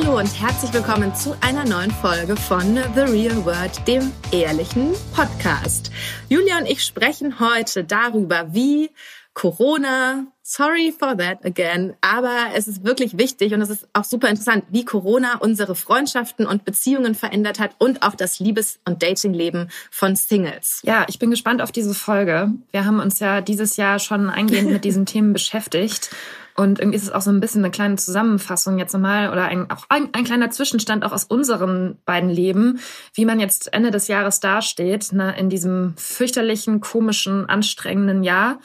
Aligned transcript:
Hallo 0.00 0.16
und 0.16 0.40
herzlich 0.40 0.72
willkommen 0.72 1.12
zu 1.16 1.36
einer 1.40 1.64
neuen 1.64 1.90
Folge 1.90 2.36
von 2.36 2.76
The 2.94 3.00
Real 3.00 3.44
World, 3.44 3.84
dem 3.88 4.12
ehrlichen 4.30 4.92
Podcast. 5.12 5.90
Julia 6.28 6.58
und 6.58 6.66
ich 6.66 6.84
sprechen 6.84 7.40
heute 7.40 7.82
darüber, 7.82 8.54
wie 8.54 8.90
Corona, 9.34 10.26
sorry 10.44 10.94
for 10.96 11.18
that 11.18 11.44
again, 11.44 11.96
aber 12.00 12.50
es 12.54 12.68
ist 12.68 12.84
wirklich 12.84 13.18
wichtig 13.18 13.52
und 13.54 13.60
es 13.60 13.70
ist 13.70 13.88
auch 13.92 14.04
super 14.04 14.28
interessant, 14.28 14.66
wie 14.70 14.84
Corona 14.84 15.38
unsere 15.38 15.74
Freundschaften 15.74 16.46
und 16.46 16.64
Beziehungen 16.64 17.16
verändert 17.16 17.58
hat 17.58 17.72
und 17.78 18.04
auch 18.04 18.14
das 18.14 18.38
Liebes- 18.38 18.78
und 18.84 19.02
Datingleben 19.02 19.68
von 19.90 20.14
Singles. 20.14 20.80
Ja, 20.84 21.06
ich 21.08 21.18
bin 21.18 21.32
gespannt 21.32 21.60
auf 21.60 21.72
diese 21.72 21.92
Folge. 21.92 22.52
Wir 22.70 22.84
haben 22.84 23.00
uns 23.00 23.18
ja 23.18 23.40
dieses 23.40 23.76
Jahr 23.76 23.98
schon 23.98 24.30
eingehend 24.30 24.70
mit 24.70 24.84
diesen 24.84 25.06
Themen 25.06 25.32
beschäftigt 25.32 26.10
und 26.58 26.80
irgendwie 26.80 26.96
ist 26.96 27.04
es 27.04 27.12
auch 27.12 27.20
so 27.20 27.30
ein 27.30 27.38
bisschen 27.38 27.62
eine 27.62 27.70
kleine 27.70 27.94
Zusammenfassung 27.94 28.80
jetzt 28.80 28.92
nochmal 28.92 29.30
oder 29.30 29.44
ein, 29.44 29.70
auch 29.70 29.84
ein, 29.88 30.08
ein 30.12 30.24
kleiner 30.24 30.50
Zwischenstand 30.50 31.04
auch 31.04 31.12
aus 31.12 31.22
unseren 31.22 31.98
beiden 32.04 32.28
Leben, 32.28 32.80
wie 33.14 33.24
man 33.24 33.38
jetzt 33.38 33.72
Ende 33.72 33.92
des 33.92 34.08
Jahres 34.08 34.40
dasteht, 34.40 35.12
ne, 35.12 35.38
in 35.38 35.50
diesem 35.50 35.94
fürchterlichen, 35.96 36.80
komischen, 36.80 37.48
anstrengenden 37.48 38.24
Jahr. 38.24 38.58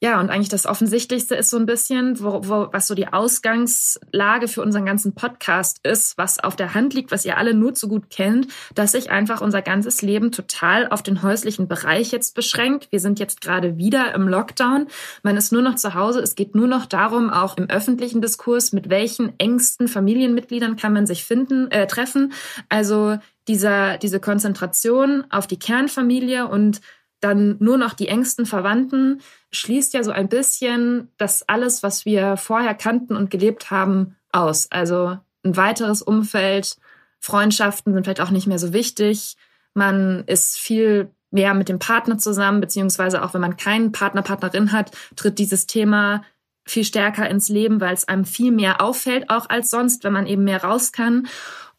Ja, 0.00 0.20
und 0.20 0.30
eigentlich 0.30 0.48
das 0.48 0.64
Offensichtlichste 0.64 1.34
ist 1.34 1.50
so 1.50 1.56
ein 1.56 1.66
bisschen, 1.66 2.20
wo, 2.20 2.40
wo, 2.44 2.68
was 2.70 2.86
so 2.86 2.94
die 2.94 3.08
Ausgangslage 3.08 4.46
für 4.46 4.62
unseren 4.62 4.86
ganzen 4.86 5.12
Podcast 5.16 5.80
ist, 5.84 6.16
was 6.16 6.38
auf 6.38 6.54
der 6.54 6.74
Hand 6.74 6.94
liegt, 6.94 7.10
was 7.10 7.24
ihr 7.24 7.36
alle 7.36 7.52
nur 7.52 7.74
zu 7.74 7.88
gut 7.88 8.08
kennt, 8.08 8.46
dass 8.76 8.92
sich 8.92 9.10
einfach 9.10 9.40
unser 9.40 9.60
ganzes 9.60 10.00
Leben 10.00 10.30
total 10.30 10.86
auf 10.86 11.02
den 11.02 11.22
häuslichen 11.22 11.66
Bereich 11.66 12.12
jetzt 12.12 12.36
beschränkt. 12.36 12.92
Wir 12.92 13.00
sind 13.00 13.18
jetzt 13.18 13.40
gerade 13.40 13.76
wieder 13.76 14.14
im 14.14 14.28
Lockdown. 14.28 14.86
Man 15.24 15.36
ist 15.36 15.50
nur 15.50 15.62
noch 15.62 15.74
zu 15.74 15.94
Hause. 15.94 16.20
Es 16.20 16.36
geht 16.36 16.54
nur 16.54 16.68
noch 16.68 16.86
darum, 16.86 17.28
auch 17.28 17.56
im 17.56 17.68
öffentlichen 17.68 18.22
Diskurs, 18.22 18.72
mit 18.72 18.90
welchen 18.90 19.36
engsten 19.40 19.88
Familienmitgliedern 19.88 20.76
kann 20.76 20.92
man 20.92 21.08
sich 21.08 21.24
finden, 21.24 21.72
äh, 21.72 21.88
treffen. 21.88 22.32
Also 22.68 23.18
dieser, 23.48 23.98
diese 23.98 24.20
Konzentration 24.20 25.24
auf 25.30 25.48
die 25.48 25.58
Kernfamilie 25.58 26.46
und 26.46 26.80
dann 27.20 27.56
nur 27.58 27.78
noch 27.78 27.94
die 27.94 28.06
engsten 28.06 28.46
Verwandten 28.46 29.20
schließt 29.50 29.94
ja 29.94 30.02
so 30.02 30.10
ein 30.10 30.28
bisschen 30.28 31.10
das 31.16 31.48
alles, 31.48 31.82
was 31.82 32.04
wir 32.04 32.36
vorher 32.36 32.74
kannten 32.74 33.16
und 33.16 33.30
gelebt 33.30 33.70
haben, 33.70 34.16
aus. 34.32 34.70
Also 34.70 35.18
ein 35.44 35.56
weiteres 35.56 36.02
Umfeld, 36.02 36.76
Freundschaften 37.20 37.92
sind 37.92 38.04
vielleicht 38.04 38.20
auch 38.20 38.30
nicht 38.30 38.46
mehr 38.46 38.58
so 38.58 38.72
wichtig. 38.72 39.36
Man 39.74 40.24
ist 40.26 40.58
viel 40.58 41.10
mehr 41.30 41.54
mit 41.54 41.68
dem 41.68 41.78
Partner 41.78 42.18
zusammen, 42.18 42.60
beziehungsweise 42.60 43.22
auch 43.22 43.34
wenn 43.34 43.40
man 43.40 43.56
keinen 43.56 43.92
Partner, 43.92 44.22
Partnerin 44.22 44.72
hat, 44.72 44.92
tritt 45.16 45.38
dieses 45.38 45.66
Thema 45.66 46.22
viel 46.64 46.84
stärker 46.84 47.28
ins 47.28 47.48
Leben, 47.48 47.80
weil 47.80 47.94
es 47.94 48.06
einem 48.06 48.24
viel 48.24 48.52
mehr 48.52 48.80
auffällt, 48.80 49.30
auch 49.30 49.48
als 49.48 49.70
sonst, 49.70 50.04
wenn 50.04 50.12
man 50.12 50.26
eben 50.26 50.44
mehr 50.44 50.62
raus 50.62 50.92
kann. 50.92 51.26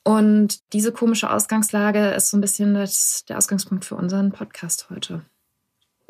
Und 0.03 0.59
diese 0.73 0.91
komische 0.91 1.29
Ausgangslage 1.29 2.09
ist 2.11 2.29
so 2.29 2.37
ein 2.37 2.41
bisschen 2.41 2.73
das, 2.73 3.25
der 3.27 3.37
Ausgangspunkt 3.37 3.85
für 3.85 3.95
unseren 3.95 4.31
Podcast 4.31 4.87
heute. 4.89 5.21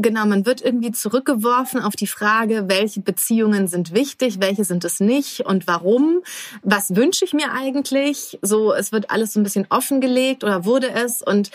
Genau, 0.02 0.26
man 0.26 0.46
wird 0.46 0.62
irgendwie 0.62 0.94
zurückgeworfen 0.94 1.82
auf 1.82 1.98
die 1.98 2.08
Frage, 2.08 2.70
welche 2.70 3.02
Beziehungen 3.02 3.68
sind 3.68 3.94
wichtig, 3.94 4.40
welche 4.40 4.64
sind 4.64 4.86
es 4.86 5.02
nicht 5.02 5.42
und 5.42 5.68
warum. 5.68 6.22
Was 6.64 6.96
wünsche 6.96 7.26
ich 7.26 7.34
mir 7.34 7.52
eigentlich? 7.52 8.40
So, 8.42 8.74
es 8.74 8.94
wird 8.94 9.12
alles 9.12 9.34
so 9.34 9.42
ein 9.42 9.44
bisschen 9.44 9.68
offengelegt 9.70 10.46
oder 10.46 10.64
wurde 10.64 10.90
es 10.90 11.22
und 11.22 11.52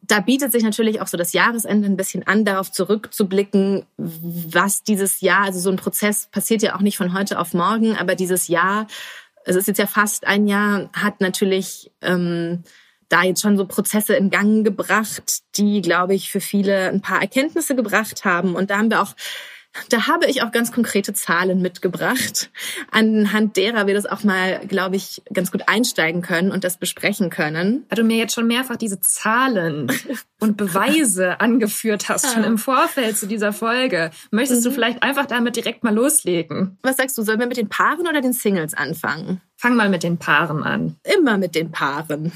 da 0.00 0.20
bietet 0.20 0.50
sich 0.50 0.62
natürlich 0.62 1.02
auch 1.02 1.06
so 1.08 1.18
das 1.18 1.34
Jahresende 1.34 1.86
ein 1.86 1.98
bisschen 1.98 2.26
an, 2.26 2.46
darauf 2.46 2.72
zurückzublicken, 2.72 3.84
was 3.98 4.82
dieses 4.82 5.20
Jahr, 5.20 5.42
also 5.42 5.60
so 5.60 5.70
ein 5.70 5.76
Prozess 5.76 6.28
passiert 6.28 6.62
ja 6.62 6.76
auch 6.76 6.80
nicht 6.80 6.96
von 6.96 7.12
heute 7.12 7.38
auf 7.38 7.52
morgen, 7.52 7.98
aber 7.98 8.14
dieses 8.14 8.48
Jahr, 8.48 8.86
es 9.44 9.56
ist 9.56 9.68
jetzt 9.68 9.78
ja 9.78 9.86
fast 9.86 10.26
ein 10.26 10.46
Jahr, 10.46 10.88
hat 10.94 11.20
natürlich 11.20 11.90
ähm, 12.00 12.64
da 13.14 13.22
jetzt 13.22 13.42
schon 13.42 13.56
so 13.56 13.64
Prozesse 13.64 14.16
in 14.16 14.28
Gang 14.28 14.64
gebracht, 14.64 15.42
die, 15.56 15.80
glaube 15.82 16.14
ich, 16.14 16.32
für 16.32 16.40
viele 16.40 16.88
ein 16.88 17.00
paar 17.00 17.20
Erkenntnisse 17.20 17.76
gebracht 17.76 18.24
haben. 18.24 18.56
Und 18.56 18.70
da 18.70 18.78
haben 18.78 18.90
wir 18.90 19.00
auch 19.00 19.14
da 19.88 20.06
habe 20.06 20.26
ich 20.26 20.42
auch 20.42 20.52
ganz 20.52 20.70
konkrete 20.70 21.14
Zahlen 21.14 21.60
mitgebracht, 21.60 22.50
anhand 22.92 23.56
derer 23.56 23.88
wir 23.88 23.94
das 23.94 24.06
auch 24.06 24.22
mal, 24.22 24.60
glaube 24.68 24.94
ich, 24.94 25.22
ganz 25.32 25.50
gut 25.50 25.62
einsteigen 25.66 26.22
können 26.22 26.52
und 26.52 26.62
das 26.62 26.76
besprechen 26.76 27.28
können. 27.28 27.84
Da 27.88 27.96
du 27.96 28.04
mir 28.04 28.16
jetzt 28.16 28.34
schon 28.34 28.46
mehrfach 28.46 28.76
diese 28.76 29.00
Zahlen 29.00 29.90
und 30.40 30.56
Beweise 30.56 31.40
angeführt 31.40 32.08
hast, 32.08 32.32
schon 32.32 32.44
im 32.44 32.56
Vorfeld 32.56 33.16
zu 33.16 33.26
dieser 33.26 33.52
Folge, 33.52 34.12
möchtest 34.30 34.60
mhm. 34.60 34.68
du 34.68 34.74
vielleicht 34.74 35.02
einfach 35.02 35.26
damit 35.26 35.56
direkt 35.56 35.82
mal 35.82 35.94
loslegen? 35.94 36.78
Was 36.82 36.96
sagst 36.96 37.18
du, 37.18 37.22
sollen 37.22 37.40
wir 37.40 37.48
mit 37.48 37.56
den 37.56 37.68
Paaren 37.68 38.06
oder 38.06 38.20
den 38.20 38.32
Singles 38.32 38.74
anfangen? 38.74 39.40
Fang 39.56 39.74
mal 39.74 39.88
mit 39.88 40.04
den 40.04 40.18
Paaren 40.18 40.62
an. 40.62 40.96
Immer 41.02 41.36
mit 41.36 41.56
den 41.56 41.72
Paaren. 41.72 42.32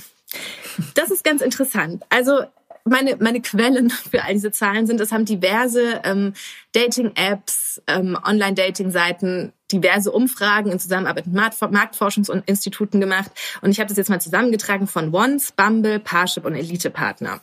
Das 0.95 1.11
ist 1.11 1.25
ganz 1.25 1.43
interessant. 1.43 2.05
Also 2.11 2.43
meine, 2.89 3.17
meine 3.17 3.41
Quellen 3.41 3.91
für 3.91 4.25
all 4.25 4.35
diese 4.35 4.51
Zahlen 4.51 4.87
sind, 4.87 5.01
es 5.01 5.13
haben 5.13 5.25
diverse 5.25 6.01
ähm, 6.05 6.35
Dating-Apps, 6.73 7.83
ähm, 7.87 8.19
Online-Dating-Seiten, 8.25 9.53
diverse 9.71 10.11
Umfragen 10.11 10.73
in 10.73 10.79
Zusammenarbeit 10.79 11.27
mit 11.27 11.35
Marktforschungsinstituten 11.35 13.01
gemacht. 13.01 13.31
Und 13.61 13.71
ich 13.71 13.79
habe 13.81 13.89
das 13.89 13.99
jetzt 13.99 14.11
mal 14.11 14.21
zusammengetragen 14.21 14.87
von 14.87 15.15
Once, 15.15 15.53
Bumble, 15.53 15.99
Parship 15.99 16.45
und 16.45 16.55
Elite-Partner. 16.55 17.41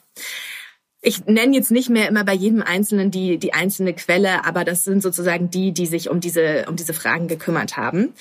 Ich 1.01 1.25
nenne 1.25 1.55
jetzt 1.55 1.69
nicht 1.69 1.91
mehr 1.91 2.07
immer 2.07 2.23
bei 2.23 2.33
jedem 2.33 2.63
Einzelnen 2.63 3.11
die, 3.11 3.37
die 3.37 3.53
einzelne 3.53 3.93
Quelle, 3.93 4.43
aber 4.43 4.63
das 4.63 4.83
sind 4.83 5.03
sozusagen 5.03 5.51
die, 5.51 5.71
die 5.71 5.85
sich 5.85 6.09
um 6.09 6.19
diese, 6.19 6.65
um 6.67 6.75
diese 6.75 6.95
Fragen 6.95 7.27
gekümmert 7.27 7.77
haben. 7.77 8.13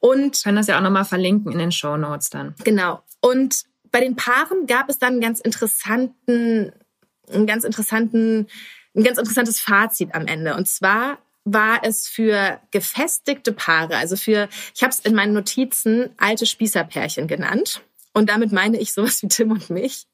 Und. 0.00 0.38
Ich 0.38 0.42
kann 0.42 0.56
das 0.56 0.66
ja 0.66 0.76
auch 0.76 0.82
nochmal 0.82 1.04
verlinken 1.04 1.52
in 1.52 1.58
den 1.58 1.70
Show 1.70 1.96
Notes 1.96 2.30
dann. 2.30 2.56
Genau. 2.64 3.02
Und 3.20 3.66
bei 3.94 4.00
den 4.00 4.16
Paaren 4.16 4.66
gab 4.66 4.90
es 4.90 4.98
dann 4.98 5.12
einen 5.12 5.20
ganz 5.20 5.38
interessanten, 5.38 6.72
einen 7.32 7.46
ganz 7.46 7.62
interessanten, 7.62 8.48
ein 8.92 9.04
ganz 9.04 9.18
interessantes 9.18 9.60
Fazit 9.60 10.16
am 10.16 10.26
Ende. 10.26 10.56
Und 10.56 10.66
zwar 10.66 11.18
war 11.44 11.84
es 11.84 12.08
für 12.08 12.58
gefestigte 12.72 13.52
Paare, 13.52 13.96
also 13.96 14.16
für, 14.16 14.48
ich 14.74 14.82
habe 14.82 14.90
es 14.90 14.98
in 14.98 15.14
meinen 15.14 15.32
Notizen 15.32 16.10
alte 16.16 16.44
Spießerpärchen 16.44 17.28
genannt. 17.28 17.82
Und 18.12 18.30
damit 18.30 18.50
meine 18.50 18.80
ich 18.80 18.92
sowas 18.92 19.22
wie 19.22 19.28
Tim 19.28 19.52
und 19.52 19.70
mich. 19.70 20.08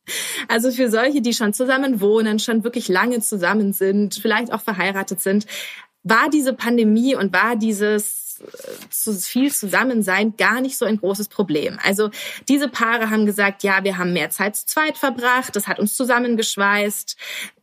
Also 0.47 0.71
für 0.73 0.91
solche, 0.91 1.23
die 1.23 1.33
schon 1.33 1.55
zusammen 1.55 2.03
wohnen, 2.03 2.39
schon 2.39 2.65
wirklich 2.65 2.89
lange 2.89 3.21
zusammen 3.21 3.73
sind, 3.73 4.15
vielleicht 4.15 4.53
auch 4.53 4.61
verheiratet 4.61 5.23
sind, 5.23 5.47
war 6.03 6.29
diese 6.29 6.53
Pandemie 6.53 7.15
und 7.15 7.33
war 7.33 7.57
dieses 7.57 8.30
zu 8.91 9.13
viel 9.15 9.53
Zusammensein 9.53 10.37
gar 10.37 10.61
nicht 10.61 10.79
so 10.79 10.85
ein 10.85 10.99
großes 10.99 11.29
Problem. 11.29 11.79
Also 11.85 12.11
diese 12.49 12.69
Paare 12.69 13.11
haben 13.11 13.27
gesagt, 13.27 13.63
ja, 13.63 13.85
wir 13.85 13.99
haben 13.99 14.13
mehr 14.13 14.31
Zeit 14.31 14.57
zu 14.57 14.67
zweit 14.67 14.97
verbracht, 14.97 15.55
das 15.57 15.67
hat 15.67 15.79
uns 15.79 15.95
zusammengeschweißt. 15.95 17.17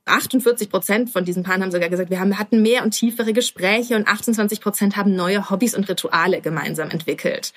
48 0.05 0.69
Prozent 0.69 1.09
von 1.09 1.25
diesen 1.25 1.43
Paaren 1.43 1.61
haben 1.61 1.71
sogar 1.71 1.89
gesagt, 1.89 2.09
wir 2.09 2.19
haben, 2.19 2.39
hatten 2.39 2.61
mehr 2.61 2.83
und 2.83 2.91
tiefere 2.91 3.33
Gespräche 3.33 3.95
und 3.95 4.07
28 4.07 4.61
Prozent 4.61 4.95
haben 4.95 5.15
neue 5.15 5.49
Hobbys 5.49 5.75
und 5.75 5.89
Rituale 5.89 6.41
gemeinsam 6.41 6.89
entwickelt. 6.89 7.53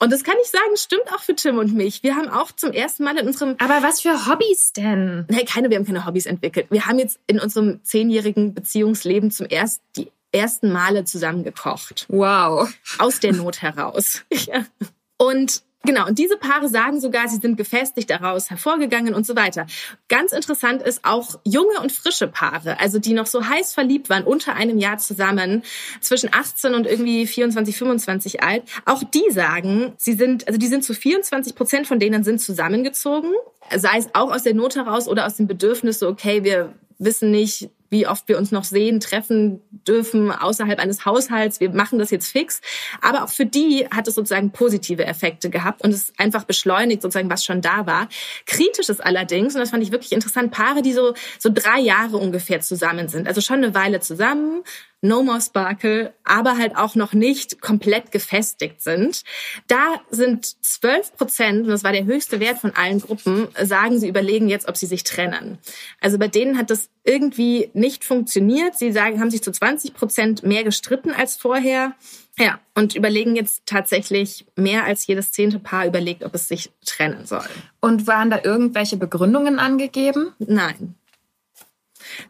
Und 0.00 0.12
das 0.12 0.22
kann 0.22 0.36
ich 0.42 0.48
sagen, 0.48 0.76
stimmt 0.76 1.12
auch 1.12 1.20
für 1.20 1.34
Tim 1.34 1.58
und 1.58 1.74
mich. 1.74 2.04
Wir 2.04 2.14
haben 2.14 2.28
auch 2.28 2.52
zum 2.52 2.70
ersten 2.72 3.02
Mal 3.02 3.18
in 3.18 3.26
unserem... 3.26 3.56
Aber 3.58 3.82
was 3.82 4.00
für 4.00 4.26
Hobbys 4.26 4.72
denn? 4.72 5.26
Nee, 5.28 5.44
keine, 5.44 5.70
wir 5.70 5.76
haben 5.76 5.86
keine 5.86 6.06
Hobbys 6.06 6.26
entwickelt. 6.26 6.66
Wir 6.70 6.86
haben 6.86 7.00
jetzt 7.00 7.18
in 7.26 7.40
unserem 7.40 7.82
zehnjährigen 7.82 8.54
Beziehungsleben 8.54 9.32
zum 9.32 9.46
ersten 9.46 9.82
die 9.96 10.12
ersten 10.32 10.72
Male 10.72 11.04
zusammen 11.04 11.44
gekocht. 11.44 12.06
Wow. 12.08 12.72
Aus 12.98 13.20
der 13.20 13.32
Not 13.32 13.62
heraus. 13.62 14.24
ja. 14.32 14.64
Und 15.16 15.62
Genau, 15.84 16.06
und 16.06 16.18
diese 16.18 16.36
Paare 16.36 16.68
sagen 16.68 17.00
sogar, 17.00 17.28
sie 17.28 17.38
sind 17.38 17.56
gefestigt 17.56 18.10
daraus 18.10 18.50
hervorgegangen 18.50 19.14
und 19.14 19.24
so 19.24 19.36
weiter. 19.36 19.66
Ganz 20.08 20.32
interessant 20.32 20.82
ist 20.82 21.04
auch 21.04 21.38
junge 21.44 21.80
und 21.80 21.92
frische 21.92 22.26
Paare, 22.26 22.80
also 22.80 22.98
die 22.98 23.14
noch 23.14 23.26
so 23.26 23.48
heiß 23.48 23.72
verliebt 23.74 24.10
waren, 24.10 24.24
unter 24.24 24.54
einem 24.54 24.78
Jahr 24.78 24.98
zusammen, 24.98 25.62
zwischen 26.00 26.30
18 26.34 26.74
und 26.74 26.86
irgendwie 26.86 27.26
24, 27.26 27.76
25 27.76 28.42
alt. 28.42 28.64
Auch 28.86 29.04
die 29.04 29.30
sagen, 29.30 29.94
sie 29.96 30.14
sind, 30.14 30.48
also 30.48 30.58
die 30.58 30.66
sind 30.66 30.84
zu 30.84 30.94
24 30.94 31.54
Prozent 31.54 31.86
von 31.86 32.00
denen 32.00 32.24
sind 32.24 32.40
zusammengezogen, 32.40 33.30
sei 33.74 33.98
es 33.98 34.08
auch 34.14 34.32
aus 34.32 34.42
der 34.42 34.54
Not 34.54 34.74
heraus 34.74 35.06
oder 35.06 35.26
aus 35.26 35.36
dem 35.36 35.46
Bedürfnis 35.46 36.00
so, 36.00 36.08
okay, 36.08 36.42
wir 36.42 36.74
wissen 36.98 37.30
nicht, 37.30 37.70
wie 37.90 38.06
oft 38.06 38.28
wir 38.28 38.38
uns 38.38 38.52
noch 38.52 38.64
sehen, 38.64 39.00
treffen 39.00 39.60
dürfen 39.86 40.30
außerhalb 40.30 40.78
eines 40.78 41.04
Haushalts. 41.04 41.60
Wir 41.60 41.70
machen 41.70 41.98
das 41.98 42.10
jetzt 42.10 42.28
fix. 42.28 42.60
Aber 43.00 43.24
auch 43.24 43.30
für 43.30 43.46
die 43.46 43.86
hat 43.90 44.08
es 44.08 44.14
sozusagen 44.14 44.50
positive 44.50 45.04
Effekte 45.04 45.50
gehabt 45.50 45.82
und 45.82 45.92
es 45.92 46.12
einfach 46.18 46.44
beschleunigt 46.44 47.02
sozusagen, 47.02 47.30
was 47.30 47.44
schon 47.44 47.60
da 47.60 47.86
war. 47.86 48.08
Kritisch 48.46 48.88
ist 48.88 49.04
allerdings, 49.04 49.54
und 49.54 49.60
das 49.60 49.70
fand 49.70 49.82
ich 49.82 49.92
wirklich 49.92 50.12
interessant, 50.12 50.52
Paare, 50.52 50.82
die 50.82 50.92
so, 50.92 51.14
so 51.38 51.50
drei 51.52 51.80
Jahre 51.80 52.16
ungefähr 52.16 52.60
zusammen 52.60 53.08
sind. 53.08 53.26
Also 53.26 53.40
schon 53.40 53.56
eine 53.56 53.74
Weile 53.74 54.00
zusammen, 54.00 54.62
No 55.00 55.22
More 55.22 55.40
Sparkle, 55.40 56.12
aber 56.24 56.58
halt 56.58 56.76
auch 56.76 56.96
noch 56.96 57.12
nicht 57.12 57.60
komplett 57.60 58.10
gefestigt 58.10 58.82
sind. 58.82 59.22
Da 59.68 60.00
sind 60.10 60.64
12 60.64 61.16
Prozent, 61.16 61.62
und 61.62 61.68
das 61.68 61.84
war 61.84 61.92
der 61.92 62.04
höchste 62.04 62.40
Wert 62.40 62.58
von 62.58 62.74
allen 62.74 63.00
Gruppen, 63.00 63.46
sagen, 63.62 64.00
sie 64.00 64.08
überlegen 64.08 64.48
jetzt, 64.48 64.68
ob 64.68 64.76
sie 64.76 64.86
sich 64.86 65.04
trennen. 65.04 65.58
Also 66.00 66.18
bei 66.18 66.26
denen 66.26 66.58
hat 66.58 66.70
das 66.70 66.90
irgendwie 67.04 67.70
nicht 67.78 68.04
funktioniert. 68.04 68.76
Sie 68.76 68.92
sagen, 68.92 69.20
haben 69.20 69.30
sich 69.30 69.42
zu 69.42 69.52
20 69.52 69.94
Prozent 69.94 70.42
mehr 70.42 70.64
gestritten 70.64 71.12
als 71.12 71.36
vorher. 71.36 71.94
Ja, 72.38 72.60
und 72.74 72.94
überlegen 72.94 73.34
jetzt 73.34 73.62
tatsächlich 73.66 74.46
mehr 74.54 74.84
als 74.84 75.06
jedes 75.06 75.32
zehnte 75.32 75.58
Paar 75.58 75.86
überlegt, 75.86 76.22
ob 76.24 76.34
es 76.34 76.48
sich 76.48 76.70
trennen 76.84 77.26
soll. 77.26 77.48
Und 77.80 78.06
waren 78.06 78.30
da 78.30 78.40
irgendwelche 78.42 78.96
Begründungen 78.96 79.58
angegeben? 79.58 80.32
Nein. 80.38 80.94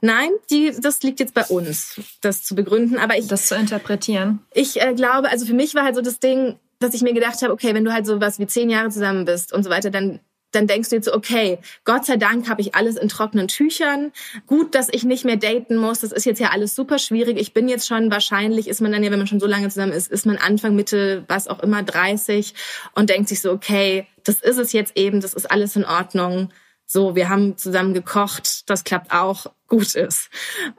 Nein, 0.00 0.30
die, 0.50 0.72
das 0.78 1.02
liegt 1.02 1.20
jetzt 1.20 1.34
bei 1.34 1.44
uns, 1.44 2.00
das 2.20 2.42
zu 2.42 2.54
begründen. 2.54 2.98
Aber 2.98 3.16
ich, 3.16 3.26
das 3.26 3.46
zu 3.46 3.54
interpretieren. 3.54 4.40
Ich 4.52 4.80
äh, 4.80 4.94
glaube, 4.94 5.30
also 5.30 5.46
für 5.46 5.54
mich 5.54 5.74
war 5.74 5.84
halt 5.84 5.94
so 5.94 6.02
das 6.02 6.18
Ding, 6.18 6.56
dass 6.78 6.94
ich 6.94 7.02
mir 7.02 7.12
gedacht 7.12 7.42
habe, 7.42 7.52
okay, 7.52 7.74
wenn 7.74 7.84
du 7.84 7.92
halt 7.92 8.06
so 8.06 8.20
was 8.20 8.38
wie 8.38 8.46
zehn 8.46 8.70
Jahre 8.70 8.90
zusammen 8.90 9.24
bist 9.24 9.52
und 9.52 9.62
so 9.62 9.70
weiter, 9.70 9.90
dann 9.90 10.20
dann 10.52 10.66
denkst 10.66 10.88
du 10.88 10.96
jetzt 10.96 11.06
so, 11.06 11.14
okay, 11.14 11.58
Gott 11.84 12.06
sei 12.06 12.16
Dank 12.16 12.48
habe 12.48 12.60
ich 12.60 12.74
alles 12.74 12.96
in 12.96 13.08
trockenen 13.08 13.48
Tüchern. 13.48 14.12
Gut, 14.46 14.74
dass 14.74 14.88
ich 14.90 15.04
nicht 15.04 15.24
mehr 15.24 15.36
daten 15.36 15.76
muss. 15.76 16.00
Das 16.00 16.12
ist 16.12 16.24
jetzt 16.24 16.40
ja 16.40 16.50
alles 16.50 16.74
super 16.74 16.98
schwierig. 16.98 17.38
Ich 17.38 17.52
bin 17.52 17.68
jetzt 17.68 17.86
schon 17.86 18.10
wahrscheinlich, 18.10 18.68
ist 18.68 18.80
man 18.80 18.92
dann 18.92 19.02
ja, 19.02 19.10
wenn 19.10 19.18
man 19.18 19.26
schon 19.26 19.40
so 19.40 19.46
lange 19.46 19.68
zusammen 19.68 19.92
ist, 19.92 20.10
ist 20.10 20.26
man 20.26 20.36
Anfang, 20.36 20.74
Mitte, 20.74 21.24
was 21.28 21.48
auch 21.48 21.60
immer, 21.60 21.82
30 21.82 22.54
und 22.94 23.10
denkt 23.10 23.28
sich 23.28 23.40
so, 23.40 23.52
okay, 23.52 24.06
das 24.24 24.40
ist 24.40 24.58
es 24.58 24.72
jetzt 24.72 24.96
eben, 24.96 25.20
das 25.20 25.34
ist 25.34 25.50
alles 25.50 25.76
in 25.76 25.84
Ordnung 25.84 26.50
so, 26.90 27.14
wir 27.14 27.28
haben 27.28 27.58
zusammen 27.58 27.92
gekocht, 27.92 28.68
das 28.70 28.82
klappt 28.82 29.12
auch, 29.12 29.44
gut 29.66 29.94
ist. 29.94 30.30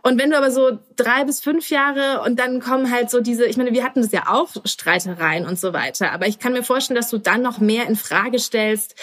Und 0.02 0.20
wenn 0.20 0.32
du 0.32 0.38
aber 0.38 0.50
so 0.50 0.80
drei 0.96 1.24
bis 1.24 1.40
fünf 1.40 1.70
Jahre 1.70 2.24
und 2.24 2.40
dann 2.40 2.60
kommen 2.62 2.92
halt 2.92 3.12
so 3.12 3.22
diese, 3.22 3.46
ich 3.46 3.58
meine, 3.58 3.74
wir 3.74 3.84
hatten 3.84 4.02
das 4.02 4.12
ja 4.12 4.24
auch 4.28 4.50
Streitereien 4.66 5.46
und 5.46 5.60
so 5.60 5.72
weiter, 5.72 6.12
aber 6.12 6.26
ich 6.26 6.40
kann 6.40 6.54
mir 6.54 6.64
vorstellen, 6.64 6.96
dass 6.96 7.12
du 7.12 7.20
dann 7.20 7.44
noch 7.44 7.60
mehr 7.60 7.88
in 7.88 7.96
Frage 7.96 8.40
stellst, 8.40 8.96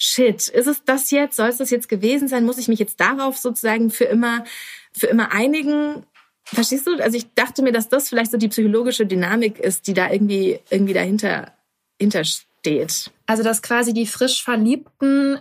shit, 0.00 0.48
ist 0.48 0.66
es 0.66 0.82
das 0.84 1.10
jetzt? 1.10 1.36
Soll 1.36 1.48
es 1.48 1.58
das 1.58 1.70
jetzt 1.70 1.88
gewesen 1.88 2.26
sein? 2.26 2.44
Muss 2.44 2.58
ich 2.58 2.68
mich 2.68 2.78
jetzt 2.78 3.00
darauf 3.00 3.36
sozusagen 3.36 3.90
für 3.90 4.04
immer, 4.04 4.44
für 4.92 5.06
immer 5.06 5.32
einigen? 5.32 6.04
Verstehst 6.44 6.86
du? 6.86 7.00
Also 7.00 7.16
ich 7.16 7.32
dachte 7.34 7.62
mir, 7.62 7.72
dass 7.72 7.88
das 7.88 8.08
vielleicht 8.08 8.32
so 8.32 8.38
die 8.38 8.48
psychologische 8.48 9.06
Dynamik 9.06 9.58
ist, 9.58 9.86
die 9.86 9.94
da 9.94 10.10
irgendwie, 10.10 10.58
irgendwie 10.70 10.94
dahinter, 10.94 11.52
hintersteht. 12.00 13.10
Also, 13.26 13.42
dass 13.42 13.62
quasi 13.62 13.94
die 13.94 14.06
frisch 14.06 14.42
Verliebten 14.42 15.38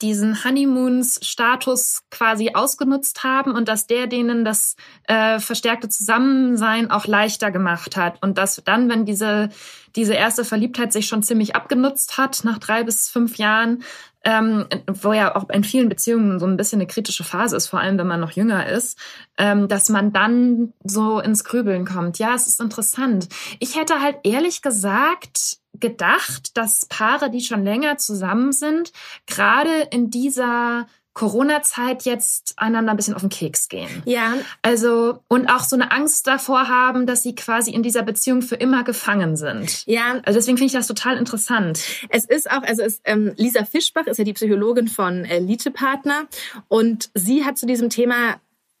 diesen 0.00 0.42
Honeymoons-Status 0.44 2.02
quasi 2.10 2.52
ausgenutzt 2.54 3.22
haben 3.22 3.52
und 3.52 3.68
dass 3.68 3.86
der 3.86 4.08
denen 4.08 4.44
das 4.44 4.76
äh, 5.06 5.38
verstärkte 5.38 5.88
Zusammensein 5.88 6.90
auch 6.90 7.06
leichter 7.06 7.50
gemacht 7.50 7.96
hat. 7.96 8.20
Und 8.22 8.36
dass 8.38 8.62
dann, 8.64 8.88
wenn 8.88 9.04
diese, 9.04 9.50
diese 9.96 10.14
erste 10.14 10.44
Verliebtheit 10.44 10.92
sich 10.92 11.06
schon 11.06 11.22
ziemlich 11.22 11.54
abgenutzt 11.56 12.18
hat, 12.18 12.44
nach 12.44 12.58
drei 12.58 12.84
bis 12.84 13.08
fünf 13.08 13.36
Jahren, 13.36 13.82
ähm, 14.24 14.66
wo 14.86 15.12
ja 15.12 15.34
auch 15.34 15.48
in 15.50 15.64
vielen 15.64 15.88
Beziehungen 15.88 16.38
so 16.38 16.46
ein 16.46 16.56
bisschen 16.56 16.80
eine 16.80 16.86
kritische 16.86 17.24
Phase 17.24 17.56
ist, 17.56 17.66
vor 17.66 17.80
allem 17.80 17.98
wenn 17.98 18.06
man 18.06 18.20
noch 18.20 18.32
jünger 18.32 18.68
ist, 18.68 18.98
ähm, 19.38 19.68
dass 19.68 19.88
man 19.88 20.12
dann 20.12 20.72
so 20.84 21.20
ins 21.20 21.44
Grübeln 21.44 21.84
kommt. 21.84 22.18
Ja, 22.18 22.34
es 22.34 22.46
ist 22.46 22.60
interessant. 22.60 23.28
Ich 23.58 23.76
hätte 23.76 24.00
halt 24.00 24.18
ehrlich 24.24 24.62
gesagt 24.62 25.58
gedacht, 25.74 26.56
dass 26.56 26.86
Paare, 26.86 27.30
die 27.30 27.40
schon 27.40 27.64
länger 27.64 27.96
zusammen 27.96 28.52
sind, 28.52 28.92
gerade 29.26 29.88
in 29.90 30.10
dieser 30.10 30.86
Corona-Zeit 31.14 32.04
jetzt 32.04 32.54
einander 32.56 32.92
ein 32.92 32.96
bisschen 32.96 33.14
auf 33.14 33.20
den 33.20 33.28
Keks 33.28 33.68
gehen. 33.68 34.02
Ja. 34.06 34.34
Also, 34.62 35.20
und 35.28 35.48
auch 35.48 35.60
so 35.60 35.76
eine 35.76 35.92
Angst 35.92 36.26
davor 36.26 36.68
haben, 36.68 37.06
dass 37.06 37.22
sie 37.22 37.34
quasi 37.34 37.70
in 37.70 37.82
dieser 37.82 38.02
Beziehung 38.02 38.40
für 38.40 38.56
immer 38.56 38.82
gefangen 38.82 39.36
sind. 39.36 39.86
Ja. 39.86 40.20
Also 40.24 40.38
deswegen 40.38 40.56
finde 40.56 40.66
ich 40.66 40.72
das 40.72 40.86
total 40.86 41.18
interessant. 41.18 41.80
Es 42.08 42.24
ist 42.24 42.50
auch, 42.50 42.62
also 42.62 42.82
es, 42.82 43.00
ähm, 43.04 43.32
Lisa 43.36 43.64
Fischbach 43.64 44.06
ist 44.06 44.18
ja 44.18 44.24
die 44.24 44.32
Psychologin 44.32 44.88
von 44.88 45.24
Elite-Partner 45.24 46.24
und 46.68 47.10
sie 47.14 47.44
hat 47.44 47.58
zu 47.58 47.66
diesem 47.66 47.90
Thema 47.90 48.36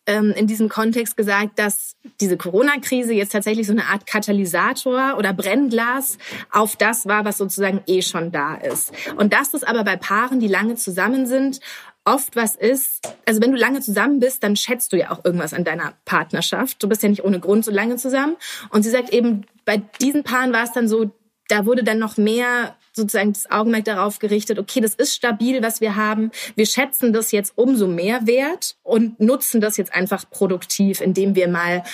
ähm, 0.06 0.32
in 0.32 0.46
diesem 0.46 0.68
Kontext 0.68 1.16
gesagt, 1.16 1.58
dass 1.58 1.96
diese 2.20 2.36
Corona-Krise 2.36 3.12
jetzt 3.12 3.32
tatsächlich 3.32 3.66
so 3.66 3.72
eine 3.72 3.86
Art 3.86 4.06
Katalysator 4.06 5.16
oder 5.16 5.32
Brennglas 5.32 6.18
auf 6.50 6.76
das 6.76 7.06
war, 7.06 7.24
was 7.24 7.38
sozusagen 7.38 7.82
eh 7.86 8.02
schon 8.02 8.32
da 8.32 8.54
ist. 8.54 8.92
Und 9.16 9.32
dass 9.32 9.52
das 9.52 9.62
aber 9.62 9.84
bei 9.84 9.96
Paaren, 9.96 10.40
die 10.40 10.48
lange 10.48 10.74
zusammen 10.74 11.26
sind, 11.26 11.60
oft 12.04 12.36
was 12.36 12.56
ist, 12.56 13.00
also 13.26 13.40
wenn 13.40 13.52
du 13.52 13.58
lange 13.58 13.80
zusammen 13.80 14.20
bist, 14.20 14.42
dann 14.42 14.56
schätzt 14.56 14.92
du 14.92 14.98
ja 14.98 15.10
auch 15.10 15.24
irgendwas 15.24 15.54
an 15.54 15.64
deiner 15.64 15.94
Partnerschaft. 16.04 16.82
Du 16.82 16.88
bist 16.88 17.02
ja 17.02 17.08
nicht 17.08 17.24
ohne 17.24 17.40
Grund 17.40 17.64
so 17.64 17.70
lange 17.70 17.96
zusammen. 17.96 18.36
Und 18.70 18.82
sie 18.82 18.90
sagt 18.90 19.10
eben, 19.10 19.46
bei 19.64 19.78
diesen 20.00 20.24
Paaren 20.24 20.52
war 20.52 20.64
es 20.64 20.72
dann 20.72 20.88
so, 20.88 21.12
da 21.48 21.66
wurde 21.66 21.84
dann 21.84 21.98
noch 21.98 22.16
mehr 22.16 22.76
sozusagen 22.92 23.32
das 23.32 23.50
Augenmerk 23.50 23.84
darauf 23.84 24.18
gerichtet, 24.18 24.58
okay, 24.58 24.80
das 24.80 24.94
ist 24.94 25.14
stabil, 25.14 25.62
was 25.62 25.80
wir 25.80 25.96
haben. 25.96 26.30
Wir 26.56 26.66
schätzen 26.66 27.12
das 27.12 27.32
jetzt 27.32 27.54
umso 27.56 27.86
mehr 27.86 28.26
wert 28.26 28.76
und 28.82 29.18
nutzen 29.18 29.60
das 29.60 29.76
jetzt 29.76 29.94
einfach 29.94 30.28
produktiv, 30.30 31.00
indem 31.00 31.34
wir 31.34 31.48
mal 31.48 31.84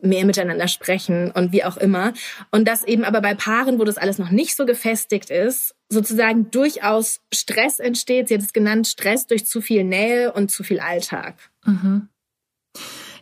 mehr 0.00 0.24
miteinander 0.24 0.68
sprechen 0.68 1.30
und 1.30 1.52
wie 1.52 1.64
auch 1.64 1.76
immer. 1.76 2.12
Und 2.50 2.66
das 2.66 2.84
eben 2.84 3.04
aber 3.04 3.20
bei 3.20 3.34
Paaren, 3.34 3.78
wo 3.78 3.84
das 3.84 3.98
alles 3.98 4.18
noch 4.18 4.30
nicht 4.30 4.56
so 4.56 4.66
gefestigt 4.66 5.30
ist, 5.30 5.74
sozusagen 5.88 6.50
durchaus 6.50 7.20
Stress 7.32 7.78
entsteht. 7.78 8.28
Sie 8.28 8.34
hat 8.34 8.42
es 8.42 8.52
genannt, 8.52 8.86
Stress 8.86 9.26
durch 9.26 9.46
zu 9.46 9.60
viel 9.60 9.84
Nähe 9.84 10.32
und 10.32 10.50
zu 10.50 10.64
viel 10.64 10.80
Alltag. 10.80 11.36
Mhm. 11.64 12.08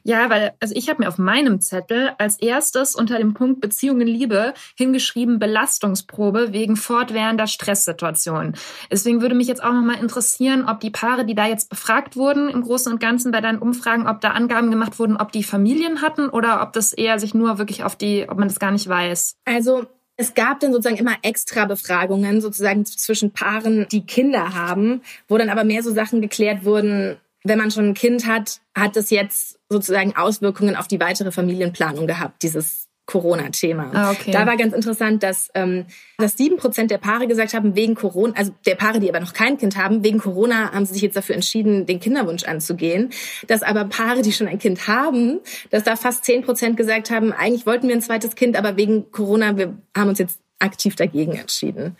Ja, 0.06 0.28
weil, 0.28 0.52
also 0.60 0.74
ich 0.76 0.90
habe 0.90 1.02
mir 1.02 1.08
auf 1.08 1.16
meinem 1.16 1.62
Zettel 1.62 2.12
als 2.18 2.38
erstes 2.38 2.94
unter 2.94 3.16
dem 3.16 3.32
Punkt 3.32 3.62
Beziehungen 3.62 4.06
Liebe 4.06 4.52
hingeschrieben 4.76 5.38
Belastungsprobe 5.38 6.52
wegen 6.52 6.76
fortwährender 6.76 7.46
Stresssituationen. 7.46 8.54
Deswegen 8.90 9.22
würde 9.22 9.34
mich 9.34 9.48
jetzt 9.48 9.64
auch 9.64 9.72
nochmal 9.72 9.98
interessieren, 9.98 10.66
ob 10.68 10.80
die 10.80 10.90
Paare, 10.90 11.24
die 11.24 11.34
da 11.34 11.46
jetzt 11.46 11.70
befragt 11.70 12.16
wurden, 12.16 12.50
im 12.50 12.60
Großen 12.60 12.92
und 12.92 13.00
Ganzen 13.00 13.32
bei 13.32 13.40
deinen 13.40 13.58
Umfragen, 13.58 14.06
ob 14.06 14.20
da 14.20 14.32
Angaben 14.32 14.70
gemacht 14.70 14.98
wurden, 14.98 15.16
ob 15.16 15.32
die 15.32 15.42
Familien 15.42 16.02
hatten 16.02 16.28
oder 16.28 16.60
ob 16.60 16.74
das 16.74 16.92
eher 16.92 17.18
sich 17.18 17.32
nur 17.32 17.56
wirklich 17.56 17.82
auf 17.82 17.96
die, 17.96 18.26
ob 18.28 18.38
man 18.38 18.48
das 18.48 18.58
gar 18.58 18.72
nicht 18.72 18.86
weiß. 18.86 19.36
Also 19.46 19.86
es 20.16 20.34
gab 20.34 20.60
dann 20.60 20.72
sozusagen 20.72 20.96
immer 20.96 21.16
extra 21.22 21.64
Befragungen 21.64 22.40
sozusagen 22.40 22.84
zwischen 22.86 23.32
Paaren, 23.32 23.86
die 23.90 24.06
Kinder 24.06 24.54
haben, 24.54 25.02
wo 25.28 25.38
dann 25.38 25.50
aber 25.50 25.64
mehr 25.64 25.82
so 25.82 25.92
Sachen 25.92 26.20
geklärt 26.20 26.64
wurden, 26.64 27.18
wenn 27.42 27.58
man 27.58 27.70
schon 27.70 27.90
ein 27.90 27.94
Kind 27.94 28.26
hat, 28.26 28.60
hat 28.74 28.96
es 28.96 29.10
jetzt 29.10 29.58
sozusagen 29.68 30.16
Auswirkungen 30.16 30.76
auf 30.76 30.88
die 30.88 31.00
weitere 31.00 31.30
Familienplanung 31.30 32.06
gehabt, 32.06 32.42
dieses 32.42 32.88
Corona-Thema. 33.06 33.90
Ah, 33.92 34.10
okay. 34.12 34.30
Da 34.30 34.46
war 34.46 34.56
ganz 34.56 34.72
interessant, 34.72 35.22
dass, 35.22 35.50
ähm, 35.54 35.84
dass 36.16 36.36
sieben 36.36 36.56
Prozent 36.56 36.90
der 36.90 36.98
Paare 36.98 37.26
gesagt 37.26 37.52
haben, 37.52 37.76
wegen 37.76 37.94
Corona, 37.94 38.32
also 38.34 38.52
der 38.64 38.76
Paare, 38.76 38.98
die 38.98 39.10
aber 39.10 39.20
noch 39.20 39.34
kein 39.34 39.58
Kind 39.58 39.76
haben, 39.76 40.02
wegen 40.02 40.18
Corona 40.18 40.72
haben 40.72 40.86
sie 40.86 40.94
sich 40.94 41.02
jetzt 41.02 41.16
dafür 41.16 41.34
entschieden, 41.34 41.84
den 41.84 42.00
Kinderwunsch 42.00 42.44
anzugehen. 42.44 43.10
Dass 43.46 43.62
aber 43.62 43.84
Paare, 43.84 44.22
die 44.22 44.32
schon 44.32 44.48
ein 44.48 44.58
Kind 44.58 44.88
haben, 44.88 45.40
dass 45.70 45.82
da 45.82 45.96
fast 45.96 46.24
zehn 46.24 46.42
Prozent 46.42 46.76
gesagt 46.76 47.10
haben, 47.10 47.32
eigentlich 47.32 47.66
wollten 47.66 47.88
wir 47.88 47.94
ein 47.94 48.00
zweites 48.00 48.34
Kind, 48.36 48.56
aber 48.56 48.76
wegen 48.76 49.10
Corona, 49.10 49.56
wir 49.58 49.76
haben 49.96 50.08
uns 50.08 50.18
jetzt 50.18 50.40
aktiv 50.58 50.96
dagegen 50.96 51.32
entschieden. 51.32 51.96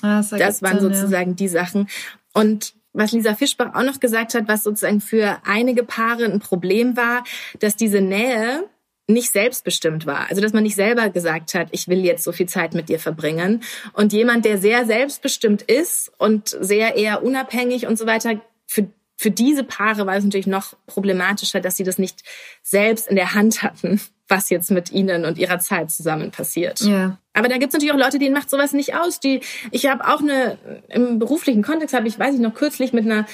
Ah, 0.00 0.18
das, 0.18 0.30
das 0.30 0.62
waren 0.62 0.80
Sinn, 0.80 0.94
sozusagen 0.94 1.30
ja. 1.30 1.36
die 1.36 1.48
Sachen. 1.48 1.88
Und 2.32 2.72
was 2.94 3.12
Lisa 3.12 3.34
Fischbach 3.34 3.74
auch 3.74 3.84
noch 3.84 4.00
gesagt 4.00 4.34
hat, 4.34 4.48
was 4.48 4.62
sozusagen 4.62 5.02
für 5.02 5.38
einige 5.44 5.82
Paare 5.82 6.24
ein 6.24 6.40
Problem 6.40 6.96
war, 6.96 7.24
dass 7.60 7.76
diese 7.76 8.00
Nähe 8.00 8.64
nicht 9.08 9.30
selbstbestimmt 9.30 10.06
war. 10.06 10.28
Also 10.28 10.42
dass 10.42 10.52
man 10.52 10.64
nicht 10.64 10.74
selber 10.74 11.10
gesagt 11.10 11.54
hat, 11.54 11.68
ich 11.70 11.88
will 11.88 12.04
jetzt 12.04 12.24
so 12.24 12.32
viel 12.32 12.48
Zeit 12.48 12.74
mit 12.74 12.88
dir 12.88 12.98
verbringen. 12.98 13.62
Und 13.92 14.12
jemand, 14.12 14.44
der 14.44 14.58
sehr 14.58 14.84
selbstbestimmt 14.84 15.62
ist 15.62 16.12
und 16.18 16.48
sehr 16.48 16.96
eher 16.96 17.22
unabhängig 17.22 17.86
und 17.86 17.98
so 17.98 18.06
weiter, 18.06 18.40
für, 18.66 18.88
für 19.16 19.30
diese 19.30 19.62
Paare 19.62 20.06
war 20.06 20.16
es 20.16 20.24
natürlich 20.24 20.48
noch 20.48 20.74
problematischer, 20.86 21.60
dass 21.60 21.76
sie 21.76 21.84
das 21.84 21.98
nicht 21.98 22.22
selbst 22.62 23.06
in 23.06 23.16
der 23.16 23.34
Hand 23.34 23.62
hatten, 23.62 24.00
was 24.28 24.50
jetzt 24.50 24.72
mit 24.72 24.90
ihnen 24.90 25.24
und 25.24 25.38
ihrer 25.38 25.60
Zeit 25.60 25.92
zusammen 25.92 26.32
passiert. 26.32 26.80
Ja. 26.80 27.18
Aber 27.32 27.48
da 27.48 27.58
gibt's 27.58 27.74
natürlich 27.74 27.94
auch 27.94 27.98
Leute, 27.98 28.18
denen 28.18 28.34
macht 28.34 28.50
sowas 28.50 28.72
nicht 28.72 28.96
aus. 28.96 29.20
Die, 29.20 29.40
ich 29.70 29.86
habe 29.86 30.04
auch 30.08 30.20
eine, 30.20 30.58
im 30.88 31.20
beruflichen 31.20 31.62
Kontext 31.62 31.94
habe 31.94 32.08
ich, 32.08 32.18
weiß 32.18 32.34
ich 32.34 32.40
noch, 32.40 32.54
kürzlich 32.54 32.92
mit 32.92 33.04
einer 33.04 33.26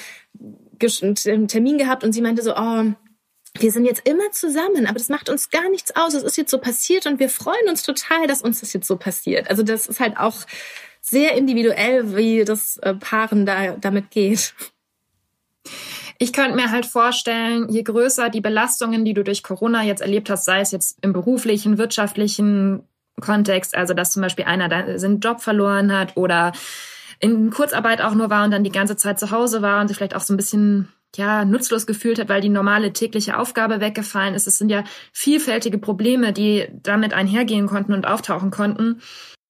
einen 1.01 1.47
Termin 1.47 1.77
gehabt 1.77 2.03
und 2.03 2.11
sie 2.11 2.21
meinte 2.21 2.41
so, 2.41 2.55
oh, 2.57 2.83
wir 3.59 3.71
sind 3.71 3.85
jetzt 3.85 4.07
immer 4.07 4.31
zusammen, 4.31 4.87
aber 4.87 4.97
das 4.97 5.09
macht 5.09 5.29
uns 5.29 5.49
gar 5.49 5.69
nichts 5.69 5.95
aus. 5.95 6.13
Es 6.13 6.23
ist 6.23 6.37
jetzt 6.37 6.51
so 6.51 6.57
passiert 6.57 7.05
und 7.05 7.19
wir 7.19 7.29
freuen 7.29 7.69
uns 7.69 7.83
total, 7.83 8.27
dass 8.27 8.41
uns 8.41 8.61
das 8.61 8.73
jetzt 8.73 8.87
so 8.87 8.97
passiert. 8.97 9.49
Also 9.49 9.63
das 9.63 9.87
ist 9.87 9.99
halt 9.99 10.17
auch 10.17 10.37
sehr 11.01 11.35
individuell, 11.35 12.15
wie 12.15 12.45
das 12.45 12.77
äh, 12.77 12.95
Paaren 12.95 13.45
da 13.45 13.75
damit 13.75 14.09
geht. 14.09 14.53
Ich 16.17 16.33
könnte 16.33 16.55
mir 16.55 16.71
halt 16.71 16.85
vorstellen, 16.85 17.69
je 17.69 17.83
größer 17.83 18.29
die 18.29 18.41
Belastungen, 18.41 19.05
die 19.05 19.13
du 19.13 19.23
durch 19.23 19.43
Corona 19.43 19.83
jetzt 19.83 20.01
erlebt 20.01 20.29
hast, 20.29 20.45
sei 20.45 20.61
es 20.61 20.71
jetzt 20.71 20.97
im 21.01 21.13
beruflichen, 21.13 21.77
wirtschaftlichen 21.77 22.87
Kontext, 23.19 23.75
also 23.75 23.93
dass 23.93 24.11
zum 24.11 24.21
Beispiel 24.21 24.45
einer 24.45 24.97
seinen 24.97 25.19
Job 25.19 25.41
verloren 25.41 25.95
hat 25.95 26.17
oder 26.17 26.53
in 27.19 27.51
Kurzarbeit 27.51 28.01
auch 28.01 28.15
nur 28.15 28.29
war 28.29 28.43
und 28.45 28.51
dann 28.51 28.63
die 28.63 28.71
ganze 28.71 28.95
Zeit 28.97 29.19
zu 29.19 29.31
Hause 29.31 29.61
war 29.61 29.81
und 29.81 29.87
sich 29.87 29.97
vielleicht 29.97 30.15
auch 30.15 30.21
so 30.21 30.33
ein 30.33 30.37
bisschen 30.37 30.89
ja, 31.15 31.45
nutzlos 31.45 31.85
gefühlt 31.85 32.19
hat, 32.19 32.29
weil 32.29 32.41
die 32.41 32.49
normale 32.49 32.93
tägliche 32.93 33.37
Aufgabe 33.37 33.79
weggefallen 33.79 34.33
ist. 34.33 34.47
Es 34.47 34.57
sind 34.57 34.69
ja 34.69 34.83
vielfältige 35.11 35.77
Probleme, 35.77 36.33
die 36.33 36.67
damit 36.71 37.13
einhergehen 37.13 37.67
konnten 37.67 37.93
und 37.93 38.05
auftauchen 38.07 38.51
konnten. 38.51 39.01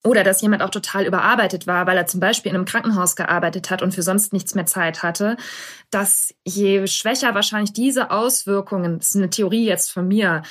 Oder 0.06 0.26
dass 0.26 0.42
jemand 0.42 0.62
auch 0.62 0.70
total 0.70 1.06
überarbeitet 1.06 1.66
war, 1.66 1.88
weil 1.88 1.96
er 1.96 2.06
zum 2.06 2.20
Beispiel 2.20 2.50
in 2.50 2.58
einem 2.58 2.66
Krankenhaus 2.66 3.16
gearbeitet 3.16 3.70
hat 3.70 3.82
und 3.82 3.94
für 3.94 4.02
sonst 4.02 4.34
nichts 4.34 4.54
mehr 4.54 4.66
Zeit 4.66 5.02
hatte. 5.02 5.38
Dass 5.92 6.36
je 6.44 6.86
schwächer 6.88 7.34
wahrscheinlich 7.36 7.72
diese 7.72 8.12
Auswirkungen, 8.12 9.00
das 9.00 9.12
ist 9.12 9.16
eine 9.16 9.30
Theorie 9.30 9.66
jetzt 9.66 9.92
von 9.92 10.10
mir, 10.10 10.42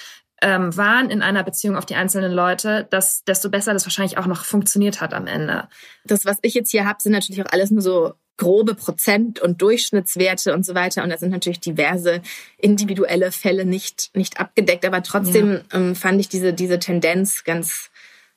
ähm, 0.40 0.74
waren 0.76 1.10
in 1.10 1.20
einer 1.20 1.44
Beziehung 1.44 1.76
auf 1.76 1.84
die 1.84 1.94
einzelnen 1.94 2.32
Leute, 2.32 2.88
dass 2.90 3.24
desto 3.24 3.50
besser 3.50 3.74
das 3.74 3.84
wahrscheinlich 3.84 4.16
auch 4.16 4.26
noch 4.26 4.44
funktioniert 4.44 5.02
hat 5.02 5.12
am 5.12 5.26
Ende. 5.26 5.68
Das, 6.04 6.24
was 6.24 6.38
ich 6.42 6.54
jetzt 6.54 6.70
hier 6.70 6.86
habe, 6.86 7.02
sind 7.02 7.12
natürlich 7.12 7.42
auch 7.42 7.52
alles 7.52 7.70
nur 7.70 7.82
so 7.82 8.14
grobe 8.42 8.74
Prozent- 8.74 9.40
und 9.40 9.62
Durchschnittswerte 9.62 10.52
und 10.52 10.66
so 10.66 10.74
weiter. 10.74 11.04
Und 11.04 11.10
da 11.10 11.18
sind 11.18 11.30
natürlich 11.30 11.60
diverse 11.60 12.22
individuelle 12.58 13.30
Fälle 13.30 13.64
nicht, 13.64 14.10
nicht 14.14 14.40
abgedeckt. 14.40 14.84
Aber 14.84 15.02
trotzdem 15.02 15.52
ja. 15.52 15.78
ähm, 15.78 15.94
fand 15.94 16.20
ich 16.20 16.28
diese, 16.28 16.52
diese 16.52 16.78
Tendenz 16.78 17.44
ganz, 17.44 17.90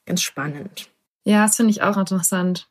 ganz 0.06 0.22
spannend. 0.22 0.90
Ja, 1.24 1.46
das 1.46 1.56
finde 1.56 1.72
ich 1.72 1.82
auch 1.82 1.98
interessant. 1.98 2.68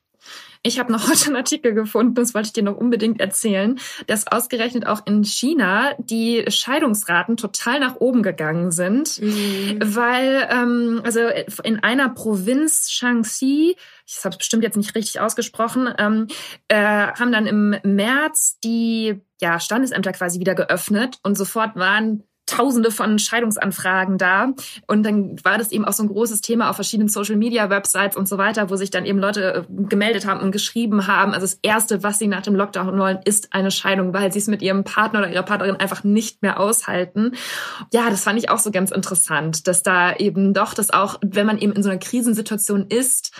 Ich 0.66 0.78
habe 0.78 0.90
noch 0.90 1.08
heute 1.08 1.26
einen 1.26 1.36
Artikel 1.36 1.74
gefunden, 1.74 2.14
das 2.14 2.34
wollte 2.34 2.46
ich 2.46 2.52
dir 2.54 2.64
noch 2.64 2.76
unbedingt 2.76 3.20
erzählen, 3.20 3.78
dass 4.06 4.26
ausgerechnet 4.26 4.86
auch 4.86 5.06
in 5.06 5.22
China 5.22 5.92
die 5.98 6.44
Scheidungsraten 6.48 7.36
total 7.36 7.78
nach 7.78 7.96
oben 7.96 8.22
gegangen 8.22 8.72
sind, 8.72 9.20
mhm. 9.20 9.78
weil 9.82 10.48
ähm, 10.50 11.02
also 11.04 11.20
in 11.62 11.82
einer 11.82 12.08
Provinz 12.08 12.90
Shaanxi, 12.90 13.76
ich 14.06 14.24
habe 14.24 14.32
es 14.32 14.38
bestimmt 14.38 14.62
jetzt 14.62 14.76
nicht 14.76 14.94
richtig 14.94 15.20
ausgesprochen, 15.20 15.92
ähm, 15.98 16.26
äh, 16.68 16.76
haben 16.76 17.32
dann 17.32 17.46
im 17.46 17.76
März 17.84 18.58
die 18.64 19.20
ja, 19.40 19.60
Standesämter 19.60 20.12
quasi 20.12 20.40
wieder 20.40 20.54
geöffnet 20.54 21.18
und 21.22 21.36
sofort 21.36 21.76
waren 21.76 22.24
Tausende 22.46 22.90
von 22.90 23.18
Scheidungsanfragen 23.18 24.18
da. 24.18 24.52
Und 24.86 25.02
dann 25.04 25.42
war 25.44 25.56
das 25.56 25.72
eben 25.72 25.84
auch 25.84 25.92
so 25.92 26.02
ein 26.02 26.08
großes 26.08 26.40
Thema 26.42 26.68
auf 26.68 26.76
verschiedenen 26.76 27.08
Social 27.08 27.36
Media 27.36 27.70
Websites 27.70 28.16
und 28.16 28.28
so 28.28 28.36
weiter, 28.36 28.68
wo 28.70 28.76
sich 28.76 28.90
dann 28.90 29.06
eben 29.06 29.18
Leute 29.18 29.66
äh, 29.68 29.84
gemeldet 29.88 30.26
haben 30.26 30.40
und 30.40 30.52
geschrieben 30.52 31.06
haben. 31.06 31.32
Also 31.32 31.46
das 31.46 31.58
erste, 31.62 32.02
was 32.02 32.18
sie 32.18 32.28
nach 32.28 32.42
dem 32.42 32.54
Lockdown 32.54 32.98
wollen, 32.98 33.20
ist 33.24 33.52
eine 33.52 33.70
Scheidung, 33.70 34.12
weil 34.12 34.32
sie 34.32 34.38
es 34.38 34.46
mit 34.46 34.62
ihrem 34.62 34.84
Partner 34.84 35.20
oder 35.20 35.30
ihrer 35.30 35.42
Partnerin 35.42 35.76
einfach 35.76 36.04
nicht 36.04 36.42
mehr 36.42 36.60
aushalten. 36.60 37.32
Ja, 37.92 38.10
das 38.10 38.22
fand 38.24 38.38
ich 38.38 38.50
auch 38.50 38.58
so 38.58 38.70
ganz 38.70 38.90
interessant, 38.90 39.66
dass 39.66 39.82
da 39.82 40.14
eben 40.14 40.52
doch 40.52 40.74
das 40.74 40.90
auch, 40.90 41.18
wenn 41.22 41.46
man 41.46 41.58
eben 41.58 41.72
in 41.72 41.82
so 41.82 41.88
einer 41.88 41.98
Krisensituation 41.98 42.86
ist, 42.88 43.32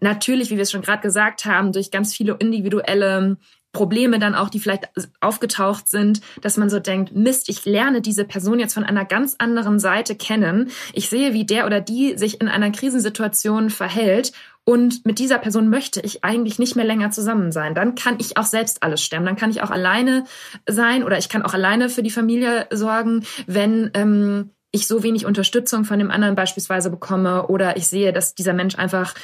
natürlich, 0.00 0.50
wie 0.50 0.56
wir 0.56 0.62
es 0.62 0.70
schon 0.70 0.82
gerade 0.82 1.02
gesagt 1.02 1.44
haben, 1.44 1.72
durch 1.72 1.90
ganz 1.90 2.14
viele 2.14 2.36
individuelle 2.38 3.38
Probleme 3.74 4.18
dann 4.18 4.34
auch, 4.34 4.48
die 4.48 4.60
vielleicht 4.60 4.88
aufgetaucht 5.20 5.88
sind, 5.88 6.22
dass 6.40 6.56
man 6.56 6.70
so 6.70 6.80
denkt, 6.80 7.14
Mist, 7.14 7.50
ich 7.50 7.66
lerne 7.66 8.00
diese 8.00 8.24
Person 8.24 8.58
jetzt 8.58 8.72
von 8.72 8.84
einer 8.84 9.04
ganz 9.04 9.34
anderen 9.38 9.78
Seite 9.78 10.14
kennen. 10.14 10.70
Ich 10.94 11.10
sehe, 11.10 11.34
wie 11.34 11.44
der 11.44 11.66
oder 11.66 11.82
die 11.82 12.16
sich 12.16 12.40
in 12.40 12.48
einer 12.48 12.70
Krisensituation 12.70 13.68
verhält 13.68 14.32
und 14.64 15.04
mit 15.04 15.18
dieser 15.18 15.38
Person 15.38 15.68
möchte 15.68 16.00
ich 16.00 16.24
eigentlich 16.24 16.58
nicht 16.58 16.74
mehr 16.74 16.86
länger 16.86 17.10
zusammen 17.10 17.52
sein. 17.52 17.74
Dann 17.74 17.94
kann 17.94 18.16
ich 18.18 18.38
auch 18.38 18.46
selbst 18.46 18.82
alles 18.82 19.02
stemmen. 19.02 19.26
Dann 19.26 19.36
kann 19.36 19.50
ich 19.50 19.62
auch 19.62 19.70
alleine 19.70 20.24
sein 20.66 21.04
oder 21.04 21.18
ich 21.18 21.28
kann 21.28 21.42
auch 21.42 21.52
alleine 21.52 21.90
für 21.90 22.02
die 22.02 22.10
Familie 22.10 22.66
sorgen, 22.70 23.26
wenn 23.46 23.90
ähm, 23.92 24.50
ich 24.70 24.86
so 24.86 25.02
wenig 25.02 25.26
Unterstützung 25.26 25.84
von 25.84 25.98
dem 25.98 26.10
anderen 26.10 26.34
beispielsweise 26.34 26.90
bekomme 26.90 27.46
oder 27.48 27.76
ich 27.76 27.86
sehe, 27.86 28.12
dass 28.12 28.34
dieser 28.34 28.54
Mensch 28.54 28.76
einfach 28.76 29.14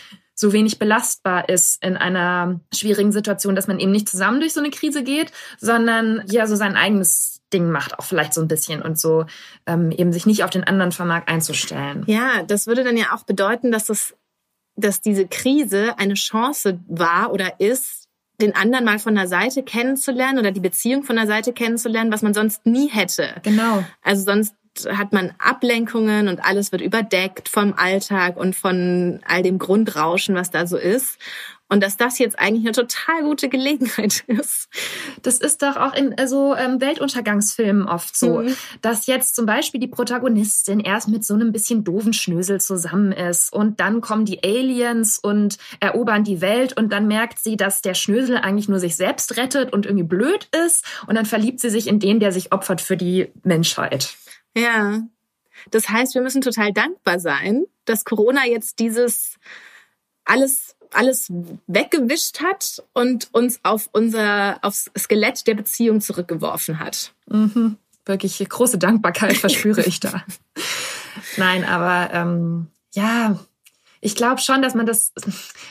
so 0.40 0.54
wenig 0.54 0.78
belastbar 0.78 1.48
ist 1.50 1.84
in 1.84 1.98
einer 1.98 2.60
schwierigen 2.74 3.12
Situation, 3.12 3.54
dass 3.54 3.68
man 3.68 3.78
eben 3.78 3.92
nicht 3.92 4.08
zusammen 4.08 4.40
durch 4.40 4.54
so 4.54 4.60
eine 4.60 4.70
Krise 4.70 5.04
geht, 5.04 5.32
sondern 5.58 6.24
ja 6.30 6.46
so 6.46 6.56
sein 6.56 6.76
eigenes 6.76 7.42
Ding 7.52 7.70
macht, 7.70 7.98
auch 7.98 8.04
vielleicht 8.04 8.32
so 8.32 8.40
ein 8.40 8.48
bisschen 8.48 8.80
und 8.80 8.98
so 8.98 9.26
ähm, 9.66 9.90
eben 9.90 10.12
sich 10.12 10.24
nicht 10.24 10.42
auf 10.42 10.50
den 10.50 10.64
anderen 10.64 10.92
vermag 10.92 11.24
einzustellen. 11.26 12.04
Ja, 12.06 12.42
das 12.44 12.66
würde 12.66 12.84
dann 12.84 12.96
ja 12.96 13.12
auch 13.12 13.24
bedeuten, 13.24 13.70
dass 13.70 13.90
es, 13.90 14.14
dass 14.76 15.02
diese 15.02 15.28
Krise 15.28 15.98
eine 15.98 16.14
Chance 16.14 16.80
war 16.88 17.32
oder 17.32 17.60
ist, 17.60 18.08
den 18.40 18.54
anderen 18.54 18.86
mal 18.86 18.98
von 18.98 19.14
der 19.14 19.28
Seite 19.28 19.62
kennenzulernen 19.62 20.38
oder 20.38 20.52
die 20.52 20.60
Beziehung 20.60 21.02
von 21.02 21.16
der 21.16 21.26
Seite 21.26 21.52
kennenzulernen, 21.52 22.10
was 22.10 22.22
man 22.22 22.32
sonst 22.32 22.64
nie 22.64 22.88
hätte. 22.88 23.34
Genau. 23.42 23.84
Also 24.00 24.24
sonst 24.24 24.54
hat 24.88 25.12
man 25.12 25.32
Ablenkungen 25.38 26.28
und 26.28 26.44
alles 26.44 26.72
wird 26.72 26.82
überdeckt 26.82 27.48
vom 27.48 27.74
Alltag 27.76 28.36
und 28.36 28.54
von 28.54 29.20
all 29.26 29.42
dem 29.42 29.58
Grundrauschen, 29.58 30.34
was 30.34 30.50
da 30.50 30.66
so 30.66 30.76
ist. 30.76 31.18
Und 31.72 31.84
dass 31.84 31.96
das 31.96 32.18
jetzt 32.18 32.36
eigentlich 32.36 32.64
eine 32.64 32.72
total 32.72 33.22
gute 33.22 33.48
Gelegenheit 33.48 34.24
ist. 34.26 34.68
Das 35.22 35.38
ist 35.38 35.62
doch 35.62 35.76
auch 35.76 35.94
in 35.94 36.16
so 36.26 36.56
ähm, 36.56 36.80
Weltuntergangsfilmen 36.80 37.86
oft 37.86 38.16
so, 38.16 38.40
mhm. 38.40 38.56
dass 38.82 39.06
jetzt 39.06 39.36
zum 39.36 39.46
Beispiel 39.46 39.80
die 39.80 39.86
Protagonistin 39.86 40.80
erst 40.80 41.06
mit 41.06 41.24
so 41.24 41.34
einem 41.34 41.52
bisschen 41.52 41.84
doofen 41.84 42.12
Schnösel 42.12 42.60
zusammen 42.60 43.12
ist 43.12 43.52
und 43.52 43.78
dann 43.78 44.00
kommen 44.00 44.24
die 44.24 44.42
Aliens 44.42 45.18
und 45.18 45.58
erobern 45.78 46.24
die 46.24 46.40
Welt 46.40 46.76
und 46.76 46.92
dann 46.92 47.06
merkt 47.06 47.38
sie, 47.38 47.56
dass 47.56 47.82
der 47.82 47.94
Schnösel 47.94 48.36
eigentlich 48.36 48.68
nur 48.68 48.80
sich 48.80 48.96
selbst 48.96 49.36
rettet 49.36 49.72
und 49.72 49.86
irgendwie 49.86 50.08
blöd 50.08 50.48
ist 50.66 50.84
und 51.06 51.14
dann 51.14 51.26
verliebt 51.26 51.60
sie 51.60 51.70
sich 51.70 51.86
in 51.86 52.00
den, 52.00 52.18
der 52.18 52.32
sich 52.32 52.52
opfert 52.52 52.80
für 52.80 52.96
die 52.96 53.28
Menschheit. 53.44 54.16
Ja. 54.56 55.02
Das 55.70 55.88
heißt, 55.88 56.14
wir 56.14 56.22
müssen 56.22 56.40
total 56.40 56.72
dankbar 56.72 57.20
sein, 57.20 57.64
dass 57.84 58.04
Corona 58.04 58.46
jetzt 58.46 58.78
dieses 58.78 59.36
alles 60.24 60.76
alles 60.92 61.28
weggewischt 61.66 62.40
hat 62.40 62.82
und 62.92 63.28
uns 63.32 63.60
auf 63.62 63.88
unser 63.92 64.58
aufs 64.62 64.90
Skelett 64.98 65.46
der 65.46 65.54
Beziehung 65.54 66.00
zurückgeworfen 66.00 66.78
hat. 66.78 67.12
Mhm. 67.26 67.76
Wirklich 68.04 68.46
große 68.48 68.78
Dankbarkeit 68.78 69.36
verspüre 69.36 69.82
ich 69.82 70.00
da. 70.00 70.24
Nein, 71.36 71.64
aber 71.64 72.12
ähm, 72.12 72.68
ja, 72.92 73.38
ich 74.00 74.16
glaube 74.16 74.40
schon, 74.40 74.62
dass 74.62 74.74
man 74.74 74.86
das, 74.86 75.12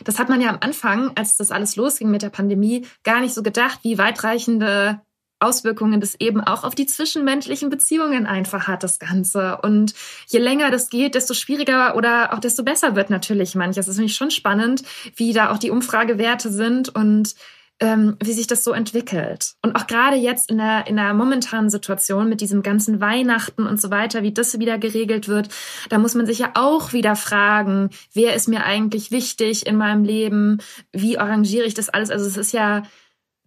das 0.04 0.20
hat 0.20 0.30
man 0.30 0.40
ja 0.40 0.50
am 0.50 0.60
Anfang, 0.62 1.12
als 1.16 1.38
das 1.38 1.52
alles 1.52 1.76
losging 1.76 2.12
mit 2.12 2.22
der 2.22 2.30
Pandemie, 2.30 2.86
gar 3.04 3.22
nicht 3.22 3.34
so 3.34 3.42
gedacht, 3.42 3.80
wie 3.84 3.98
weitreichende 3.98 5.02
Auswirkungen 5.40 6.02
das 6.02 6.16
eben 6.20 6.42
auch 6.42 6.64
auf 6.64 6.76
die 6.76 6.86
zwischenmenschlichen 6.86 7.70
Beziehungen 7.70 8.26
einfach 8.26 8.68
hat, 8.68 8.84
das 8.84 9.00
Ganze. 9.00 9.58
Und 9.62 9.94
je 10.28 10.40
länger 10.40 10.72
das 10.72 10.90
geht, 10.90 11.16
desto 11.16 11.34
schwieriger 11.34 11.96
oder 11.96 12.34
auch 12.34 12.40
desto 12.40 12.64
besser 12.64 12.96
wird 12.96 13.10
natürlich 13.10 13.56
manches. 13.56 13.86
Das 13.86 13.94
ist 13.94 13.98
nämlich 13.98 14.16
schon 14.16 14.32
spannend, 14.32 14.84
wie 15.16 15.34
da 15.34 15.52
auch 15.52 15.58
die 15.58 15.72
Umfragewerte 15.72 16.52
sind 16.52 16.90
und 16.90 17.36
ähm, 17.80 18.18
wie 18.22 18.34
sich 18.34 18.48
das 18.48 18.64
so 18.64 18.74
entwickelt. 18.74 19.54
Und 19.62 19.76
auch 19.76 19.88
gerade 19.88 20.18
jetzt 20.18 20.52
in 20.52 20.58
der, 20.58 20.88
in 20.88 20.98
der 20.98 21.14
momentanen 21.14 21.70
Situation 21.70 22.28
mit 22.28 22.42
diesem 22.42 22.62
ganzen 22.62 23.00
Weihnachten 23.00 23.66
und 23.66 23.80
so 23.80 23.90
weiter, 23.90 24.22
wie 24.22 24.34
das 24.34 24.60
wieder 24.60 24.78
geregelt 24.78 25.28
wird, 25.28 25.50
da 25.88 25.98
muss 25.98 26.16
man 26.16 26.26
sich 26.26 26.40
ja 26.40 26.52
auch 26.56 26.92
wieder 26.92 27.16
fragen, 27.16 27.90
wer 28.14 28.36
ist 28.36 28.50
mir 28.50 28.66
eigentlich 28.66 29.12
wichtig 29.12 29.66
in 29.66 29.78
meinem 29.78 30.04
Leben? 30.04 30.60
Wie 30.92 31.18
arrangiere 31.18 31.66
ich 31.66 31.74
das 31.74 31.90
alles? 31.90 32.10
Also 32.10 32.26
es 32.26 32.36
ist 32.36 32.52
ja, 32.52 32.84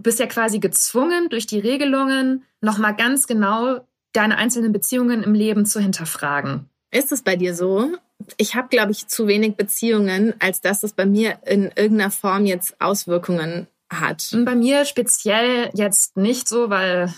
bist 0.03 0.21
ja 0.21 0.27
quasi 0.27 0.59
gezwungen, 0.59 1.29
durch 1.29 1.47
die 1.47 1.59
Regelungen 1.59 2.45
nochmal 2.61 2.95
ganz 2.97 3.27
genau 3.27 3.87
deine 4.13 4.37
einzelnen 4.37 4.73
Beziehungen 4.73 5.23
im 5.23 5.35
Leben 5.35 5.65
zu 5.67 5.81
hinterfragen. 5.81 6.69
Ist 6.91 7.13
es 7.13 7.23
bei 7.23 7.37
dir 7.37 7.55
so? 7.55 7.89
Ich 8.37 8.55
habe, 8.55 8.69
glaube 8.69 8.93
ich, 8.93 9.09
zu 9.09 9.27
wenig 9.27 9.57
Beziehungen, 9.57 10.35
als 10.39 10.61
dass 10.61 10.83
es 10.83 10.93
bei 10.93 11.07
mir 11.07 11.39
in 11.47 11.65
irgendeiner 11.75 12.11
Form 12.11 12.45
jetzt 12.45 12.81
Auswirkungen 12.81 13.67
hat. 13.91 14.31
Bei 14.45 14.55
mir 14.55 14.85
speziell 14.85 15.71
jetzt 15.75 16.17
nicht 16.17 16.49
so, 16.49 16.71
weil 16.71 17.13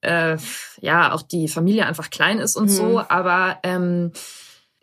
äh, 0.00 0.36
ja 0.80 1.12
auch 1.12 1.22
die 1.22 1.48
Familie 1.48 1.86
einfach 1.86 2.10
klein 2.10 2.38
ist 2.38 2.56
und 2.56 2.66
mhm. 2.66 2.74
so. 2.74 3.00
Aber 3.08 3.58
ähm, 3.62 4.12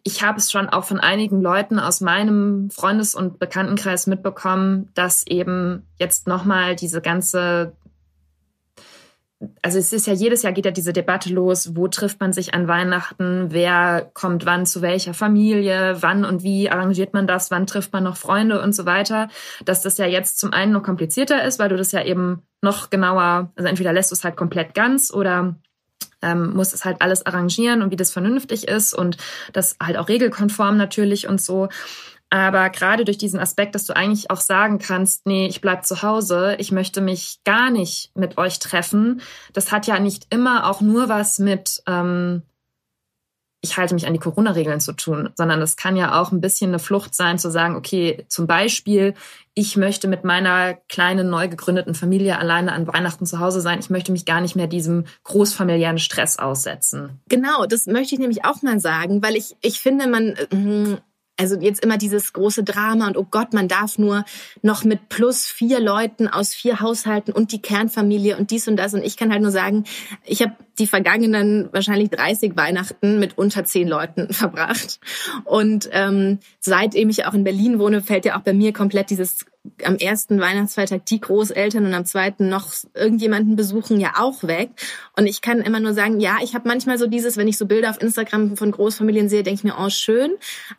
ich 0.04 0.22
habe 0.22 0.38
es 0.38 0.52
schon 0.52 0.70
auch 0.70 0.84
von 0.84 1.00
einigen 1.00 1.42
Leuten 1.42 1.80
aus 1.80 2.02
meinem 2.02 2.70
Freundes- 2.70 3.16
und 3.16 3.40
Bekanntenkreis 3.40 4.06
mitbekommen, 4.06 4.90
dass 4.94 5.26
eben 5.26 5.88
jetzt 5.98 6.28
nochmal 6.28 6.76
diese 6.76 7.00
ganze, 7.02 7.78
also 9.62 9.80
es 9.80 9.94
ist 9.94 10.06
ja 10.06 10.14
jedes 10.14 10.44
Jahr 10.44 10.52
geht 10.52 10.66
ja 10.66 10.72
diese 10.72 10.92
Debatte 10.92 11.34
los, 11.34 11.78
wo 11.78 11.88
trifft 11.88 12.20
man 12.20 12.34
sich 12.34 12.54
an 12.54 12.68
Weihnachten, 12.68 13.48
wer 13.52 14.12
kommt 14.14 14.46
wann 14.46 14.66
zu 14.66 14.82
welcher 14.82 15.14
Familie, 15.14 15.96
wann 16.02 16.26
und 16.26 16.44
wie 16.44 16.70
arrangiert 16.70 17.14
man 17.14 17.26
das, 17.26 17.50
wann 17.50 17.66
trifft 17.66 17.94
man 17.94 18.04
noch 18.04 18.18
Freunde 18.18 18.62
und 18.62 18.76
so 18.76 18.86
weiter, 18.86 19.30
dass 19.64 19.84
das 19.84 19.98
ja 19.98 20.06
jetzt 20.06 20.38
zum 20.38 20.52
einen 20.52 20.74
noch 20.74 20.84
komplizierter 20.84 21.46
ist, 21.46 21.60
weil 21.60 21.70
du 21.70 21.78
das 21.78 21.94
ja 21.94 22.04
eben 22.04 22.42
noch 22.62 22.90
genauer, 22.90 23.54
also 23.56 23.70
entweder 23.70 23.94
lässt 23.94 24.12
du 24.12 24.16
es 24.16 24.26
halt 24.26 24.36
komplett 24.36 24.74
ganz 24.74 25.14
oder 25.14 25.56
ähm, 26.24 26.54
muss 26.54 26.74
es 26.74 26.86
halt 26.86 27.02
alles 27.02 27.26
arrangieren 27.26 27.82
und 27.82 27.92
wie 27.92 27.96
das 27.96 28.12
vernünftig 28.12 28.68
ist 28.68 28.94
und 28.94 29.18
das 29.54 29.76
halt 29.82 29.98
auch 29.98 30.10
regelkonform 30.10 30.78
natürlich 30.78 31.28
und 31.28 31.42
so. 31.42 31.70
Aber 32.30 32.72
gerade 32.72 33.06
durch 33.06 33.20
diesen 33.20 33.40
Aspekt, 33.40 33.76
dass 33.76 33.86
du 33.86 33.96
eigentlich 33.96 34.32
auch 34.32 34.40
sagen 34.40 34.80
kannst, 34.80 35.28
nee, 35.28 35.46
ich 35.46 35.62
bleib 35.62 35.86
zu 35.86 36.02
Hause, 36.02 36.56
ich 36.58 36.72
möchte 36.72 37.00
mich 37.00 37.38
gar 37.46 37.70
nicht 37.70 38.10
mit 38.16 38.40
euch 38.40 38.58
treffen, 38.58 39.22
das 39.54 39.72
hat 39.72 39.86
ja 39.86 40.00
nicht 40.00 40.34
immer 40.34 40.68
auch 40.68 40.82
nur 40.82 41.10
was 41.10 41.38
mit 41.38 41.84
ähm, 41.86 42.42
ich 43.64 43.78
halte 43.78 43.94
mich 43.94 44.06
an 44.06 44.14
die 44.14 44.20
Corona-Regeln 44.20 44.82
zu 44.82 44.92
tun, 44.92 45.30
sondern 45.36 45.62
es 45.62 45.78
kann 45.78 45.96
ja 45.96 46.22
auch 46.22 46.34
ein 46.34 46.42
bisschen 46.42 46.72
eine 46.72 46.80
Flucht 46.80 47.16
sein, 47.16 47.40
zu 47.40 47.50
sagen, 47.50 47.78
okay, 47.78 48.26
zum 48.28 48.46
Beispiel, 48.46 49.14
ich 49.54 49.78
möchte 49.78 50.10
mit 50.10 50.26
meiner 50.26 50.74
kleinen, 50.90 51.30
neu 51.30 51.48
gegründeten 51.48 51.96
Familie 51.96 52.38
alleine 52.38 52.74
an 52.74 52.88
Weihnachten 52.88 53.26
zu 53.26 53.40
Hause 53.40 53.62
sein. 53.62 53.80
Ich 53.80 53.90
möchte 53.90 54.12
mich 54.12 54.26
gar 54.26 54.42
nicht 54.42 54.58
mehr 54.58 54.68
diesem 54.68 55.06
großfamiliären 55.24 55.98
Stress 55.98 56.38
aussetzen. 56.40 57.22
Genau, 57.30 57.66
das 57.66 57.86
möchte 57.86 58.16
ich 58.16 58.20
nämlich 58.20 58.44
auch 58.44 58.62
mal 58.64 58.82
sagen, 58.82 59.24
weil 59.24 59.38
ich, 59.38 59.56
ich 59.62 59.80
finde, 59.80 60.08
man, 60.08 60.36
äh, 60.52 60.98
also 61.38 61.58
jetzt 61.60 61.84
immer 61.84 61.98
dieses 61.98 62.34
große 62.34 62.64
Drama 62.64 63.08
und 63.08 63.18
oh 63.18 63.26
Gott, 63.30 63.54
man 63.54 63.68
darf 63.68 63.98
nur 63.98 64.26
noch 64.62 64.84
mit 64.84 65.10
plus 65.10 65.46
vier 65.46 65.80
Leuten 65.80 66.28
aus 66.28 66.54
vier 66.54 66.80
Haushalten 66.80 67.32
und 67.32 67.52
die 67.52 67.62
Kernfamilie 67.62 68.38
und 68.38 68.52
dies 68.52 68.68
und 68.68 68.76
das. 68.76 68.94
Und 68.94 69.04
ich 69.04 69.18
kann 69.18 69.32
halt 69.32 69.42
nur 69.42 69.52
sagen, 69.52 69.86
ich 70.26 70.42
habe 70.42 70.54
die 70.80 70.88
vergangenen 70.88 71.70
wahrscheinlich 71.72 72.10
30 72.10 72.56
Weihnachten 72.56 73.20
mit 73.20 73.38
unter 73.38 73.64
zehn 73.64 73.88
Leuten 73.88 74.34
verbracht. 74.34 75.00
Und 75.44 75.90
ähm, 75.92 76.40
seitdem 76.60 77.10
ich 77.10 77.26
auch 77.26 77.34
in 77.34 77.44
Berlin 77.44 77.80
wohne, 77.80 78.02
fällt 78.02 78.26
ja 78.26 78.38
auch 78.38 78.42
bei 78.42 78.54
mir 78.54 78.74
komplett 78.74 79.10
dieses 79.10 79.46
am 79.86 79.96
ersten 79.96 80.42
Weihnachtsfeiertag 80.42 81.06
die 81.06 81.22
Großeltern 81.22 81.86
und 81.86 81.94
am 81.94 82.06
zweiten 82.06 82.50
noch 82.50 82.74
irgendjemanden 82.94 83.56
besuchen 83.56 84.00
ja 84.00 84.14
auch 84.18 84.44
weg. 84.44 84.72
Und 85.16 85.26
ich 85.26 85.42
kann 85.42 85.62
immer 85.62 85.80
nur 85.80 85.94
sagen, 85.94 86.20
ja, 86.20 86.38
ich 86.44 86.54
habe 86.54 86.68
manchmal 86.68 86.98
so 86.98 87.08
dieses, 87.08 87.38
wenn 87.38 87.48
ich 87.48 87.58
so 87.58 87.66
Bilder 87.66 87.90
auf 87.90 88.02
Instagram 88.02 88.58
von 88.58 88.72
Großfamilien 88.72 89.30
sehe, 89.30 89.44
denke 89.44 89.60
ich 89.60 89.64
mir, 89.64 89.76
oh 89.80 89.90
schön. 89.90 90.32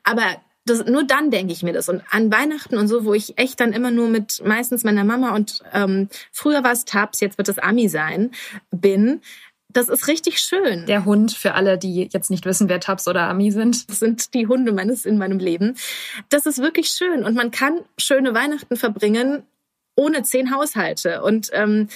Aber 0.02 0.24
das, 0.66 0.86
nur 0.86 1.04
dann 1.04 1.30
denke 1.30 1.52
ich 1.52 1.62
mir 1.62 1.72
das. 1.72 1.88
Und 1.88 2.02
an 2.10 2.32
Weihnachten 2.32 2.76
und 2.76 2.88
so, 2.88 3.04
wo 3.04 3.12
ich 3.12 3.38
echt 3.38 3.60
dann 3.60 3.72
immer 3.72 3.90
nur 3.90 4.08
mit 4.08 4.42
meistens 4.44 4.84
meiner 4.84 5.04
Mama 5.04 5.34
und 5.34 5.62
ähm, 5.72 6.08
früher 6.32 6.64
war 6.64 6.72
es 6.72 6.84
Tabs, 6.84 7.20
jetzt 7.20 7.36
wird 7.38 7.48
es 7.48 7.58
Ami 7.58 7.88
sein, 7.88 8.30
bin, 8.70 9.20
das 9.74 9.88
ist 9.88 10.08
richtig 10.08 10.38
schön. 10.38 10.86
Der 10.86 11.04
Hund, 11.04 11.32
für 11.32 11.54
alle, 11.54 11.76
die 11.76 12.08
jetzt 12.10 12.30
nicht 12.30 12.46
wissen, 12.46 12.68
wer 12.68 12.80
Tabs 12.80 13.06
oder 13.06 13.28
Ami 13.28 13.50
sind. 13.50 13.90
Das 13.90 13.98
sind 13.98 14.32
die 14.32 14.46
Hunde 14.46 14.72
meines 14.72 15.04
in 15.04 15.18
meinem 15.18 15.38
Leben. 15.38 15.76
Das 16.30 16.46
ist 16.46 16.58
wirklich 16.58 16.88
schön. 16.88 17.24
Und 17.24 17.34
man 17.34 17.50
kann 17.50 17.80
schöne 17.98 18.34
Weihnachten 18.34 18.76
verbringen 18.76 19.42
ohne 19.96 20.22
zehn 20.22 20.54
Haushalte. 20.54 21.22
Und 21.22 21.50
ähm, 21.52 21.88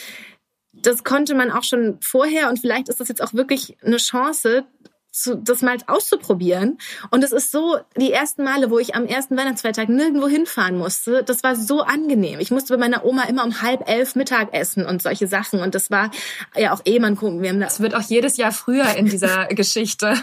das 0.72 1.04
konnte 1.04 1.34
man 1.34 1.50
auch 1.50 1.64
schon 1.64 1.98
vorher. 2.00 2.48
Und 2.48 2.58
vielleicht 2.58 2.88
ist 2.88 3.00
das 3.00 3.08
jetzt 3.08 3.22
auch 3.22 3.34
wirklich 3.34 3.76
eine 3.82 3.96
Chance, 3.96 4.64
zu, 5.10 5.36
das 5.36 5.62
mal 5.62 5.76
auszuprobieren. 5.86 6.78
Und 7.10 7.24
es 7.24 7.32
ist 7.32 7.50
so, 7.50 7.78
die 7.96 8.12
ersten 8.12 8.44
Male, 8.44 8.70
wo 8.70 8.78
ich 8.78 8.94
am 8.94 9.06
ersten 9.06 9.36
Weihnachtsfeiertag 9.36 9.88
nirgendwo 9.88 10.28
hinfahren 10.28 10.76
musste, 10.76 11.22
das 11.24 11.42
war 11.42 11.56
so 11.56 11.80
angenehm. 11.82 12.40
Ich 12.40 12.50
musste 12.50 12.74
bei 12.74 12.78
meiner 12.78 13.04
Oma 13.04 13.24
immer 13.24 13.44
um 13.44 13.62
halb 13.62 13.88
elf 13.88 14.14
Mittag 14.14 14.54
essen 14.54 14.86
und 14.86 15.02
solche 15.02 15.26
Sachen. 15.26 15.60
Und 15.60 15.74
das 15.74 15.90
war 15.90 16.10
ja 16.56 16.72
auch 16.72 16.82
eh, 16.84 16.98
man 16.98 17.16
gucken. 17.16 17.42
Wir 17.42 17.50
haben 17.50 17.60
das 17.60 17.80
wird 17.80 17.94
auch 17.94 18.02
jedes 18.02 18.36
Jahr 18.36 18.52
früher 18.52 18.96
in 18.96 19.06
dieser 19.06 19.46
Geschichte. 19.48 20.14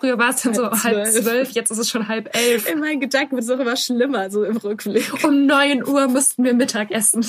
früher 0.00 0.18
war 0.18 0.30
es 0.30 0.42
dann 0.42 0.54
so 0.54 0.70
halb, 0.70 0.82
halb 0.82 1.06
zwölf, 1.06 1.50
jetzt 1.50 1.70
ist 1.70 1.78
es 1.78 1.90
schon 1.90 2.08
halb 2.08 2.34
elf. 2.34 2.70
In 2.70 2.80
meinen 2.80 3.00
Gedanken 3.00 3.36
wird 3.36 3.44
es 3.44 3.50
auch 3.50 3.60
immer 3.60 3.76
schlimmer, 3.76 4.30
so 4.30 4.44
im 4.44 4.56
Rückblick. 4.56 5.24
Um 5.24 5.46
neun 5.46 5.86
Uhr 5.86 6.08
mussten 6.08 6.44
wir 6.44 6.54
Mittag 6.54 6.90
essen. 6.90 7.24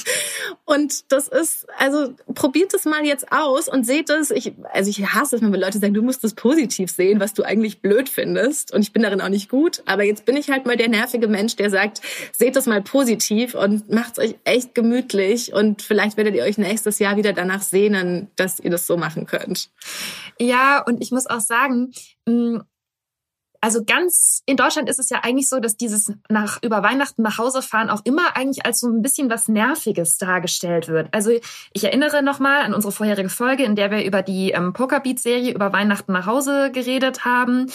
Und 0.66 1.12
das 1.12 1.28
ist, 1.28 1.68
also 1.78 2.14
probiert 2.34 2.74
es 2.74 2.86
mal 2.86 3.06
jetzt 3.06 3.32
aus 3.32 3.68
und 3.68 3.86
seht 3.86 4.10
es. 4.10 4.32
Ich, 4.32 4.54
also 4.72 4.90
ich 4.90 5.06
hasse 5.14 5.36
es, 5.36 5.42
wenn 5.42 5.52
Leute 5.54 5.80
sagen, 5.80 5.94
du 5.94 6.02
musst 6.02 6.24
das 6.24 6.34
positiv 6.34 6.61
positiv 6.62 6.92
sehen, 6.92 7.20
was 7.20 7.34
du 7.34 7.44
eigentlich 7.44 7.82
blöd 7.82 8.08
findest. 8.08 8.72
Und 8.74 8.82
ich 8.82 8.94
bin 8.94 9.02
darin 9.02 9.22
auch 9.22 9.30
nicht 9.30 9.50
gut. 9.50 9.82
Aber 9.88 10.04
jetzt 10.04 10.26
bin 10.26 10.38
ich 10.38 10.50
halt 10.50 10.66
mal 10.66 10.78
der 10.78 10.90
nervige 10.90 11.28
Mensch, 11.28 11.56
der 11.56 11.72
sagt, 11.72 12.02
seht 12.32 12.56
das 12.56 12.68
mal 12.68 12.84
positiv 12.84 13.56
und 13.56 13.90
macht 13.90 14.20
euch 14.20 14.36
echt 14.44 14.76
gemütlich. 14.76 15.54
Und 15.54 15.82
vielleicht 15.82 16.18
werdet 16.18 16.36
ihr 16.36 16.44
euch 16.44 16.60
nächstes 16.60 17.00
Jahr 17.00 17.18
wieder 17.18 17.34
danach 17.34 17.64
sehnen, 17.64 18.30
dass 18.36 18.60
ihr 18.60 18.70
das 18.70 18.86
so 18.86 18.96
machen 18.96 19.26
könnt. 19.26 19.72
Ja, 20.40 20.84
und 20.86 21.02
ich 21.02 21.12
muss 21.12 21.26
auch 21.28 21.40
sagen, 21.40 21.92
mm, 22.28 22.58
also 23.62 23.84
ganz 23.86 24.42
in 24.48 24.58
Deutschland 24.58 24.90
ist 24.90 25.00
es 25.00 25.10
ja 25.10 25.20
eigentlich 25.22 25.48
so, 25.48 25.60
dass 25.60 25.78
dieses 25.78 26.12
nach 26.30 26.62
über 26.64 26.82
Weihnachten 26.82 27.22
nach 27.22 27.38
Hause 27.38 27.62
fahren 27.62 27.92
auch 27.92 28.02
immer 28.04 28.36
eigentlich 28.36 28.66
als 28.66 28.80
so 28.80 28.90
ein 28.90 29.04
bisschen 29.04 29.30
was 29.30 29.48
Nerviges 29.48 30.18
dargestellt 30.18 30.88
wird. 30.88 31.10
Also 31.12 31.32
ich 31.72 31.84
erinnere 31.84 32.24
nochmal 32.24 32.62
an 32.62 32.74
unsere 32.74 32.92
vorherige 32.92 33.30
Folge, 33.30 33.64
in 33.64 33.76
der 33.76 33.92
wir 33.92 34.04
über 34.04 34.24
die 34.24 34.52
ähm, 34.52 34.74
Pokerbeat-Serie 34.74 35.54
über 35.54 35.72
Weihnachten 35.72 36.12
nach 36.12 36.26
Hause 36.26 36.72
geredet 36.72 37.24
haben 37.24 37.72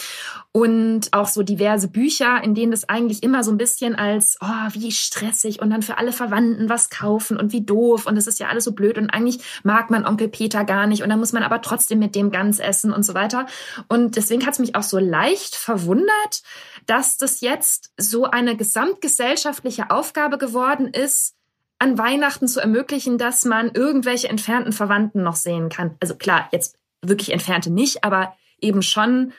und 0.57 1.13
auch 1.13 1.29
so 1.29 1.43
diverse 1.43 1.87
Bücher, 1.87 2.43
in 2.43 2.55
denen 2.55 2.71
das 2.71 2.89
eigentlich 2.89 3.23
immer 3.23 3.45
so 3.45 3.51
ein 3.51 3.59
bisschen 3.59 3.95
als 3.95 4.39
oh 4.41 4.69
wie 4.73 4.91
stressig 4.91 5.61
und 5.61 5.69
dann 5.69 5.83
für 5.83 5.99
alle 5.99 6.13
Verwandten 6.13 6.71
was 6.71 6.89
kaufen 6.89 7.37
und 7.37 7.53
wie 7.53 7.61
doof 7.61 8.07
und 8.07 8.17
es 8.17 8.27
ist 8.27 8.41
ja 8.41 8.49
alles 8.49 8.65
so 8.65 8.73
blöd 8.73 8.97
und 8.97 9.11
eigentlich 9.11 9.41
mag 9.65 9.91
man 9.91 10.07
Onkel 10.07 10.29
Peter 10.29 10.65
gar 10.65 10.87
nicht 10.87 11.03
und 11.03 11.11
dann 11.11 11.19
muss 11.19 11.35
man 11.35 11.43
aber 11.43 11.61
trotzdem 11.61 11.99
mit 11.99 12.15
dem 12.15 12.31
Gans 12.31 12.59
essen 12.59 12.91
und 12.91 13.03
so 13.03 13.13
weiter. 13.13 13.45
Und 13.89 14.17
deswegen 14.17 14.47
hat 14.47 14.55
es 14.55 14.59
mich 14.59 14.75
auch 14.75 14.83
so 14.83 14.99
leicht 14.99 15.57
verwundert, 15.57 16.43
dass 16.87 17.19
das 17.19 17.43
jetzt 17.43 17.93
so 17.99 18.25
eine 18.25 18.57
gesamtgesellschaftliche 18.57 19.91
Aufgabe 19.91 20.39
geworden 20.39 20.87
ist, 20.89 21.35
an 21.79 21.99
Weihnachten 21.99 22.49
zu 22.49 22.61
ermöglichen, 22.61 23.19
dass 23.19 23.45
man 23.45 23.73
irgendwelche 23.75 24.31
entfernten 24.31 24.73
Verwandten 24.73 25.23
noch 25.23 25.37
sehen 25.37 25.69
kann. 25.69 25.97
Also 26.01 26.15
klar, 26.15 26.49
jetzt 26.51 26.79
wirklich 27.03 27.31
entfernte 27.31 27.71
nicht, 27.71 28.05
aber 28.05 28.35
eben 28.59 28.81
schon 28.81 29.35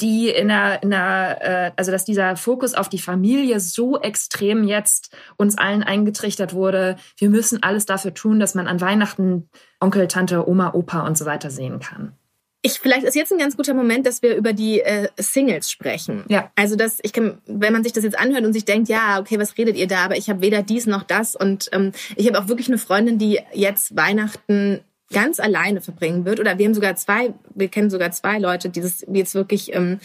die 0.00 0.28
in 0.28 0.48
der, 0.48 0.82
in 0.82 0.90
der 0.90 1.38
äh, 1.40 1.72
also 1.76 1.90
dass 1.90 2.04
dieser 2.04 2.36
Fokus 2.36 2.74
auf 2.74 2.88
die 2.88 2.98
Familie 2.98 3.60
so 3.60 4.00
extrem 4.00 4.64
jetzt 4.64 5.16
uns 5.36 5.56
allen 5.56 5.82
eingetrichtert 5.82 6.52
wurde. 6.52 6.96
Wir 7.16 7.30
müssen 7.30 7.62
alles 7.62 7.86
dafür 7.86 8.14
tun, 8.14 8.38
dass 8.40 8.54
man 8.54 8.68
an 8.68 8.80
Weihnachten 8.80 9.48
Onkel, 9.80 10.08
Tante, 10.08 10.48
Oma, 10.48 10.74
Opa 10.74 11.06
und 11.06 11.16
so 11.16 11.24
weiter 11.24 11.50
sehen 11.50 11.80
kann. 11.80 12.12
Ich, 12.62 12.80
vielleicht 12.80 13.04
ist 13.04 13.14
jetzt 13.14 13.30
ein 13.30 13.38
ganz 13.38 13.56
guter 13.56 13.74
Moment, 13.74 14.06
dass 14.06 14.22
wir 14.22 14.34
über 14.34 14.52
die 14.52 14.80
äh, 14.80 15.08
Singles 15.16 15.70
sprechen. 15.70 16.24
Ja. 16.28 16.50
Also 16.56 16.74
dass 16.74 16.98
ich 17.02 17.12
kann, 17.12 17.38
wenn 17.46 17.72
man 17.72 17.84
sich 17.84 17.92
das 17.92 18.02
jetzt 18.02 18.18
anhört 18.18 18.44
und 18.44 18.52
sich 18.52 18.64
denkt, 18.64 18.88
ja, 18.88 19.20
okay, 19.20 19.38
was 19.38 19.56
redet 19.56 19.76
ihr 19.76 19.86
da? 19.86 20.04
Aber 20.04 20.16
ich 20.16 20.28
habe 20.28 20.40
weder 20.40 20.62
dies 20.62 20.86
noch 20.86 21.04
das 21.04 21.36
und 21.36 21.68
ähm, 21.72 21.92
ich 22.16 22.26
habe 22.26 22.40
auch 22.40 22.48
wirklich 22.48 22.66
eine 22.66 22.78
Freundin, 22.78 23.18
die 23.18 23.38
jetzt 23.52 23.96
Weihnachten 23.96 24.80
ganz 25.12 25.40
alleine 25.40 25.80
verbringen 25.80 26.24
wird. 26.24 26.40
Oder 26.40 26.58
wir 26.58 26.66
haben 26.66 26.74
sogar 26.74 26.96
zwei, 26.96 27.34
wir 27.54 27.68
kennen 27.68 27.90
sogar 27.90 28.10
zwei 28.10 28.38
Leute, 28.38 28.68
die, 28.68 28.80
das, 28.80 29.04
jetzt 29.12 29.34
wirklich 29.34 29.74
ähm, 29.74 30.00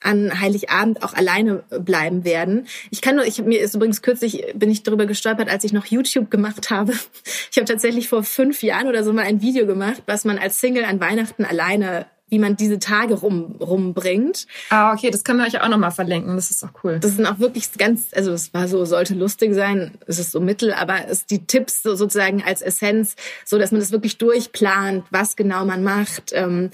an 0.00 0.40
Heiligabend 0.40 1.02
auch 1.02 1.14
alleine 1.14 1.64
bleiben 1.70 2.24
werden. 2.24 2.66
Ich 2.90 3.00
kann 3.00 3.16
nur, 3.16 3.24
ich 3.24 3.42
mir 3.42 3.60
ist 3.60 3.74
übrigens 3.74 4.02
kürzlich 4.02 4.44
bin 4.54 4.70
ich 4.70 4.82
darüber 4.82 5.06
gestolpert, 5.06 5.48
als 5.48 5.64
ich 5.64 5.72
noch 5.72 5.86
YouTube 5.86 6.30
gemacht 6.30 6.70
habe. 6.70 6.92
Ich 7.50 7.58
habe 7.58 7.72
tatsächlich 7.72 8.08
vor 8.08 8.22
fünf 8.22 8.62
Jahren 8.62 8.86
oder 8.86 9.02
so 9.02 9.14
mal 9.14 9.24
ein 9.24 9.40
Video 9.40 9.66
gemacht, 9.66 10.02
was 10.04 10.26
man 10.26 10.36
als 10.36 10.60
Single 10.60 10.84
an 10.84 11.00
Weihnachten 11.00 11.46
alleine 11.46 12.04
wie 12.28 12.38
man 12.38 12.56
diese 12.56 12.78
Tage 12.78 13.14
rum, 13.14 13.56
rumbringt. 13.60 14.46
Ah, 14.70 14.92
okay, 14.92 15.10
das 15.10 15.22
können 15.22 15.38
wir 15.38 15.46
euch 15.46 15.60
auch 15.60 15.68
nochmal 15.68 15.92
verlinken. 15.92 16.34
Das 16.34 16.50
ist 16.50 16.64
auch 16.64 16.72
cool. 16.82 16.98
Das 16.98 17.12
sind 17.12 17.26
auch 17.26 17.38
wirklich 17.38 17.72
ganz, 17.72 18.08
also 18.14 18.32
es 18.32 18.52
war 18.52 18.66
so, 18.66 18.84
sollte 18.84 19.14
lustig 19.14 19.54
sein, 19.54 19.92
es 20.06 20.18
ist 20.18 20.32
so 20.32 20.40
mittel, 20.40 20.72
aber 20.72 21.08
es 21.08 21.26
die 21.26 21.46
Tipps 21.46 21.82
so 21.82 21.94
sozusagen 21.94 22.42
als 22.42 22.62
Essenz, 22.62 23.14
so 23.44 23.58
dass 23.58 23.70
man 23.70 23.80
das 23.80 23.92
wirklich 23.92 24.18
durchplant, 24.18 25.04
was 25.10 25.36
genau 25.36 25.64
man 25.64 25.84
macht. 25.84 26.32
Ähm, 26.32 26.70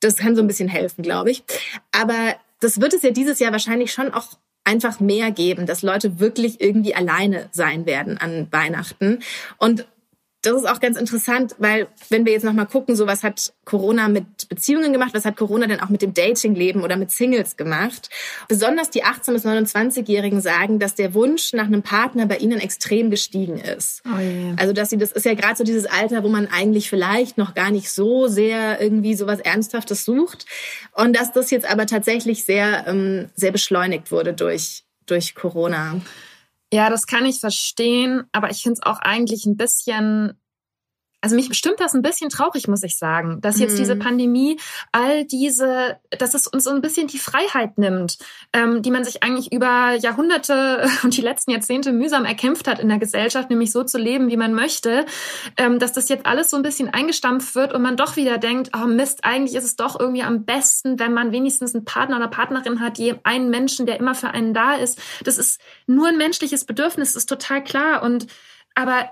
das 0.00 0.16
kann 0.16 0.34
so 0.34 0.42
ein 0.42 0.48
bisschen 0.48 0.68
helfen, 0.68 1.02
glaube 1.02 1.30
ich. 1.30 1.44
Aber 1.92 2.34
das 2.60 2.80
wird 2.80 2.94
es 2.94 3.02
ja 3.02 3.10
dieses 3.10 3.38
Jahr 3.38 3.52
wahrscheinlich 3.52 3.92
schon 3.92 4.12
auch 4.12 4.38
einfach 4.64 5.00
mehr 5.00 5.30
geben, 5.30 5.66
dass 5.66 5.82
Leute 5.82 6.20
wirklich 6.20 6.60
irgendwie 6.60 6.94
alleine 6.94 7.48
sein 7.52 7.86
werden 7.86 8.18
an 8.18 8.48
Weihnachten. 8.50 9.20
Und 9.56 9.86
das 10.42 10.54
ist 10.54 10.68
auch 10.68 10.78
ganz 10.78 10.96
interessant, 10.96 11.56
weil 11.58 11.88
wenn 12.10 12.24
wir 12.24 12.32
jetzt 12.32 12.44
nochmal 12.44 12.66
gucken, 12.66 12.94
so 12.94 13.08
was 13.08 13.24
hat 13.24 13.52
Corona 13.64 14.08
mit 14.08 14.48
Beziehungen 14.48 14.92
gemacht, 14.92 15.10
was 15.12 15.24
hat 15.24 15.36
Corona 15.36 15.66
denn 15.66 15.80
auch 15.80 15.88
mit 15.88 16.00
dem 16.00 16.14
Datingleben 16.14 16.82
oder 16.82 16.96
mit 16.96 17.10
Singles 17.10 17.56
gemacht? 17.56 18.08
Besonders 18.46 18.90
die 18.90 19.04
18- 19.04 19.32
bis 19.32 19.44
29-Jährigen 19.44 20.40
sagen, 20.40 20.78
dass 20.78 20.94
der 20.94 21.12
Wunsch 21.14 21.52
nach 21.54 21.66
einem 21.66 21.82
Partner 21.82 22.26
bei 22.26 22.36
ihnen 22.36 22.60
extrem 22.60 23.10
gestiegen 23.10 23.58
ist. 23.58 24.02
Oh 24.06 24.20
yeah. 24.20 24.54
Also 24.56 24.72
dass 24.72 24.90
sie, 24.90 24.96
das 24.96 25.10
ist 25.10 25.24
ja 25.24 25.34
gerade 25.34 25.56
so 25.56 25.64
dieses 25.64 25.86
Alter, 25.86 26.22
wo 26.22 26.28
man 26.28 26.46
eigentlich 26.46 26.88
vielleicht 26.88 27.36
noch 27.36 27.54
gar 27.54 27.72
nicht 27.72 27.90
so 27.90 28.28
sehr 28.28 28.80
irgendwie 28.80 29.16
sowas 29.16 29.40
Ernsthaftes 29.40 30.04
sucht. 30.04 30.46
Und 30.92 31.16
dass 31.16 31.32
das 31.32 31.50
jetzt 31.50 31.68
aber 31.68 31.86
tatsächlich 31.86 32.44
sehr, 32.44 32.86
ähm, 32.86 33.28
sehr 33.34 33.50
beschleunigt 33.50 34.12
wurde 34.12 34.34
durch, 34.34 34.84
durch 35.06 35.34
Corona. 35.34 36.00
Ja, 36.72 36.90
das 36.90 37.06
kann 37.06 37.24
ich 37.24 37.40
verstehen, 37.40 38.24
aber 38.32 38.50
ich 38.50 38.62
finde 38.62 38.80
es 38.80 38.86
auch 38.86 38.98
eigentlich 38.98 39.46
ein 39.46 39.56
bisschen 39.56 40.38
also 41.20 41.34
mich 41.34 41.52
stimmt 41.54 41.80
das 41.80 41.94
ein 41.94 42.02
bisschen 42.02 42.30
traurig, 42.30 42.68
muss 42.68 42.84
ich 42.84 42.96
sagen, 42.96 43.40
dass 43.40 43.58
jetzt 43.58 43.72
mhm. 43.72 43.78
diese 43.78 43.96
Pandemie 43.96 44.58
all 44.92 45.24
diese, 45.24 45.96
dass 46.10 46.34
es 46.34 46.46
uns 46.46 46.64
so 46.64 46.70
ein 46.70 46.80
bisschen 46.80 47.08
die 47.08 47.18
Freiheit 47.18 47.76
nimmt, 47.76 48.18
ähm, 48.52 48.82
die 48.82 48.90
man 48.92 49.04
sich 49.04 49.22
eigentlich 49.22 49.52
über 49.52 49.94
Jahrhunderte 49.94 50.88
und 51.02 51.16
die 51.16 51.22
letzten 51.22 51.50
Jahrzehnte 51.50 51.92
mühsam 51.92 52.24
erkämpft 52.24 52.68
hat 52.68 52.78
in 52.78 52.88
der 52.88 52.98
Gesellschaft, 52.98 53.50
nämlich 53.50 53.72
so 53.72 53.82
zu 53.82 53.98
leben, 53.98 54.28
wie 54.28 54.36
man 54.36 54.54
möchte, 54.54 55.06
ähm, 55.56 55.78
dass 55.80 55.92
das 55.92 56.08
jetzt 56.08 56.24
alles 56.26 56.50
so 56.50 56.56
ein 56.56 56.62
bisschen 56.62 56.92
eingestampft 56.92 57.54
wird 57.56 57.72
und 57.72 57.82
man 57.82 57.96
doch 57.96 58.16
wieder 58.16 58.38
denkt, 58.38 58.70
oh 58.76 58.86
Mist, 58.86 59.24
eigentlich 59.24 59.56
ist 59.56 59.64
es 59.64 59.76
doch 59.76 59.98
irgendwie 59.98 60.22
am 60.22 60.44
besten, 60.44 61.00
wenn 61.00 61.12
man 61.12 61.32
wenigstens 61.32 61.74
einen 61.74 61.84
Partner 61.84 62.18
oder 62.18 62.28
Partnerin 62.28 62.80
hat, 62.80 62.98
die 62.98 63.14
einen 63.24 63.50
Menschen, 63.50 63.86
der 63.86 63.98
immer 63.98 64.14
für 64.14 64.28
einen 64.30 64.54
da 64.54 64.74
ist. 64.74 65.00
Das 65.24 65.36
ist 65.36 65.60
nur 65.86 66.08
ein 66.08 66.16
menschliches 66.16 66.64
Bedürfnis, 66.64 67.16
ist 67.16 67.28
total 67.28 67.64
klar 67.64 68.02
und 68.02 68.28
aber 68.74 69.10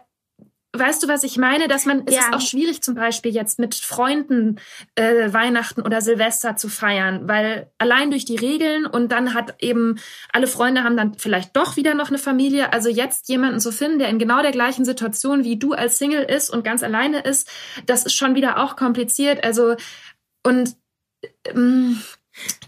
Weißt 0.79 1.03
du, 1.03 1.09
was 1.09 1.23
ich 1.23 1.37
meine? 1.37 1.69
Dass 1.69 1.87
man, 1.87 2.03
es 2.07 2.15
ja. 2.15 2.21
ist 2.21 2.33
auch 2.33 2.41
schwierig, 2.41 2.83
zum 2.83 2.95
Beispiel 2.95 3.33
jetzt 3.33 3.59
mit 3.59 3.75
Freunden 3.75 4.61
äh, 4.95 5.33
Weihnachten 5.33 5.83
oder 5.83 6.01
Silvester 6.01 6.57
zu 6.57 6.69
feiern, 6.69 7.29
weil 7.29 7.71
allein 7.79 8.11
durch 8.11 8.25
die 8.25 8.37
Regeln 8.37 8.87
und 8.87 9.13
dann 9.13 9.35
hat 9.35 9.55
eben 9.63 9.99
alle 10.33 10.47
Freunde 10.47 10.85
haben 10.85 10.97
dann 10.97 11.15
vielleicht 11.15 11.57
doch 11.57 11.77
wieder 11.77 11.95
noch 11.95 12.09
eine 12.09 12.19
Familie. 12.19 12.73
Also 12.73 12.89
jetzt 12.89 13.29
jemanden 13.29 13.61
zu 13.61 13.73
finden, 13.73 13.99
der 13.99 14.09
in 14.09 14.19
genau 14.19 14.43
der 14.43 14.53
gleichen 14.53 14.85
Situation 14.85 15.45
wie 15.45 15.59
du 15.59 15.73
als 15.73 15.99
Single 15.99 16.23
ist 16.23 16.51
und 16.51 16.65
ganz 16.65 16.83
alleine 16.83 17.21
ist, 17.21 17.49
das 17.87 18.05
ist 18.05 18.15
schon 18.15 18.35
wieder 18.35 18.63
auch 18.63 18.77
kompliziert. 18.77 19.45
Also 19.45 19.77
und 20.43 20.77
ähm, 21.45 22.01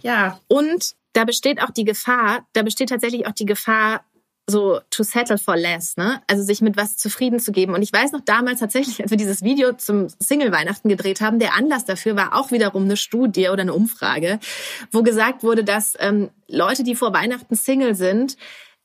ja. 0.03 0.41
Und 0.49 0.95
da 1.13 1.25
besteht 1.25 1.61
auch 1.63 1.71
die 1.71 1.85
Gefahr, 1.85 2.47
da 2.53 2.63
besteht 2.63 2.91
tatsächlich 2.91 3.27
auch 3.27 3.33
die 3.33 3.47
Gefahr, 3.47 4.05
so 4.49 4.81
to 4.91 5.03
settle 5.03 5.39
for 5.39 5.57
less, 5.57 5.97
ne? 5.97 6.23
Also 6.27 6.43
sich 6.43 6.61
mit 6.61 6.77
was 6.77 6.97
zufrieden 6.97 7.39
zu 7.39 7.53
geben. 7.53 7.75
Und 7.75 7.83
ich 7.83 7.93
weiß 7.93 8.13
noch 8.13 8.23
damals 8.25 8.61
tatsächlich, 8.61 9.01
als 9.03 9.11
wir 9.11 9.19
dieses 9.19 9.43
Video 9.43 9.75
zum 9.75 10.09
Single-Weihnachten 10.19 10.89
gedreht 10.89 11.21
haben, 11.21 11.39
der 11.39 11.55
Anlass 11.55 11.85
dafür 11.85 12.17
war 12.17 12.35
auch 12.35 12.51
wiederum 12.51 12.85
eine 12.85 12.97
Studie 12.97 13.49
oder 13.51 13.63
eine 13.63 13.75
Umfrage, 13.75 14.41
wo 14.91 15.03
gesagt 15.03 15.43
wurde, 15.43 15.65
dass 15.65 15.95
ähm, 16.01 16.31
Leute, 16.49 16.83
die 16.83 16.95
vor 16.95 17.13
Weihnachten 17.13 17.55
Single 17.55 17.95
sind, 17.95 18.37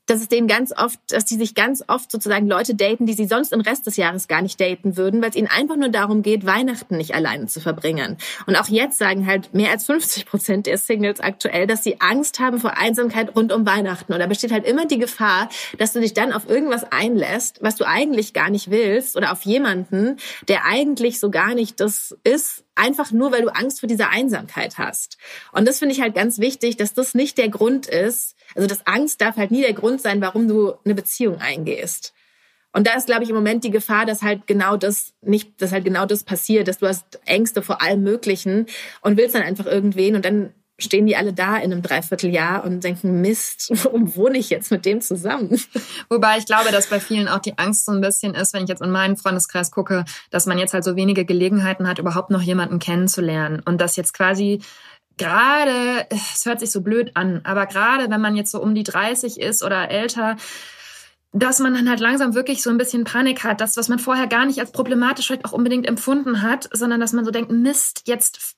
dass 0.05 0.21
es 0.21 0.27
denen 0.27 0.47
ganz 0.47 0.73
oft, 0.75 0.99
dass 1.09 1.25
die 1.25 1.35
sich 1.35 1.55
ganz 1.55 1.83
oft 1.87 2.11
sozusagen 2.11 2.47
Leute 2.47 2.75
daten, 2.75 3.05
die 3.05 3.13
sie 3.13 3.25
sonst 3.25 3.53
im 3.53 3.61
Rest 3.61 3.87
des 3.87 3.95
Jahres 3.95 4.27
gar 4.27 4.41
nicht 4.41 4.59
daten 4.59 4.97
würden, 4.97 5.21
weil 5.21 5.29
es 5.29 5.35
ihnen 5.35 5.47
einfach 5.47 5.77
nur 5.77 5.89
darum 5.89 6.21
geht, 6.23 6.45
Weihnachten 6.45 6.97
nicht 6.97 7.15
alleine 7.15 7.47
zu 7.47 7.61
verbringen. 7.61 8.17
Und 8.45 8.55
auch 8.55 8.67
jetzt 8.67 8.97
sagen 8.97 9.25
halt 9.27 9.53
mehr 9.53 9.71
als 9.71 9.85
50 9.85 10.25
Prozent 10.25 10.67
der 10.67 10.77
Singles 10.77 11.19
aktuell, 11.19 11.67
dass 11.67 11.83
sie 11.83 12.01
Angst 12.01 12.39
haben 12.39 12.59
vor 12.59 12.77
Einsamkeit 12.77 13.35
rund 13.35 13.53
um 13.53 13.65
Weihnachten. 13.65 14.11
Und 14.11 14.19
da 14.19 14.27
besteht 14.27 14.51
halt 14.51 14.65
immer 14.65 14.85
die 14.85 14.99
Gefahr, 14.99 15.49
dass 15.77 15.93
du 15.93 16.01
dich 16.01 16.13
dann 16.13 16.33
auf 16.33 16.49
irgendwas 16.49 16.83
einlässt, 16.91 17.59
was 17.61 17.75
du 17.75 17.85
eigentlich 17.85 18.33
gar 18.33 18.49
nicht 18.49 18.69
willst 18.69 19.15
oder 19.15 19.31
auf 19.31 19.43
jemanden, 19.43 20.17
der 20.47 20.65
eigentlich 20.65 21.19
so 21.19 21.29
gar 21.29 21.55
nicht 21.55 21.79
das 21.79 22.15
ist, 22.23 22.63
einfach 22.75 23.11
nur, 23.11 23.31
weil 23.31 23.43
du 23.43 23.55
Angst 23.55 23.79
vor 23.79 23.87
dieser 23.87 24.09
Einsamkeit 24.09 24.77
hast. 24.77 25.17
Und 25.51 25.67
das 25.67 25.79
finde 25.79 25.93
ich 25.93 26.01
halt 26.01 26.15
ganz 26.15 26.39
wichtig, 26.39 26.77
dass 26.77 26.93
das 26.93 27.13
nicht 27.13 27.37
der 27.37 27.49
Grund 27.49 27.87
ist. 27.87 28.35
Also 28.55 28.67
das 28.67 28.85
Angst 28.85 29.21
darf 29.21 29.37
halt 29.37 29.51
nie 29.51 29.61
der 29.61 29.73
Grund 29.73 30.01
sein, 30.01 30.21
warum 30.21 30.47
du 30.47 30.73
eine 30.85 30.95
Beziehung 30.95 31.39
eingehst. 31.39 32.13
Und 32.73 32.87
da 32.87 32.95
ist, 32.95 33.05
glaube 33.05 33.23
ich, 33.23 33.29
im 33.29 33.35
Moment 33.35 33.63
die 33.63 33.71
Gefahr, 33.71 34.05
dass 34.05 34.23
halt 34.23 34.47
genau 34.47 34.77
das 34.77 35.13
nicht, 35.21 35.61
dass 35.61 35.71
halt 35.71 35.85
genau 35.85 36.05
das 36.05 36.23
passiert, 36.23 36.67
dass 36.67 36.79
du 36.79 36.87
hast 36.87 37.19
Ängste 37.25 37.61
vor 37.61 37.81
allem 37.81 38.01
Möglichen 38.01 38.65
und 39.01 39.15
willst 39.17 39.35
dann 39.35 39.43
einfach 39.43 39.67
irgendwen 39.67 40.15
und 40.15 40.25
dann 40.25 40.53
stehen 40.79 41.05
die 41.05 41.15
alle 41.15 41.33
da 41.33 41.57
in 41.57 41.71
einem 41.71 41.83
Dreivierteljahr 41.83 42.63
und 42.63 42.83
denken, 42.83 43.21
Mist, 43.21 43.69
warum 43.83 44.15
wohne 44.15 44.39
ich 44.39 44.49
jetzt 44.49 44.71
mit 44.71 44.85
dem 44.85 45.01
zusammen? 45.01 45.59
Wobei 46.09 46.37
ich 46.37 46.45
glaube, 46.45 46.71
dass 46.71 46.87
bei 46.87 46.99
vielen 46.99 47.27
auch 47.27 47.39
die 47.39 47.57
Angst 47.57 47.85
so 47.85 47.91
ein 47.91 48.01
bisschen 48.01 48.33
ist, 48.33 48.53
wenn 48.53 48.63
ich 48.63 48.69
jetzt 48.69 48.81
in 48.81 48.91
meinen 48.91 49.17
Freundeskreis 49.17 49.71
gucke, 49.71 50.03
dass 50.31 50.47
man 50.47 50.57
jetzt 50.57 50.73
halt 50.73 50.83
so 50.83 50.95
wenige 50.95 51.25
Gelegenheiten 51.25 51.87
hat, 51.87 51.99
überhaupt 51.99 52.31
noch 52.31 52.41
jemanden 52.41 52.79
kennenzulernen 52.79 53.61
und 53.63 53.79
dass 53.79 53.95
jetzt 53.95 54.13
quasi 54.13 54.61
gerade, 55.17 56.07
es 56.09 56.45
hört 56.45 56.59
sich 56.59 56.71
so 56.71 56.81
blöd 56.81 57.11
an, 57.15 57.41
aber 57.43 57.65
gerade 57.65 58.09
wenn 58.09 58.21
man 58.21 58.35
jetzt 58.35 58.51
so 58.51 58.61
um 58.61 58.75
die 58.75 58.83
30 58.83 59.39
ist 59.39 59.63
oder 59.63 59.89
älter, 59.89 60.37
dass 61.35 61.57
man 61.57 61.73
dann 61.73 61.89
halt 61.89 61.99
langsam 61.99 62.35
wirklich 62.35 62.61
so 62.61 62.69
ein 62.69 62.77
bisschen 62.77 63.05
Panik 63.05 63.43
hat, 63.43 63.59
das, 63.59 63.75
was 63.75 63.89
man 63.89 63.97
vorher 63.97 64.27
gar 64.27 64.45
nicht 64.45 64.59
als 64.59 64.71
problematisch 64.71 65.25
vielleicht 65.25 65.45
auch 65.45 65.51
unbedingt 65.51 65.87
empfunden 65.87 66.43
hat, 66.43 66.69
sondern 66.71 66.99
dass 66.99 67.11
man 67.11 67.25
so 67.25 67.31
denkt, 67.31 67.51
Mist, 67.51 68.03
jetzt, 68.05 68.55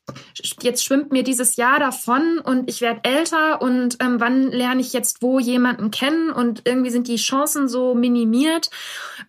jetzt 0.62 0.84
schwimmt 0.84 1.12
mir 1.14 1.24
dieses 1.24 1.56
Jahr 1.56 1.80
davon 1.80 2.40
und 2.40 2.70
ich 2.70 2.82
werde 2.82 3.00
älter 3.04 3.62
und 3.62 3.96
ähm, 4.02 4.20
wann 4.20 4.52
lerne 4.52 4.82
ich 4.82 4.92
jetzt 4.92 5.22
wo 5.22 5.40
jemanden 5.40 5.90
kennen? 5.90 6.32
Und 6.32 6.64
irgendwie 6.66 6.90
sind 6.90 7.08
die 7.08 7.16
Chancen 7.16 7.70
so 7.70 7.96
minimiert 7.96 8.70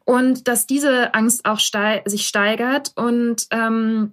und 0.05 0.49
dass 0.49 0.67
diese 0.67 1.15
Angst 1.15 1.47
auch 1.47 1.61
steig 1.61 2.09
sich 2.11 2.27
steigert 2.27 2.93
und 2.97 3.47
ähm, 3.53 4.13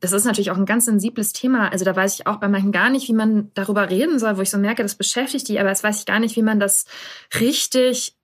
das 0.00 0.12
ist 0.12 0.24
natürlich 0.24 0.50
auch 0.50 0.56
ein 0.56 0.66
ganz 0.66 0.84
sensibles 0.84 1.32
Thema. 1.32 1.70
Also 1.70 1.84
da 1.84 1.94
weiß 1.94 2.14
ich 2.14 2.26
auch 2.26 2.36
bei 2.36 2.48
manchen 2.48 2.72
gar 2.72 2.90
nicht, 2.90 3.08
wie 3.08 3.14
man 3.14 3.50
darüber 3.54 3.90
reden 3.90 4.18
soll, 4.18 4.36
wo 4.36 4.42
ich 4.42 4.50
so 4.50 4.58
merke, 4.58 4.82
das 4.82 4.94
beschäftigt 4.94 5.48
die, 5.48 5.58
aber 5.58 5.70
es 5.70 5.82
weiß 5.82 6.00
ich 6.00 6.06
gar 6.06 6.20
nicht, 6.20 6.36
wie 6.36 6.42
man 6.42 6.60
das 6.60 6.86
richtig 7.40 8.14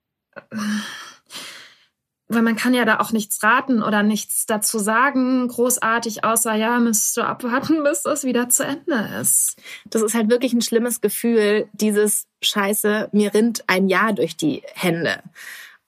weil 2.29 2.43
man 2.43 2.57
kann 2.57 2.75
ja 2.75 2.85
da 2.85 3.01
auch 3.01 3.13
nichts 3.13 3.43
raten 3.43 3.83
oder 3.83 4.03
nichts 4.03 4.47
dazu 4.47 4.79
sagen, 4.79 5.47
großartig, 5.49 6.25
außer 6.25 6.55
ja, 6.55 6.79
müsstest 6.79 7.17
du 7.19 7.23
abwarten, 7.23 7.85
bis 7.85 8.03
das 8.03 8.25
wieder 8.25 8.49
zu 8.49 8.65
Ende 8.65 9.09
ist. 9.21 9.57
Das 9.87 10.03
ist 10.03 10.15
halt 10.15 10.31
wirklich 10.31 10.53
ein 10.53 10.63
schlimmes 10.63 11.01
Gefühl, 11.01 11.69
dieses 11.73 12.27
Scheiße, 12.43 13.11
mir 13.13 13.35
rinnt 13.35 13.65
ein 13.67 13.89
Jahr 13.89 14.13
durch 14.13 14.37
die 14.37 14.63
Hände. 14.75 15.23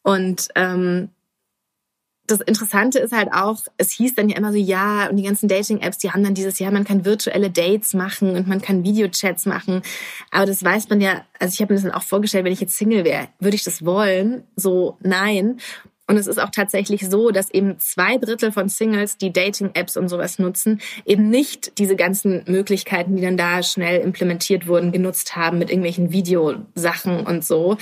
Und 0.03 0.49
ähm, 0.55 1.11
das 2.27 2.41
Interessante 2.41 2.99
ist 2.99 3.13
halt 3.13 3.33
auch, 3.33 3.59
es 3.77 3.93
hieß 3.93 4.15
dann 4.15 4.29
ja 4.29 4.37
immer 4.37 4.53
so, 4.53 4.59
ja, 4.59 5.09
und 5.09 5.17
die 5.17 5.23
ganzen 5.23 5.49
Dating-Apps, 5.49 5.99
die 5.99 6.11
haben 6.11 6.25
dann 6.25 6.35
dieses 6.35 6.59
Jahr, 6.59 6.73
man 6.73 6.85
kann 6.85 7.05
virtuelle 7.05 7.51
Dates 7.51 7.95
machen 7.95 8.37
und 8.37 8.49
man 8.49 8.61
kann 8.61 8.85
Videochats 8.85 9.47
machen. 9.47 9.83
Aber 10.31 10.47
das 10.47 10.63
weiß 10.63 10.89
man 10.89 11.01
ja, 11.01 11.25
also 11.39 11.53
ich 11.53 11.61
habe 11.61 11.73
mir 11.73 11.77
das 11.77 11.85
dann 11.85 11.99
auch 11.99 12.03
vorgestellt, 12.03 12.45
wenn 12.45 12.53
ich 12.53 12.61
jetzt 12.61 12.77
Single 12.77 13.05
wäre, 13.05 13.29
würde 13.39 13.57
ich 13.57 13.65
das 13.65 13.85
wollen? 13.85 14.45
So, 14.57 14.99
nein. 15.03 15.59
Und 16.09 16.17
es 16.17 16.29
ist 16.29 16.39
auch 16.39 16.51
tatsächlich 16.51 17.09
so, 17.09 17.31
dass 17.31 17.51
eben 17.51 17.79
zwei 17.81 18.17
Drittel 18.17 18.53
von 18.53 18.69
Singles, 18.69 19.19
die 19.19 19.33
Dating-Apps 19.33 19.97
und 19.97 20.09
sowas 20.09 20.39
nutzen, 20.39 20.81
eben 21.05 21.31
nicht 21.31 21.79
diese 21.79 21.97
ganzen 21.97 22.45
Möglichkeiten, 22.47 23.17
die 23.17 23.23
dann 23.23 23.37
da 23.37 23.63
schnell 23.63 24.01
implementiert 24.03 24.69
wurden, 24.69 24.93
genutzt 24.93 25.35
haben 25.35 25.59
mit 25.59 25.69
irgendwelchen 25.69 26.13
Videosachen 26.13 27.27
und 27.27 27.45
so. 27.45 27.77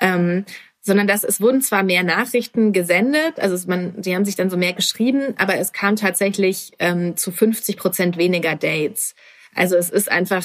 Ähm, 0.00 0.44
sondern 0.88 1.06
dass 1.06 1.22
es 1.22 1.40
wurden 1.40 1.62
zwar 1.62 1.84
mehr 1.84 2.02
Nachrichten 2.02 2.72
gesendet, 2.72 3.38
also 3.38 3.56
man, 3.68 4.02
sie 4.02 4.16
haben 4.16 4.24
sich 4.24 4.34
dann 4.34 4.50
so 4.50 4.56
mehr 4.56 4.72
geschrieben, 4.72 5.34
aber 5.36 5.56
es 5.56 5.72
kam 5.72 5.94
tatsächlich 5.94 6.72
ähm, 6.80 7.16
zu 7.16 7.30
50 7.30 7.76
Prozent 7.76 8.16
weniger 8.16 8.56
Dates. 8.56 9.14
Also 9.54 9.76
es 9.76 9.90
ist 9.90 10.10
einfach, 10.10 10.42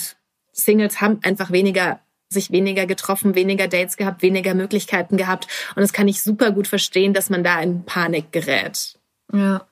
Singles 0.51 1.01
haben 1.01 1.19
einfach 1.23 1.51
weniger 1.51 1.99
sich 2.29 2.51
weniger 2.51 2.85
getroffen, 2.85 3.35
weniger 3.35 3.67
Dates 3.67 3.95
gehabt, 3.95 4.23
weniger 4.23 4.55
Möglichkeiten 4.55 5.17
gehabt. 5.17 5.47
Und 5.75 5.81
das 5.81 5.93
kann 5.93 6.07
ich 6.07 6.23
super 6.23 6.51
gut 6.51 6.67
verstehen, 6.67 7.13
dass 7.13 7.29
man 7.29 7.43
da 7.43 7.61
in 7.61 7.85
Panik 7.85 8.31
gerät. 8.31 8.97
Ja. 9.31 9.67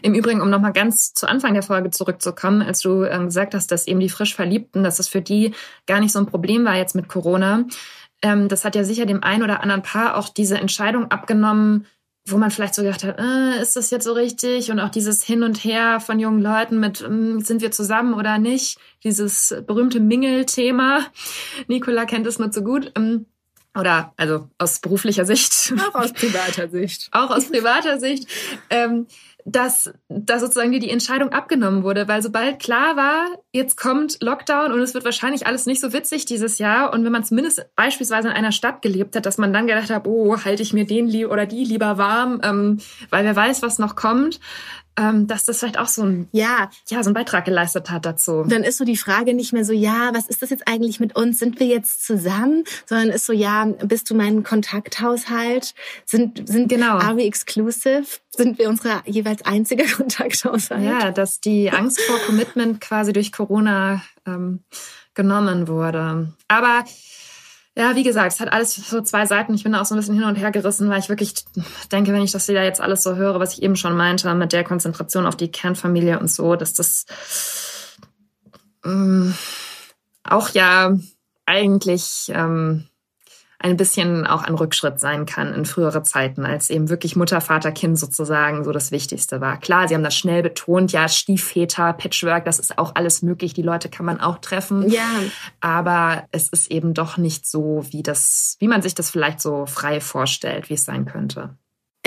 Im 0.00 0.14
Übrigen, 0.14 0.40
um 0.40 0.48
nochmal 0.48 0.72
ganz 0.72 1.12
zu 1.12 1.28
Anfang 1.28 1.54
der 1.54 1.64
Folge 1.64 1.90
zurückzukommen, 1.90 2.62
als 2.62 2.80
du 2.80 3.02
ähm, 3.02 3.26
gesagt 3.26 3.52
hast, 3.52 3.72
dass 3.72 3.88
eben 3.88 3.98
die 3.98 4.08
frisch 4.08 4.36
Verliebten, 4.36 4.84
dass 4.84 4.98
das 4.98 5.08
für 5.08 5.20
die 5.20 5.54
gar 5.88 5.98
nicht 5.98 6.12
so 6.12 6.20
ein 6.20 6.26
Problem 6.26 6.64
war 6.64 6.76
jetzt 6.76 6.94
mit 6.94 7.08
Corona. 7.08 7.64
Ähm, 8.26 8.48
das 8.48 8.64
hat 8.64 8.74
ja 8.74 8.82
sicher 8.82 9.06
dem 9.06 9.22
einen 9.22 9.44
oder 9.44 9.62
anderen 9.62 9.82
Paar 9.82 10.16
auch 10.16 10.28
diese 10.28 10.58
Entscheidung 10.58 11.10
abgenommen, 11.12 11.86
wo 12.28 12.38
man 12.38 12.50
vielleicht 12.50 12.74
so 12.74 12.82
gedacht 12.82 13.04
hat, 13.04 13.20
äh, 13.20 13.62
ist 13.62 13.76
das 13.76 13.90
jetzt 13.90 14.02
so 14.02 14.12
richtig? 14.12 14.72
Und 14.72 14.80
auch 14.80 14.88
dieses 14.88 15.22
Hin 15.22 15.44
und 15.44 15.62
Her 15.62 16.00
von 16.00 16.18
jungen 16.18 16.42
Leuten 16.42 16.80
mit, 16.80 17.00
äh, 17.00 17.40
sind 17.40 17.60
wir 17.60 17.70
zusammen 17.70 18.14
oder 18.14 18.38
nicht? 18.38 18.78
Dieses 19.04 19.54
berühmte 19.66 20.00
Mingel-Thema. 20.00 21.06
Nicola 21.68 22.04
kennt 22.04 22.26
es 22.26 22.40
nur 22.40 22.50
zu 22.50 22.64
gut. 22.64 22.90
Ähm, 22.96 23.26
oder 23.78 24.12
also 24.16 24.48
aus 24.58 24.80
beruflicher 24.80 25.24
Sicht. 25.24 25.72
Auch 25.88 25.94
aus 25.94 26.12
privater 26.12 26.68
Sicht. 26.68 27.08
auch 27.12 27.30
aus 27.30 27.48
privater 27.48 28.00
Sicht. 28.00 28.26
Ähm, 28.70 29.06
dass, 29.46 29.92
dass 30.08 30.40
sozusagen 30.40 30.72
dir 30.72 30.80
die 30.80 30.90
Entscheidung 30.90 31.30
abgenommen 31.30 31.84
wurde, 31.84 32.08
weil 32.08 32.20
sobald 32.20 32.58
klar 32.58 32.96
war, 32.96 33.26
jetzt 33.52 33.76
kommt 33.76 34.18
Lockdown 34.20 34.72
und 34.72 34.80
es 34.80 34.92
wird 34.92 35.04
wahrscheinlich 35.04 35.46
alles 35.46 35.66
nicht 35.66 35.80
so 35.80 35.92
witzig 35.92 36.26
dieses 36.26 36.58
Jahr 36.58 36.92
und 36.92 37.04
wenn 37.04 37.12
man 37.12 37.22
zumindest 37.22 37.64
beispielsweise 37.76 38.28
in 38.28 38.34
einer 38.34 38.50
Stadt 38.50 38.82
gelebt 38.82 39.14
hat, 39.14 39.24
dass 39.24 39.38
man 39.38 39.52
dann 39.52 39.68
gedacht 39.68 39.88
hat, 39.88 40.06
oh, 40.06 40.36
halte 40.44 40.64
ich 40.64 40.72
mir 40.72 40.84
den 40.84 41.06
oder 41.26 41.46
die 41.46 41.64
lieber 41.64 41.96
warm, 41.96 42.40
ähm, 42.42 42.80
weil 43.10 43.24
wer 43.24 43.36
weiß, 43.36 43.62
was 43.62 43.78
noch 43.78 43.94
kommt, 43.94 44.40
ähm, 44.96 45.26
dass 45.26 45.44
das 45.44 45.58
vielleicht 45.58 45.78
auch 45.78 45.88
so 45.88 46.02
ein, 46.02 46.28
ja. 46.32 46.70
ja, 46.88 47.02
so 47.02 47.10
ein 47.10 47.14
Beitrag 47.14 47.44
geleistet 47.44 47.90
hat 47.90 48.06
dazu. 48.06 48.44
Dann 48.48 48.64
ist 48.64 48.78
so 48.78 48.84
die 48.84 48.96
Frage 48.96 49.34
nicht 49.34 49.52
mehr 49.52 49.64
so, 49.64 49.72
ja, 49.72 50.10
was 50.14 50.26
ist 50.26 50.42
das 50.42 50.50
jetzt 50.50 50.66
eigentlich 50.66 51.00
mit 51.00 51.14
uns? 51.14 51.38
Sind 51.38 51.60
wir 51.60 51.66
jetzt 51.66 52.04
zusammen? 52.04 52.64
Sondern 52.86 53.10
ist 53.10 53.26
so, 53.26 53.32
ja, 53.32 53.66
bist 53.84 54.10
du 54.10 54.14
mein 54.14 54.42
Kontakthaushalt? 54.42 55.74
Sind, 56.04 56.48
sind, 56.48 56.68
genau. 56.68 56.98
are 56.98 57.16
we 57.16 57.24
exclusive? 57.24 58.04
Sind 58.36 58.58
wir 58.58 58.68
unsere 58.68 59.02
jeweils 59.06 59.42
einzige 59.42 59.84
Kontakthaushalt? 59.96 60.82
Ja, 60.82 61.10
dass 61.10 61.40
die 61.40 61.70
Angst 61.70 62.00
vor 62.00 62.18
Commitment 62.26 62.80
quasi 62.80 63.12
durch 63.12 63.32
Corona 63.32 64.02
ähm, 64.26 64.60
genommen 65.14 65.68
wurde. 65.68 66.32
Aber 66.48 66.84
Ja, 67.78 67.94
wie 67.94 68.04
gesagt, 68.04 68.32
es 68.32 68.40
hat 68.40 68.52
alles 68.52 68.74
so 68.74 69.02
zwei 69.02 69.26
Seiten. 69.26 69.52
Ich 69.52 69.62
bin 69.62 69.72
da 69.72 69.82
auch 69.82 69.84
so 69.84 69.94
ein 69.94 69.98
bisschen 69.98 70.14
hin 70.14 70.24
und 70.24 70.36
her 70.36 70.50
gerissen, 70.50 70.88
weil 70.88 70.98
ich 70.98 71.10
wirklich 71.10 71.34
denke, 71.92 72.12
wenn 72.12 72.22
ich 72.22 72.32
das 72.32 72.48
wieder 72.48 72.64
jetzt 72.64 72.80
alles 72.80 73.02
so 73.02 73.16
höre, 73.16 73.38
was 73.38 73.52
ich 73.52 73.62
eben 73.62 73.76
schon 73.76 73.94
meinte, 73.94 74.34
mit 74.34 74.52
der 74.52 74.64
Konzentration 74.64 75.26
auf 75.26 75.36
die 75.36 75.50
Kernfamilie 75.50 76.18
und 76.18 76.30
so, 76.30 76.56
dass 76.56 76.72
das 76.72 77.04
ähm, 78.82 79.34
auch 80.24 80.48
ja 80.50 80.96
eigentlich 81.44 82.32
ähm, 82.34 82.88
ein 83.58 83.76
bisschen 83.76 84.26
auch 84.26 84.42
ein 84.42 84.54
Rückschritt 84.54 85.00
sein 85.00 85.26
kann 85.26 85.54
in 85.54 85.64
frühere 85.64 86.02
Zeiten, 86.02 86.44
als 86.44 86.70
eben 86.70 86.88
wirklich 86.88 87.16
Mutter, 87.16 87.40
Vater, 87.40 87.72
Kind 87.72 87.98
sozusagen 87.98 88.64
so 88.64 88.72
das 88.72 88.90
Wichtigste 88.90 89.40
war. 89.40 89.58
Klar, 89.58 89.88
sie 89.88 89.94
haben 89.94 90.04
das 90.04 90.16
schnell 90.16 90.42
betont, 90.42 90.92
ja, 90.92 91.08
Stiefväter, 91.08 91.92
Patchwork, 91.92 92.44
das 92.44 92.58
ist 92.58 92.78
auch 92.78 92.94
alles 92.94 93.22
möglich, 93.22 93.54
die 93.54 93.62
Leute 93.62 93.88
kann 93.88 94.06
man 94.06 94.20
auch 94.20 94.38
treffen. 94.38 94.88
Ja. 94.90 95.08
Aber 95.60 96.24
es 96.32 96.48
ist 96.48 96.70
eben 96.70 96.94
doch 96.94 97.16
nicht 97.16 97.46
so, 97.46 97.84
wie 97.90 98.02
das, 98.02 98.56
wie 98.60 98.68
man 98.68 98.82
sich 98.82 98.94
das 98.94 99.10
vielleicht 99.10 99.40
so 99.40 99.66
frei 99.66 100.00
vorstellt, 100.00 100.68
wie 100.68 100.74
es 100.74 100.84
sein 100.84 101.06
könnte. 101.06 101.56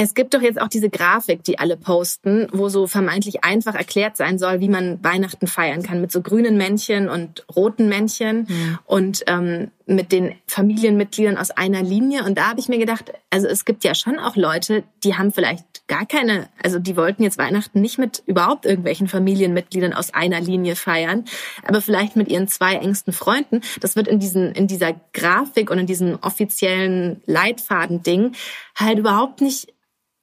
Es 0.01 0.13
gibt 0.13 0.33
doch 0.33 0.41
jetzt 0.41 0.61
auch 0.61 0.69
diese 0.69 0.89
Grafik, 0.89 1.43
die 1.43 1.59
alle 1.59 1.75
posten, 1.75 2.47
wo 2.53 2.69
so 2.69 2.87
vermeintlich 2.87 3.43
einfach 3.43 3.75
erklärt 3.75 4.15
sein 4.15 4.39
soll, 4.39 4.61
wie 4.61 4.69
man 4.69 5.03
Weihnachten 5.03 5.45
feiern 5.45 5.83
kann, 5.83 5.99
mit 5.99 6.09
so 6.09 6.21
grünen 6.21 6.55
Männchen 6.55 7.09
und 7.09 7.45
roten 7.53 7.89
Männchen 7.89 8.47
ja. 8.47 8.79
und 8.85 9.25
ähm, 9.27 9.71
mit 9.87 10.13
den 10.13 10.35
Familienmitgliedern 10.47 11.35
aus 11.35 11.51
einer 11.51 11.83
Linie. 11.83 12.23
Und 12.23 12.37
da 12.37 12.47
habe 12.47 12.61
ich 12.61 12.69
mir 12.69 12.77
gedacht, 12.77 13.11
also 13.29 13.47
es 13.47 13.65
gibt 13.65 13.83
ja 13.83 13.93
schon 13.93 14.19
auch 14.19 14.37
Leute, 14.37 14.85
die 15.03 15.15
haben 15.15 15.33
vielleicht 15.33 15.65
gar 15.89 16.05
keine, 16.05 16.47
also 16.63 16.79
die 16.79 16.95
wollten 16.95 17.23
jetzt 17.23 17.37
Weihnachten 17.37 17.81
nicht 17.81 17.97
mit 17.97 18.23
überhaupt 18.25 18.65
irgendwelchen 18.65 19.09
Familienmitgliedern 19.09 19.91
aus 19.91 20.13
einer 20.13 20.39
Linie 20.39 20.77
feiern, 20.77 21.25
aber 21.67 21.81
vielleicht 21.81 22.15
mit 22.15 22.29
ihren 22.29 22.47
zwei 22.47 22.75
engsten 22.75 23.11
Freunden. 23.11 23.59
Das 23.81 23.97
wird 23.97 24.07
in 24.07 24.19
diesen, 24.19 24.53
in 24.53 24.67
dieser 24.67 24.93
Grafik 25.11 25.69
und 25.69 25.77
in 25.77 25.87
diesem 25.87 26.19
offiziellen 26.21 27.21
Leitfaden-Ding 27.25 28.31
halt 28.77 28.99
überhaupt 28.99 29.41
nicht 29.41 29.73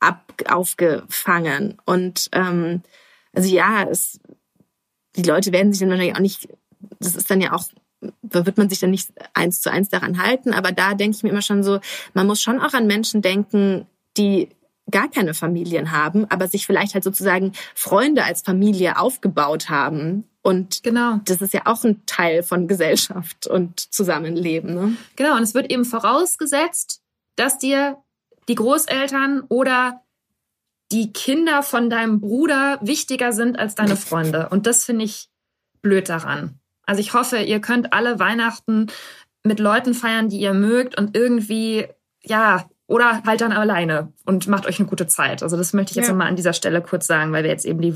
ab, 0.01 0.33
aufgefangen. 0.49 1.79
Und 1.85 2.29
ähm, 2.33 2.83
also 3.33 3.49
ja, 3.49 3.85
es, 3.85 4.21
die 5.17 5.23
Leute 5.23 5.53
werden 5.53 5.73
sich 5.73 5.81
dann 5.81 5.91
wahrscheinlich 5.91 6.17
auch 6.17 6.21
nicht, 6.21 6.49
das 7.01 7.15
ist 7.15 7.31
dann 7.31 7.41
ja 7.41 7.53
auch, 7.53 7.65
da 8.23 8.47
wird 8.47 8.59
man 8.59 8.69
sich 8.69 8.81
dann 8.81 8.91
nicht 8.91 9.11
eins 9.35 9.61
zu 9.61 9.71
eins 9.71 9.89
daran 9.89 10.23
halten, 10.23 10.53
aber 10.53 10.73
da 10.73 10.95
denke 10.95 11.17
ich 11.17 11.23
mir 11.23 11.31
immer 11.31 11.43
schon 11.43 11.63
so, 11.63 11.81
man 12.15 12.27
muss 12.27 12.43
schon 12.43 12.61
auch 12.61 12.75
an 12.75 12.87
Menschen 12.87 13.23
denken, 13.23 13.87
die 14.17 14.51
gar 14.91 15.11
keine 15.11 15.35
Familien 15.35 15.91
haben, 15.93 16.27
aber 16.31 16.49
sich 16.49 16.67
vielleicht 16.67 16.95
halt 16.95 17.05
sozusagen 17.05 17.53
Freunde 17.75 18.25
als 18.25 18.43
Familie 18.43 18.99
aufgebaut 18.99 19.69
haben. 19.69 20.25
Und 20.43 20.85
genau. 20.85 21.19
das 21.25 21.43
ist 21.43 21.55
ja 21.55 21.63
auch 21.65 21.83
ein 21.85 22.07
Teil 22.07 22.45
von 22.45 22.69
Gesellschaft 22.69 23.49
und 23.49 23.81
Zusammenleben. 23.93 24.75
Ne? 24.75 24.97
Genau, 25.17 25.37
und 25.37 25.43
es 25.43 25.55
wird 25.55 25.73
eben 25.73 25.85
vorausgesetzt, 25.85 27.03
dass 27.35 27.59
dir 27.59 27.99
die 28.49 28.55
Großeltern 28.55 29.45
oder 29.49 30.03
die 30.93 31.13
Kinder 31.13 31.63
von 31.63 31.91
deinem 31.91 32.21
Bruder 32.21 32.79
wichtiger 32.81 33.33
sind 33.33 33.59
als 33.59 33.75
deine 33.75 33.97
Freunde. 33.97 34.49
Und 34.51 34.67
das 34.67 34.85
finde 34.85 35.05
ich 35.05 35.29
blöd 35.83 36.09
daran. 36.09 36.61
Also 36.85 37.01
ich 37.01 37.15
hoffe, 37.15 37.39
ihr 37.39 37.61
könnt 37.61 37.93
alle 37.93 38.19
Weihnachten 38.19 38.87
mit 39.43 39.59
Leuten 39.59 39.95
feiern, 39.95 40.29
die 40.29 40.39
ihr 40.39 40.55
mögt 40.55 40.97
und 40.97 41.17
irgendwie, 41.17 41.87
ja, 42.23 42.69
oder 42.89 43.23
halt 43.25 43.41
dann 43.41 43.53
alleine 43.53 44.13
und 44.25 44.47
macht 44.47 44.67
euch 44.67 44.79
eine 44.79 44.89
gute 44.89 45.09
Zeit. 45.09 45.43
Also 45.43 45.57
das 45.57 45.73
möchte 45.73 45.91
ich 45.91 45.97
jetzt 45.97 46.07
ja. 46.07 46.13
nochmal 46.13 46.29
an 46.29 46.37
dieser 46.37 46.53
Stelle 46.53 46.81
kurz 46.81 47.07
sagen, 47.07 47.33
weil 47.33 47.43
wir 47.43 47.51
jetzt 47.51 47.65
eben 47.65 47.81
die 47.81 47.95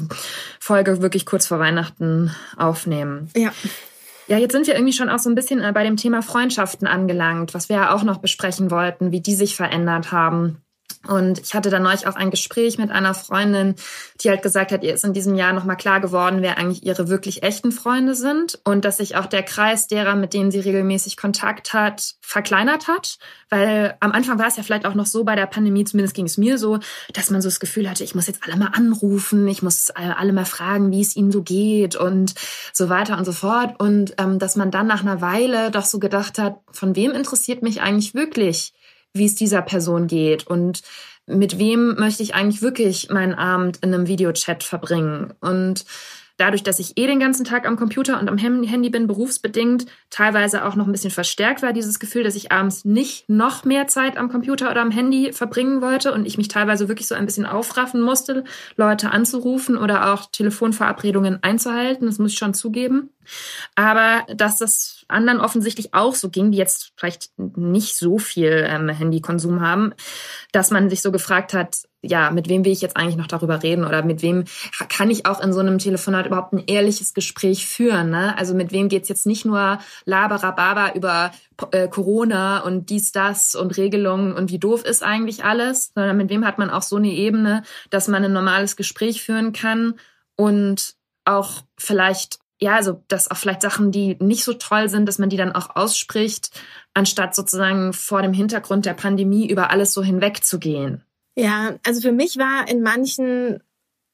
Folge 0.59 1.01
wirklich 1.01 1.27
kurz 1.27 1.47
vor 1.47 1.61
Weihnachten 1.61 2.35
aufnehmen. 2.57 3.31
Ja. 3.37 3.53
Ja, 4.31 4.39
jetzt 4.39 4.53
sind 4.53 4.69
wir 4.69 4.75
irgendwie 4.75 4.93
schon 4.93 5.09
auch 5.09 5.19
so 5.19 5.29
ein 5.29 5.35
bisschen 5.35 5.61
äh, 5.61 5.73
bei 5.73 5.83
dem 5.83 5.97
Thema 5.97 6.23
Freundschaften 6.23 6.87
angelangt, 6.87 7.53
was 7.53 7.69
wir 7.69 7.77
ja 7.77 7.95
auch 7.95 8.05
noch 8.05 8.19
besprechen 8.19 8.71
wollten, 8.71 9.11
wie 9.11 9.21
die 9.21 9.35
sich 9.35 9.57
verändert 9.57 10.13
haben. 10.13 10.63
Und 11.09 11.39
ich 11.41 11.55
hatte 11.55 11.71
dann 11.71 11.83
neulich 11.83 12.07
auch 12.07 12.15
ein 12.15 12.31
Gespräch 12.31 12.77
mit 12.77 12.91
einer 12.91 13.15
Freundin, 13.15 13.75
die 14.21 14.29
halt 14.29 14.43
gesagt 14.43 14.71
hat, 14.71 14.85
ihr 14.85 14.93
ist 14.93 15.05
in 15.05 15.15
diesem 15.15 15.35
Jahr 15.35 15.55
nochmal 15.55 15.79
klar 15.79 15.99
geworden, 15.99 16.43
wer 16.43 16.59
eigentlich 16.59 16.85
ihre 16.85 17.09
wirklich 17.09 17.43
echten 17.43 17.73
Freunde 17.73 18.15
sind 18.15 18.61
und 18.65 18.85
dass 18.85 18.99
sich 18.99 19.17
auch 19.17 19.25
der 19.25 19.43
Kreis 19.43 19.87
derer, 19.87 20.15
mit 20.15 20.35
denen 20.35 20.51
sie 20.51 20.61
regelmäßig 20.61 21.17
Kontakt 21.17 21.73
hat, 21.73 22.17
verkleinert 22.21 22.87
hat. 22.87 23.17
Weil 23.49 23.97
am 24.01 24.13
Anfang 24.13 24.39
war 24.39 24.47
es 24.47 24.59
ja 24.59 24.63
vielleicht 24.63 24.85
auch 24.85 24.95
noch 24.95 25.07
so 25.07 25.25
bei 25.25 25.37
der 25.37 25.47
Pandemie, 25.47 25.85
zumindest 25.85 26.15
ging 26.15 26.27
es 26.27 26.37
mir 26.37 26.59
so, 26.59 26.79
dass 27.15 27.31
man 27.31 27.41
so 27.41 27.49
das 27.49 27.61
Gefühl 27.61 27.89
hatte, 27.89 28.05
ich 28.05 28.15
muss 28.15 28.27
jetzt 28.27 28.45
alle 28.47 28.59
mal 28.59 28.73
anrufen, 28.75 29.49
ich 29.49 29.63
muss 29.63 29.91
alle 29.91 30.35
mal 30.35 30.45
fragen, 30.45 30.93
wie 30.93 31.01
es 31.01 31.17
ihnen 31.17 31.33
so 31.33 31.43
geht 31.43 31.97
und 31.97 32.35
so 32.75 32.91
weiter 32.91 33.17
und 33.17 33.25
so 33.25 33.33
fort. 33.33 33.81
Und 33.81 34.15
ähm, 34.19 34.39
dass 34.39 34.55
man 34.55 34.71
dann 34.71 34.87
nach 34.87 35.01
einer 35.01 35.23
Weile 35.23 35.71
doch 35.71 35.87
so 35.87 35.99
gedacht 35.99 36.39
hat, 36.39 36.59
von 36.71 36.95
wem 36.95 37.13
interessiert 37.13 37.63
mich 37.63 37.81
eigentlich 37.81 38.15
wirklich? 38.15 38.75
Wie 39.13 39.27
es 39.27 39.35
dieser 39.35 39.63
Person 39.63 40.07
geht 40.07 40.47
und 40.47 40.83
mit 41.27 41.59
wem 41.59 41.95
möchte 41.97 42.23
ich 42.23 42.35
eigentlich 42.35 42.63
wirklich 42.63 43.09
meinen 43.11 43.35
Abend 43.35 43.79
in 43.79 43.95
einem 43.95 44.09
Videochat 44.09 44.65
verbringen. 44.65 45.33
Und 45.41 45.85
dadurch, 46.41 46.63
dass 46.63 46.79
ich 46.79 46.97
eh 46.97 47.07
den 47.07 47.21
ganzen 47.21 47.45
Tag 47.45 47.67
am 47.67 47.77
Computer 47.77 48.19
und 48.19 48.29
am 48.29 48.39
Handy 48.39 48.91
bin, 48.91 49.07
berufsbedingt, 49.07 49.87
teilweise 50.09 50.65
auch 50.65 50.75
noch 50.75 50.87
ein 50.87 50.93
bisschen 50.93 51.11
verstärkt 51.11 51.63
war, 51.63 51.73
dieses 51.73 52.01
Gefühl, 52.01 52.25
dass 52.25 52.35
ich 52.35 52.51
abends 52.51 52.85
nicht 52.85 53.29
noch 53.29 53.65
mehr 53.65 53.87
Zeit 53.87 54.17
am 54.17 54.31
Computer 54.31 54.71
oder 54.71 54.81
am 54.81 54.91
Handy 54.91 55.33
verbringen 55.33 55.83
wollte 55.83 56.13
und 56.13 56.27
ich 56.27 56.39
mich 56.39 56.49
teilweise 56.49 56.89
wirklich 56.89 57.09
so 57.09 57.15
ein 57.15 57.27
bisschen 57.27 57.47
aufraffen 57.47 58.01
musste, 58.01 58.45
Leute 58.77 59.11
anzurufen 59.11 59.77
oder 59.77 60.13
auch 60.13 60.31
Telefonverabredungen 60.31 61.43
einzuhalten. 61.43 62.07
Das 62.07 62.19
muss 62.19 62.33
ich 62.33 62.39
schon 62.39 62.55
zugeben. 62.55 63.11
Aber 63.75 64.25
dass 64.35 64.59
das 64.59 65.05
anderen 65.09 65.41
offensichtlich 65.41 65.95
auch 65.95 66.15
so 66.15 66.31
ging, 66.31 66.51
die 66.51 66.59
jetzt 66.59 66.93
vielleicht 66.97 67.31
nicht 67.37 67.97
so 67.97 68.19
viel 68.19 68.67
ähm, 68.67 68.89
Handykonsum 68.89 69.61
haben, 69.61 69.93
dass 70.53 70.71
man 70.71 70.89
sich 70.89 71.03
so 71.03 71.13
gefragt 71.13 71.53
hat, 71.53 71.83
ja, 72.03 72.31
mit 72.31 72.49
wem 72.49 72.65
will 72.65 72.73
ich 72.73 72.81
jetzt 72.81 72.97
eigentlich 72.97 73.17
noch 73.17 73.27
darüber 73.27 73.63
reden 73.63 73.85
oder 73.85 74.03
mit 74.03 74.23
wem 74.23 74.45
kann 74.89 75.11
ich 75.11 75.27
auch 75.27 75.41
in 75.41 75.53
so 75.53 75.61
einem 75.61 75.79
Telefonat 75.79 76.27
überhaupt 76.27 76.53
ein 76.53 76.65
ehrliches 76.67 77.13
Gespräch 77.13 77.67
führen? 77.67 78.11
Ne? 78.11 78.37
Also 78.39 78.55
mit 78.55 78.73
wem 78.73 78.89
geht's 78.89 79.09
jetzt 79.09 79.27
nicht 79.27 79.45
nur 79.45 79.79
laberababa 80.07 80.93
über 80.95 81.33
äh, 81.73 81.89
Corona 81.89 82.61
und 82.61 82.89
dies, 82.89 83.13
das 83.13 83.55
und 83.55 83.77
Regelungen 83.77 84.33
und 84.33 84.51
wie 84.51 84.59
doof 84.59 84.85
ist 84.85 85.03
eigentlich 85.03 85.45
alles, 85.45 85.93
sondern 85.95 86.17
mit 86.17 86.31
wem 86.31 86.47
hat 86.47 86.59
man 86.59 86.71
auch 86.71 86.83
so 86.83 86.97
eine 86.97 87.11
Ebene, 87.11 87.63
dass 87.91 88.09
man 88.09 88.25
ein 88.25 88.33
normales 88.33 88.77
Gespräch 88.77 89.23
führen 89.23 89.53
kann 89.53 89.95
und 90.37 90.95
auch 91.27 91.63
vielleicht 91.77 92.39
ja, 92.63 92.77
also 92.77 93.03
dass 93.09 93.31
auch 93.31 93.39
vielleicht 93.39 93.63
Sachen, 93.63 93.91
die 93.91 94.17
nicht 94.21 94.45
so 94.45 94.53
toll 94.53 94.91
sind, 94.91 95.07
dass 95.07 95.19
man 95.19 95.31
die 95.31 95.39
dann 95.39 95.53
auch 95.53 95.77
ausspricht, 95.77 96.51
anstatt 96.93 97.35
sozusagen 97.35 97.95
vor 97.95 98.21
dem 98.21 98.35
Hintergrund 98.35 98.85
der 98.85 98.93
Pandemie 98.93 99.49
über 99.49 99.71
alles 99.71 99.95
so 99.95 100.03
hinwegzugehen. 100.03 101.03
Ja, 101.41 101.79
also 101.87 102.03
für 102.03 102.13
mich 102.13 102.37
war 102.37 102.69
in 102.69 102.83
manchen, 102.83 103.63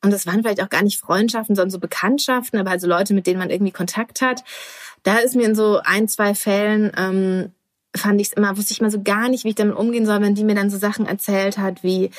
und 0.00 0.12
das 0.12 0.26
waren 0.26 0.42
vielleicht 0.42 0.62
auch 0.62 0.68
gar 0.68 0.84
nicht 0.84 1.00
Freundschaften, 1.00 1.56
sondern 1.56 1.70
so 1.70 1.80
Bekanntschaften, 1.80 2.56
aber 2.60 2.70
also 2.70 2.86
Leute, 2.86 3.14
mit 3.14 3.26
denen 3.26 3.40
man 3.40 3.50
irgendwie 3.50 3.72
Kontakt 3.72 4.20
hat, 4.20 4.44
da 5.02 5.18
ist 5.18 5.34
mir 5.34 5.44
in 5.46 5.56
so 5.56 5.80
ein, 5.82 6.06
zwei 6.06 6.36
Fällen 6.36 6.92
ähm, 6.96 7.52
fand 7.96 8.20
ich 8.20 8.28
es 8.28 8.32
immer, 8.34 8.56
wusste 8.56 8.74
ich 8.74 8.80
mal 8.80 8.92
so 8.92 9.02
gar 9.02 9.28
nicht, 9.28 9.42
wie 9.42 9.48
ich 9.48 9.54
damit 9.56 9.76
umgehen 9.76 10.06
soll, 10.06 10.20
wenn 10.20 10.36
die 10.36 10.44
mir 10.44 10.54
dann 10.54 10.70
so 10.70 10.78
Sachen 10.78 11.06
erzählt 11.06 11.58
hat 11.58 11.82
wie, 11.82 12.10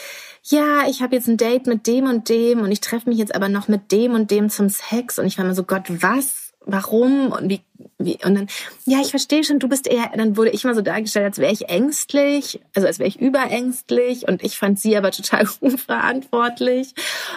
ja, 0.43 0.85
ich 0.89 1.01
habe 1.01 1.15
jetzt 1.15 1.29
ein 1.29 1.37
Date 1.37 1.67
mit 1.67 1.87
dem 1.87 2.05
und 2.07 2.27
dem 2.27 2.59
und 2.59 2.71
ich 2.73 2.81
treffe 2.81 3.09
mich 3.09 3.17
jetzt 3.17 3.33
aber 3.33 3.47
noch 3.47 3.69
mit 3.69 3.93
dem 3.93 4.13
und 4.13 4.29
dem 4.29 4.49
zum 4.49 4.67
Sex 4.67 5.19
und 5.19 5.25
ich 5.25 5.37
war 5.37 5.45
immer 5.45 5.55
so, 5.55 5.63
Gott, 5.63 5.85
was? 5.87 6.53
Warum? 6.65 7.31
Und 7.31 7.49
wie 7.49 7.61
wie, 7.99 8.17
und 8.23 8.35
dann, 8.35 8.47
ja, 8.85 8.99
ich 9.01 9.09
verstehe 9.09 9.43
schon, 9.43 9.59
du 9.59 9.67
bist 9.67 9.87
eher, 9.87 10.11
dann 10.15 10.37
wurde 10.37 10.51
ich 10.51 10.63
mal 10.63 10.75
so 10.75 10.81
dargestellt, 10.81 11.25
als 11.25 11.37
wäre 11.39 11.51
ich 11.51 11.69
ängstlich, 11.69 12.59
also 12.75 12.87
als 12.87 12.99
wäre 12.99 13.07
ich 13.07 13.19
überängstlich 13.19 14.27
und 14.27 14.43
ich 14.43 14.57
fand 14.57 14.79
sie 14.79 14.95
aber 14.95 15.11
total 15.11 15.47
unverantwortlich 15.61 16.93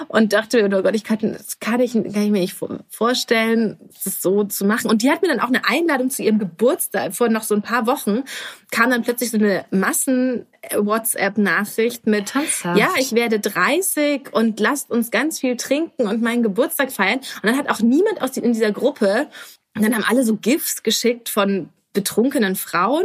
und 0.09 0.33
dachte, 0.33 0.65
oh 0.65 0.83
Gott, 0.83 0.95
ich 0.95 1.05
kann, 1.05 1.19
das 1.21 1.61
kann 1.61 1.81
ich, 1.81 1.93
kann 1.93 2.05
ich 2.05 2.31
mir 2.31 2.41
nicht 2.41 2.57
vorstellen, 2.89 3.79
das 4.05 4.21
so 4.21 4.45
zu 4.45 4.65
machen. 4.65 4.91
Und 4.91 5.03
die 5.03 5.11
hat 5.11 5.23
mir 5.23 5.29
dann 5.29 5.41
auch 5.41 5.49
eine 5.49 5.65
Einladung 5.67 6.11
zu 6.11 6.23
ihrem 6.23 6.39
Geburtstag 6.39 7.15
vor 7.15 7.29
noch 7.29 7.43
so 7.43 7.55
ein 7.55 7.63
paar 7.63 7.87
Wochen, 7.87 8.25
kam 8.71 8.91
dann 8.91 9.03
plötzlich 9.03 9.31
so 9.31 9.39
eine 9.39 9.65
Massen 9.71 10.47
WhatsApp-Nachricht 10.75 12.07
mit, 12.07 12.29
Tanzhaft. 12.29 12.79
ja, 12.79 12.89
ich 12.99 13.13
werde 13.13 13.41
30 13.41 14.33
und 14.33 14.61
lasst 14.61 14.91
uns 14.91 15.11
ganz 15.11 15.41
viel 15.41 15.57
trinken 15.57 16.07
und 16.07 16.23
meinen 16.23 16.43
Geburtstag 16.43 16.93
feiern. 16.93 17.19
Und 17.19 17.45
dann 17.45 17.57
hat 17.57 17.71
auch 17.71 17.81
niemand 17.81 18.21
aus 18.21 18.37
in 18.37 18.53
dieser 18.53 18.73
Gruppe 18.73 19.29
und 19.75 19.83
dann 19.83 19.95
haben 19.95 20.05
alle 20.05 20.25
so 20.25 20.37
GIFs 20.37 20.83
geschickt 20.83 21.29
von 21.29 21.71
betrunkenen 21.93 22.55
Frauen 22.55 23.05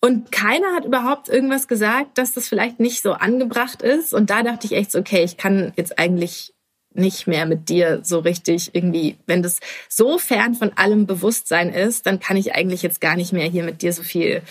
und 0.00 0.32
keiner 0.32 0.74
hat 0.74 0.84
überhaupt 0.84 1.28
irgendwas 1.28 1.68
gesagt, 1.68 2.18
dass 2.18 2.32
das 2.32 2.48
vielleicht 2.48 2.80
nicht 2.80 3.02
so 3.02 3.12
angebracht 3.12 3.82
ist. 3.82 4.12
Und 4.12 4.30
da 4.30 4.42
dachte 4.42 4.66
ich 4.66 4.72
echt 4.72 4.90
so, 4.90 4.98
okay, 4.98 5.22
ich 5.22 5.36
kann 5.36 5.72
jetzt 5.76 5.98
eigentlich 5.98 6.52
nicht 6.92 7.26
mehr 7.26 7.46
mit 7.46 7.68
dir 7.68 8.00
so 8.02 8.20
richtig 8.20 8.74
irgendwie, 8.74 9.16
wenn 9.26 9.42
das 9.42 9.60
so 9.88 10.18
fern 10.18 10.54
von 10.54 10.72
allem 10.76 11.06
Bewusstsein 11.06 11.72
ist, 11.72 12.06
dann 12.06 12.20
kann 12.20 12.36
ich 12.36 12.54
eigentlich 12.54 12.82
jetzt 12.82 13.00
gar 13.00 13.16
nicht 13.16 13.32
mehr 13.32 13.48
hier 13.48 13.64
mit 13.64 13.82
dir 13.82 13.92
so 13.92 14.02
viel 14.02 14.42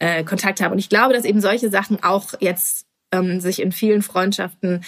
äh, 0.00 0.24
Kontakt 0.24 0.60
haben. 0.60 0.72
Und 0.72 0.78
ich 0.78 0.88
glaube, 0.88 1.14
dass 1.14 1.24
eben 1.24 1.40
solche 1.40 1.70
Sachen 1.70 2.02
auch 2.02 2.34
jetzt 2.40 2.86
ähm, 3.12 3.40
sich 3.40 3.62
in 3.62 3.72
vielen 3.72 4.02
Freundschaften 4.02 4.84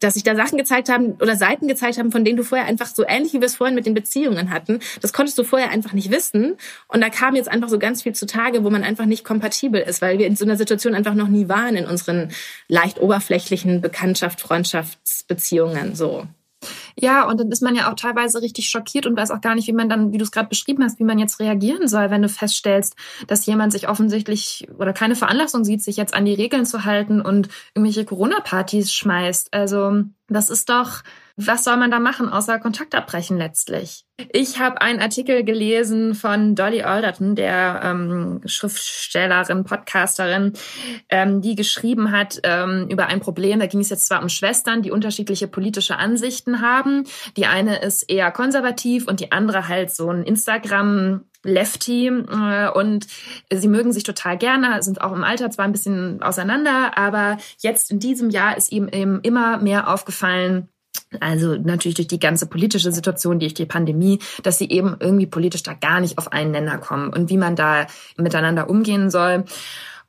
dass 0.00 0.14
sich 0.14 0.24
da 0.24 0.34
Sachen 0.34 0.58
gezeigt 0.58 0.88
haben 0.88 1.12
oder 1.20 1.36
Seiten 1.36 1.68
gezeigt 1.68 1.98
haben, 1.98 2.10
von 2.10 2.24
denen 2.24 2.36
du 2.36 2.42
vorher 2.42 2.66
einfach 2.66 2.86
so 2.86 3.04
ähnlich 3.06 3.32
wie 3.32 3.40
wir 3.40 3.46
es 3.46 3.56
vorhin 3.56 3.74
mit 3.74 3.86
den 3.86 3.94
Beziehungen 3.94 4.50
hatten, 4.50 4.80
das 5.00 5.12
konntest 5.12 5.38
du 5.38 5.44
vorher 5.44 5.70
einfach 5.70 5.92
nicht 5.92 6.10
wissen. 6.10 6.56
Und 6.88 7.00
da 7.00 7.10
kam 7.10 7.36
jetzt 7.36 7.48
einfach 7.48 7.68
so 7.68 7.78
ganz 7.78 8.02
viel 8.02 8.14
zutage, 8.14 8.64
wo 8.64 8.70
man 8.70 8.82
einfach 8.82 9.06
nicht 9.06 9.24
kompatibel 9.24 9.80
ist, 9.80 10.02
weil 10.02 10.18
wir 10.18 10.26
in 10.26 10.36
so 10.36 10.44
einer 10.44 10.56
Situation 10.56 10.94
einfach 10.94 11.14
noch 11.14 11.28
nie 11.28 11.48
waren 11.48 11.76
in 11.76 11.86
unseren 11.86 12.30
leicht 12.68 12.98
oberflächlichen 12.98 13.80
Bekanntschaft, 13.80 14.40
Freundschaftsbeziehungen 14.40 15.94
so. 15.94 16.26
Ja, 16.98 17.26
und 17.26 17.40
dann 17.40 17.50
ist 17.50 17.62
man 17.62 17.74
ja 17.74 17.90
auch 17.90 17.94
teilweise 17.94 18.42
richtig 18.42 18.68
schockiert 18.68 19.06
und 19.06 19.16
weiß 19.16 19.30
auch 19.30 19.40
gar 19.40 19.54
nicht, 19.54 19.66
wie 19.68 19.72
man 19.72 19.88
dann, 19.88 20.12
wie 20.12 20.18
du 20.18 20.24
es 20.24 20.32
gerade 20.32 20.48
beschrieben 20.48 20.84
hast, 20.84 20.98
wie 20.98 21.04
man 21.04 21.18
jetzt 21.18 21.40
reagieren 21.40 21.88
soll, 21.88 22.10
wenn 22.10 22.22
du 22.22 22.28
feststellst, 22.28 22.96
dass 23.26 23.46
jemand 23.46 23.72
sich 23.72 23.88
offensichtlich 23.88 24.68
oder 24.78 24.92
keine 24.92 25.16
Veranlassung 25.16 25.64
sieht, 25.64 25.82
sich 25.82 25.96
jetzt 25.96 26.14
an 26.14 26.24
die 26.24 26.34
Regeln 26.34 26.66
zu 26.66 26.84
halten 26.84 27.20
und 27.20 27.48
irgendwelche 27.74 28.04
Corona-Partys 28.04 28.92
schmeißt. 28.92 29.54
Also 29.54 30.04
das 30.28 30.50
ist 30.50 30.68
doch 30.68 31.02
was 31.46 31.64
soll 31.64 31.76
man 31.76 31.90
da 31.90 31.98
machen, 31.98 32.28
außer 32.28 32.58
Kontakt 32.58 32.94
abbrechen 32.94 33.38
letztlich? 33.38 34.04
Ich 34.32 34.58
habe 34.58 34.80
einen 34.80 35.00
Artikel 35.00 35.44
gelesen 35.44 36.14
von 36.14 36.54
Dolly 36.54 36.82
Alderton, 36.82 37.34
der 37.34 37.80
ähm, 37.82 38.42
Schriftstellerin, 38.44 39.64
Podcasterin, 39.64 40.52
ähm, 41.08 41.40
die 41.40 41.54
geschrieben 41.54 42.10
hat 42.10 42.40
ähm, 42.42 42.88
über 42.90 43.06
ein 43.06 43.20
Problem. 43.20 43.60
Da 43.60 43.66
ging 43.66 43.80
es 43.80 43.88
jetzt 43.88 44.06
zwar 44.06 44.22
um 44.22 44.28
Schwestern, 44.28 44.82
die 44.82 44.90
unterschiedliche 44.90 45.48
politische 45.48 45.96
Ansichten 45.96 46.60
haben. 46.60 47.04
Die 47.36 47.46
eine 47.46 47.80
ist 47.80 48.10
eher 48.10 48.30
konservativ 48.30 49.08
und 49.08 49.20
die 49.20 49.32
andere 49.32 49.68
halt 49.68 49.90
so 49.90 50.10
ein 50.10 50.22
Instagram 50.24 51.24
Lefty 51.42 52.08
äh, 52.08 52.70
und 52.70 53.06
sie 53.50 53.68
mögen 53.68 53.92
sich 53.92 54.02
total 54.02 54.36
gerne, 54.36 54.82
sind 54.82 55.00
auch 55.00 55.12
im 55.12 55.24
Alter 55.24 55.50
zwar 55.50 55.64
ein 55.64 55.72
bisschen 55.72 56.22
auseinander, 56.22 56.98
aber 56.98 57.38
jetzt 57.60 57.90
in 57.90 57.98
diesem 57.98 58.28
Jahr 58.28 58.56
ist 58.58 58.72
ihm 58.72 58.88
eben 58.88 59.20
immer 59.22 59.56
mehr 59.58 59.88
aufgefallen, 59.90 60.68
also 61.18 61.56
natürlich 61.56 61.96
durch 61.96 62.08
die 62.08 62.20
ganze 62.20 62.46
politische 62.46 62.92
Situation, 62.92 63.40
durch 63.40 63.54
die 63.54 63.66
Pandemie, 63.66 64.20
dass 64.42 64.58
sie 64.58 64.68
eben 64.68 64.96
irgendwie 65.00 65.26
politisch 65.26 65.62
da 65.62 65.74
gar 65.74 66.00
nicht 66.00 66.18
auf 66.18 66.32
einen 66.32 66.52
Nenner 66.52 66.78
kommen 66.78 67.12
und 67.12 67.30
wie 67.30 67.36
man 67.36 67.56
da 67.56 67.86
miteinander 68.16 68.70
umgehen 68.70 69.10
soll. 69.10 69.44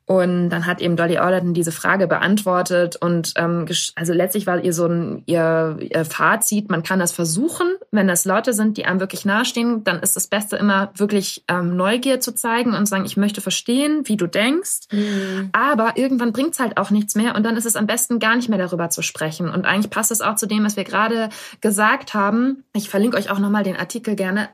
Und 0.06 0.50
dann 0.50 0.66
hat 0.66 0.82
eben 0.82 0.98
Dolly 0.98 1.18
Alderton 1.18 1.54
diese 1.54 1.72
Frage 1.72 2.08
beantwortet 2.08 2.98
und 2.98 3.34
ähm, 3.38 3.66
also 3.96 4.14
letztlich 4.14 4.46
war 4.46 4.62
ihr 4.62 4.74
so 4.74 4.86
ein 4.86 5.24
ihr, 5.26 5.78
ihr 5.80 6.06
Fazit, 6.06 6.70
man 6.70 6.84
kann 6.84 7.00
das 7.00 7.14
versuchen, 7.14 7.68
wenn 7.92 8.08
das 8.08 8.26
Leute 8.26 8.52
sind, 8.54 8.78
die 8.78 8.86
einem 8.86 9.00
wirklich 9.00 9.26
nahestehen, 9.26 9.84
dann 9.84 10.00
ist 10.00 10.16
das 10.16 10.28
Beste 10.28 10.58
immer 10.58 10.92
wirklich 10.96 11.46
ähm, 11.48 11.78
Neugier 11.78 12.20
zu 12.20 12.34
zeigen 12.34 12.74
und 12.74 12.88
sagen, 12.88 13.06
ich 13.06 13.16
möchte 13.16 13.40
verstehen, 13.42 14.02
wie 14.06 14.18
du 14.18 14.28
denkst, 14.28 14.88
mhm. 14.92 15.50
aber 15.54 15.94
irgendwann 15.96 16.34
bringt's 16.34 16.60
halt 16.60 16.78
auch 16.78 16.90
nichts 16.90 17.16
mehr 17.16 17.36
und 17.36 17.46
dann 17.46 17.56
ist 17.56 17.66
es 17.66 17.76
am 17.76 17.88
besten 17.88 18.20
gar 18.20 18.36
nicht 18.36 18.50
mehr 18.50 18.60
darüber 18.60 18.90
zu 18.90 19.04
sprechen 19.04 19.50
und 19.50 19.66
eigentlich 19.66 19.92
passt 19.92 20.12
es 20.12 20.20
auch 20.20 20.36
zu 20.36 20.48
dem, 20.48 20.66
was 20.66 20.76
wir 20.76 20.84
gerade 20.84 21.30
gesagt 21.62 22.14
haben. 22.14 22.66
Ich 22.74 22.90
verlinke 22.90 23.18
euch 23.18 23.30
auch 23.30 23.40
nochmal 23.40 23.64
den 23.64 23.78
Artikel 23.78 24.16
gerne 24.16 24.50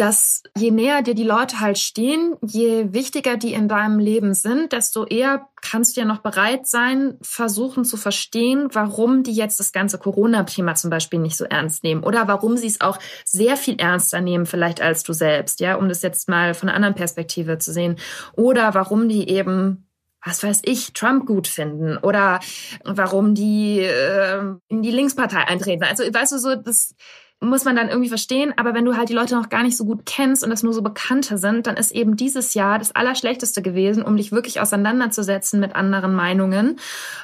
dass 0.00 0.42
je 0.56 0.70
näher 0.70 1.02
dir 1.02 1.14
die 1.14 1.24
Leute 1.24 1.60
halt 1.60 1.78
stehen, 1.78 2.34
je 2.40 2.90
wichtiger 2.94 3.36
die 3.36 3.52
in 3.52 3.68
deinem 3.68 3.98
Leben 3.98 4.32
sind, 4.32 4.72
desto 4.72 5.04
eher 5.04 5.46
kannst 5.60 5.94
du 5.94 6.00
ja 6.00 6.06
noch 6.06 6.20
bereit 6.20 6.66
sein, 6.66 7.18
versuchen 7.20 7.84
zu 7.84 7.98
verstehen, 7.98 8.68
warum 8.72 9.24
die 9.24 9.34
jetzt 9.34 9.60
das 9.60 9.72
ganze 9.72 9.98
Corona-Thema 9.98 10.74
zum 10.74 10.88
Beispiel 10.88 11.18
nicht 11.18 11.36
so 11.36 11.44
ernst 11.44 11.84
nehmen 11.84 12.02
oder 12.02 12.26
warum 12.28 12.56
sie 12.56 12.68
es 12.68 12.80
auch 12.80 12.98
sehr 13.26 13.58
viel 13.58 13.78
ernster 13.78 14.22
nehmen, 14.22 14.46
vielleicht 14.46 14.80
als 14.80 15.02
du 15.02 15.12
selbst, 15.12 15.60
ja, 15.60 15.74
um 15.74 15.90
das 15.90 16.00
jetzt 16.00 16.30
mal 16.30 16.54
von 16.54 16.70
einer 16.70 16.76
anderen 16.76 16.94
Perspektive 16.94 17.58
zu 17.58 17.70
sehen 17.70 17.96
oder 18.32 18.72
warum 18.72 19.06
die 19.06 19.28
eben 19.28 19.86
was 20.22 20.42
weiß 20.42 20.60
ich, 20.64 20.92
Trump 20.92 21.24
gut 21.24 21.48
finden 21.48 21.96
oder 21.96 22.40
warum 22.84 23.34
die 23.34 23.80
äh, 23.80 24.42
in 24.68 24.82
die 24.82 24.90
Linkspartei 24.90 25.44
eintreten. 25.44 25.82
Also 25.84 26.04
weißt 26.04 26.32
du 26.32 26.38
so, 26.38 26.56
das 26.56 26.94
muss 27.40 27.64
man 27.64 27.74
dann 27.74 27.88
irgendwie 27.88 28.10
verstehen. 28.10 28.52
Aber 28.56 28.74
wenn 28.74 28.84
du 28.84 28.96
halt 28.96 29.08
die 29.08 29.14
Leute 29.14 29.34
noch 29.34 29.48
gar 29.48 29.62
nicht 29.62 29.76
so 29.76 29.86
gut 29.86 30.04
kennst 30.04 30.44
und 30.44 30.50
das 30.50 30.62
nur 30.62 30.74
so 30.74 30.82
Bekannte 30.82 31.38
sind, 31.38 31.66
dann 31.66 31.76
ist 31.76 31.90
eben 31.90 32.14
dieses 32.14 32.52
Jahr 32.52 32.78
das 32.78 32.94
Allerschlechteste 32.94 33.62
gewesen, 33.62 34.02
um 34.02 34.16
dich 34.16 34.30
wirklich 34.30 34.60
auseinanderzusetzen 34.60 35.58
mit 35.58 35.74
anderen 35.74 36.14
Meinungen. 36.14 36.78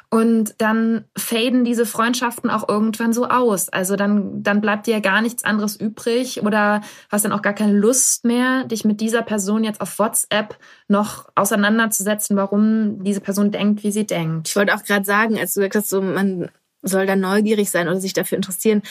Und 0.09 0.55
dann 0.59 1.05
faden 1.19 1.65
diese 1.65 1.85
Freundschaften 1.85 2.49
auch 2.49 2.67
irgendwann 2.67 3.13
so 3.13 3.27
aus. 3.27 3.69
Also 3.69 3.97
dann, 3.97 4.43
dann 4.43 4.63
bleibt 4.63 4.87
dir 4.87 4.95
ja 4.95 5.01
gar 5.01 5.21
nichts 5.21 5.45
anderes 5.45 5.77
übrig 5.77 6.43
oder 6.43 6.81
hast 7.11 7.27
dann 7.27 7.33
auch 7.33 7.43
gar 7.43 7.53
keine 7.53 7.75
Lust 7.75 8.25
mehr, 8.25 8.65
dich 8.65 8.87
mit 8.87 9.03
dieser 9.03 9.23
Person 9.23 9.65
jetzt 9.65 9.83
auf 9.83 9.99
WhatsApp 9.99 10.57
noch 10.89 11.29
auseinanderzusetzen, 11.35 12.37
warum 12.37 13.05
diese 13.05 13.21
Person 13.21 13.51
denkt, 13.51 13.85
wie 13.85 13.93
sie 13.93 14.07
denkt. 14.07 14.49
Ich 14.49 14.57
wollte 14.57 14.75
auch 14.75 14.83
gerade 14.83 15.05
sagen, 15.05 15.39
als 15.39 15.53
du 15.53 15.61
gesagt 15.61 15.75
hast, 15.77 15.91
so 15.91 16.01
man 16.01 16.49
soll 16.81 17.07
da 17.07 17.17
neugierig 17.17 17.71
sein 17.71 17.89
oder 17.89 18.01
sich 18.01 18.15
dafür 18.15 18.37
interessieren 18.37 18.83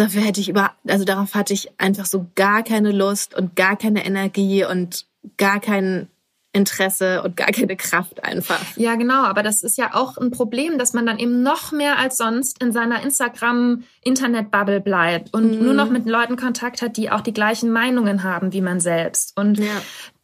dafür 0.00 0.22
hätte 0.22 0.40
ich 0.40 0.48
über, 0.48 0.72
also 0.86 1.04
darauf 1.04 1.34
hatte 1.34 1.54
ich 1.54 1.70
einfach 1.78 2.06
so 2.06 2.26
gar 2.34 2.62
keine 2.62 2.92
Lust 2.92 3.34
und 3.34 3.56
gar 3.56 3.76
keine 3.76 4.04
Energie 4.04 4.64
und 4.64 5.06
gar 5.36 5.60
kein 5.60 6.08
Interesse 6.56 7.22
und 7.22 7.36
gar 7.36 7.48
keine 7.48 7.76
Kraft 7.76 8.24
einfach. 8.24 8.60
Ja, 8.76 8.94
genau, 8.94 9.24
aber 9.24 9.42
das 9.42 9.62
ist 9.62 9.76
ja 9.76 9.94
auch 9.94 10.16
ein 10.16 10.30
Problem, 10.30 10.78
dass 10.78 10.94
man 10.94 11.04
dann 11.04 11.18
eben 11.18 11.42
noch 11.42 11.70
mehr 11.70 11.98
als 11.98 12.16
sonst 12.16 12.62
in 12.62 12.72
seiner 12.72 13.02
Instagram-Internet-Bubble 13.02 14.80
bleibt 14.80 15.34
und 15.34 15.58
mhm. 15.58 15.64
nur 15.64 15.74
noch 15.74 15.90
mit 15.90 16.06
Leuten 16.06 16.36
Kontakt 16.36 16.80
hat, 16.80 16.96
die 16.96 17.10
auch 17.10 17.20
die 17.20 17.34
gleichen 17.34 17.70
Meinungen 17.70 18.22
haben 18.22 18.54
wie 18.54 18.62
man 18.62 18.80
selbst. 18.80 19.36
Und 19.36 19.58
ja. 19.58 19.66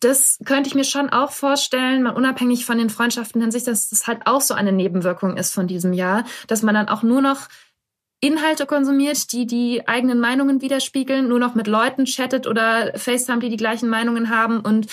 das 0.01 0.39
könnte 0.47 0.69
ich 0.69 0.75
mir 0.75 0.85
schon 0.85 1.11
auch 1.11 1.33
vorstellen, 1.33 2.03
mal 2.03 2.17
unabhängig 2.17 2.65
von 2.65 2.79
den 2.79 2.89
Freundschaften 2.89 3.43
an 3.43 3.51
sich, 3.51 3.65
dass 3.65 3.91
das 3.91 4.07
halt 4.07 4.23
auch 4.25 4.41
so 4.41 4.55
eine 4.55 4.73
Nebenwirkung 4.73 5.37
ist 5.37 5.53
von 5.53 5.67
diesem 5.67 5.93
Jahr, 5.93 6.25
dass 6.47 6.63
man 6.63 6.75
dann 6.75 6.89
auch 6.89 7.03
nur 7.03 7.21
noch 7.21 7.49
Inhalte 8.25 8.67
konsumiert, 8.67 9.33
die 9.33 9.47
die 9.47 9.89
eigenen 9.89 10.21
Meinungen 10.21 10.63
widerspiegeln, 10.63 11.29
nur 11.29 11.41
noch 11.41 11.57
mit 11.57 11.67
Leuten 11.67 12.05
chattet 12.05 12.47
oder 12.47 12.93
FaceTime, 12.95 13.41
die 13.41 13.49
die 13.49 13.57
gleichen 13.57 13.89
Meinungen 13.89 14.31
haben 14.31 14.61
und 14.61 14.87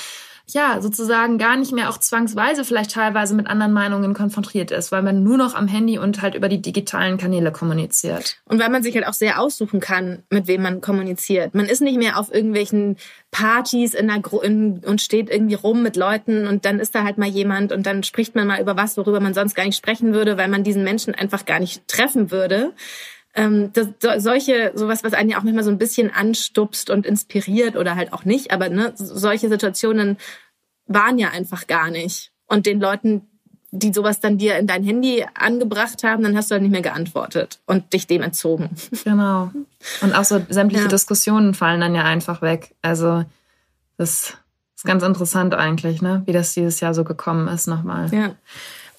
ja, 0.54 0.82
sozusagen 0.82 1.38
gar 1.38 1.58
nicht 1.58 1.72
mehr 1.72 1.90
auch 1.92 2.00
zwangsweise 2.00 2.66
vielleicht 2.66 2.92
teilweise 2.92 3.36
mit 3.36 3.46
anderen 3.46 3.72
Meinungen 3.72 4.16
konfrontiert 4.16 4.72
ist, 4.72 4.92
weil 4.92 5.04
man 5.04 5.24
nur 5.24 5.38
noch 5.38 5.54
am 5.54 5.68
Handy 5.68 6.00
und 6.00 6.24
halt 6.24 6.34
über 6.34 6.50
die 6.50 6.60
digitalen 6.60 7.18
Kanäle 7.18 7.52
kommuniziert. 7.52 8.38
Und 8.46 8.60
weil 8.60 8.70
man 8.70 8.82
sich 8.82 8.96
halt 8.96 9.08
auch 9.08 9.14
sehr 9.14 9.40
aussuchen 9.40 9.80
kann, 9.80 10.24
mit 10.32 10.48
wem 10.48 10.64
man 10.64 10.82
kommuniziert. 10.82 11.54
Man 11.54 11.66
ist 11.66 11.82
nicht 11.82 11.98
mehr 11.98 12.18
auf 12.18 12.34
irgendwelchen 12.34 12.98
Partys 13.30 13.94
in 13.94 14.08
der 14.08 14.22
Gru 14.22 14.40
in, 14.40 14.82
und 14.86 15.02
steht 15.02 15.30
irgendwie 15.30 15.56
rum 15.56 15.84
mit 15.84 15.96
Leuten 15.96 16.48
und 16.48 16.66
dann 16.66 16.80
ist 16.80 16.96
da 16.96 17.04
halt 17.04 17.20
mal 17.20 17.30
jemand 17.30 17.72
und 17.72 17.86
dann 17.86 18.02
spricht 18.02 18.34
man 18.34 18.48
mal 18.48 18.60
über 18.60 18.76
was, 18.76 18.98
worüber 18.98 19.20
man 19.20 19.36
sonst 19.36 19.56
gar 19.56 19.66
nicht 19.66 19.78
sprechen 19.78 20.14
würde, 20.14 20.38
weil 20.38 20.48
man 20.48 20.64
diesen 20.64 20.84
Menschen 20.84 21.14
einfach 21.14 21.46
gar 21.46 21.60
nicht 21.60 21.88
treffen 21.88 22.32
würde 22.32 22.74
ähm, 23.36 23.72
das, 23.74 24.24
solche, 24.24 24.72
sowas, 24.76 25.04
was 25.04 25.14
einen 25.14 25.30
ja 25.30 25.38
auch 25.38 25.44
manchmal 25.44 25.64
so 25.64 25.70
ein 25.70 25.78
bisschen 25.78 26.12
anstupst 26.12 26.90
und 26.90 27.06
inspiriert 27.06 27.76
oder 27.76 27.96
halt 27.96 28.14
auch 28.14 28.26
nicht, 28.26 28.52
aber 28.52 28.70
ne, 28.70 28.94
solche 28.96 29.50
Situationen 29.50 30.18
waren 30.88 31.20
ja 31.20 31.30
einfach 31.30 31.68
gar 31.68 31.92
nicht. 31.92 32.32
Und 32.48 32.66
den 32.66 32.80
Leuten, 32.80 33.22
die 33.72 33.94
sowas 33.94 34.20
dann 34.20 34.40
dir 34.40 34.58
in 34.58 34.66
dein 34.66 34.84
Handy 34.84 35.24
angebracht 35.36 36.04
haben, 36.04 36.24
dann 36.24 36.36
hast 36.36 36.50
du 36.50 36.54
halt 36.54 36.64
nicht 36.64 36.72
mehr 36.72 36.82
geantwortet 36.82 37.60
und 37.68 37.94
dich 37.94 38.08
dem 38.08 38.24
entzogen. 38.24 38.72
Genau. 39.04 39.52
Und 40.02 40.14
auch 40.14 40.26
so 40.26 40.42
sämtliche 40.50 40.84
ja. 40.86 40.90
Diskussionen 40.90 41.54
fallen 41.54 41.80
dann 41.80 41.96
ja 41.96 42.04
einfach 42.04 42.42
weg. 42.42 42.76
Also 42.82 43.24
das 43.98 44.34
ist 44.76 44.86
ganz 44.86 45.04
interessant 45.04 45.54
eigentlich, 45.54 46.02
ne? 46.02 46.24
Wie 46.26 46.34
das 46.34 46.54
dieses 46.54 46.80
Jahr 46.80 46.94
so 46.94 47.04
gekommen 47.04 47.48
ist 47.48 47.68
nochmal. 47.68 48.14
Ja. 48.14 48.36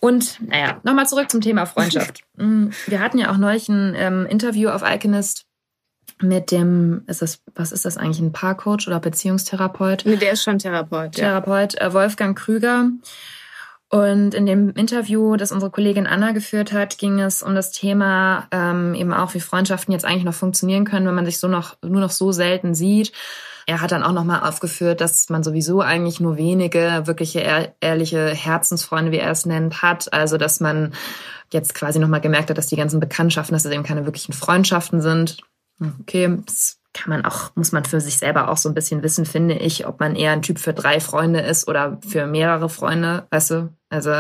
Und 0.01 0.41
naja, 0.49 0.81
nochmal 0.83 1.07
zurück 1.07 1.31
zum 1.31 1.41
Thema 1.41 1.67
Freundschaft. 1.67 2.23
Mm, 2.37 2.71
wir 2.87 3.01
hatten 3.01 3.19
ja 3.19 3.31
auch 3.31 3.37
neulich 3.37 3.69
ein 3.69 3.95
ähm, 3.95 4.25
Interview 4.25 4.71
auf 4.71 4.83
Alchemist 4.83 5.45
mit 6.23 6.51
dem, 6.51 7.03
ist 7.07 7.21
das, 7.21 7.43
was 7.55 7.71
ist 7.71 7.85
das 7.85 7.99
eigentlich, 7.99 8.21
ein 8.21 8.33
Paarcoach 8.33 8.87
oder 8.87 8.99
Beziehungstherapeut? 8.99 10.05
Nee, 10.07 10.17
der 10.17 10.33
ist 10.33 10.43
schon 10.43 10.59
Therapeut. 10.59 11.13
Therapeut, 11.13 11.75
ja. 11.75 11.89
äh, 11.89 11.93
Wolfgang 11.93 12.39
Krüger. 12.39 12.89
Und 13.91 14.33
in 14.33 14.47
dem 14.47 14.71
Interview, 14.71 15.37
das 15.37 15.53
unsere 15.53 15.71
Kollegin 15.71 16.07
Anna 16.07 16.33
geführt 16.33 16.73
hat, 16.73 16.97
ging 16.97 17.21
es 17.21 17.43
um 17.43 17.55
das 17.55 17.73
Thema 17.73 18.47
ähm, 18.53 18.95
eben 18.95 19.13
auch, 19.13 19.35
wie 19.35 19.41
Freundschaften 19.41 19.93
jetzt 19.93 20.07
eigentlich 20.07 20.25
noch 20.25 20.33
funktionieren 20.33 20.87
können, 20.87 21.07
wenn 21.07 21.15
man 21.15 21.27
sich 21.27 21.39
so 21.39 21.49
noch 21.49 21.77
nur 21.83 22.01
noch 22.01 22.11
so 22.11 22.33
selten 22.33 22.75
sieht 22.75 23.13
er 23.67 23.81
hat 23.81 23.93
dann 23.93 24.03
auch 24.03 24.13
nochmal 24.13 24.41
aufgeführt, 24.41 25.01
dass 25.01 25.29
man 25.29 25.43
sowieso 25.43 25.81
eigentlich 25.81 26.21
nur 26.21 26.37
wenige 26.37 27.03
wirkliche 27.05 27.73
ehrliche 27.81 28.29
Herzensfreunde, 28.29 29.13
wie 29.13 29.19
er 29.19 29.31
es 29.31 29.47
nennt, 29.47 29.83
hat. 29.83 30.13
Also 30.13 30.37
dass 30.37 30.61
man 30.61 30.95
jetzt 31.53 31.75
quasi 31.75 31.99
nochmal 31.99 32.21
gemerkt 32.21 32.51
hat, 32.51 32.59
dass 32.59 32.67
die 32.67 32.77
ganzen 32.77 33.01
Bekanntschaften, 33.01 33.55
dass 33.55 33.65
es 33.65 33.73
eben 33.73 33.83
keine 33.83 34.05
wirklichen 34.05 34.33
Freundschaften 34.33 35.01
sind. 35.01 35.39
Okay, 36.01 36.39
das 36.45 36.81
kann 36.93 37.11
man 37.11 37.25
auch, 37.25 37.55
muss 37.55 37.73
man 37.73 37.85
für 37.85 38.01
sich 38.01 38.19
selber 38.19 38.51
auch 38.51 38.57
so 38.57 38.69
ein 38.69 38.75
bisschen 38.75 39.03
wissen, 39.03 39.25
finde 39.25 39.55
ich, 39.55 39.87
ob 39.87 40.01
man 40.01 40.17
eher 40.17 40.33
ein 40.33 40.43
Typ 40.43 40.59
für 40.59 40.75
drei 40.75 41.01
Freunde 41.01 41.41
ist 41.41 41.69
oder 41.69 41.99
für 42.07 42.27
mehrere 42.27 42.69
Freunde, 42.69 43.27
weißt 43.31 43.51
du? 43.51 43.75
Also. 43.89 44.13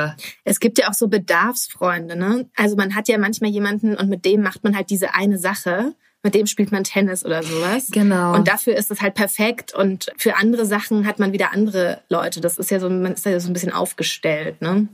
Es 0.44 0.61
gibt 0.61 0.79
ja 0.79 0.88
auch 0.88 0.94
so 0.94 1.09
Bedarfsfreunde, 1.09 2.16
ne? 2.16 2.48
Also 2.57 2.76
man 2.76 2.94
hat 2.94 3.09
ja 3.09 3.18
manchmal 3.18 3.50
jemanden 3.50 3.96
und 3.96 4.09
mit 4.09 4.24
dem 4.24 4.42
macht 4.42 4.62
man 4.62 4.76
halt 4.76 4.90
diese 4.90 5.14
eine 5.14 5.38
Sache 5.38 5.94
mit 6.22 6.35
dem 6.35 6.46
spielt 6.46 6.70
man 6.72 6.85
Tennis 6.85 7.24
oder 7.24 7.42
sowas. 7.42 7.88
Genau. 7.90 8.35
Und 8.35 8.48
dafür 8.48 8.76
ist 8.76 8.90
es 8.90 9.00
halt 9.00 9.14
perfekt. 9.14 9.74
Und 9.74 10.11
für 10.16 10.37
andere 10.37 10.66
Sachen 10.66 11.06
hat 11.06 11.18
man 11.18 11.33
wieder 11.33 11.52
andere 11.52 12.02
Leute. 12.09 12.40
Das 12.40 12.59
ist 12.59 12.70
ja 12.70 12.78
so, 12.78 12.90
man 12.90 13.14
ist 13.14 13.24
ja 13.24 13.40
so 13.40 13.48
ein 13.48 13.52
bisschen 13.54 13.72
aufgestellt, 13.72 14.61
ne? 14.61 14.88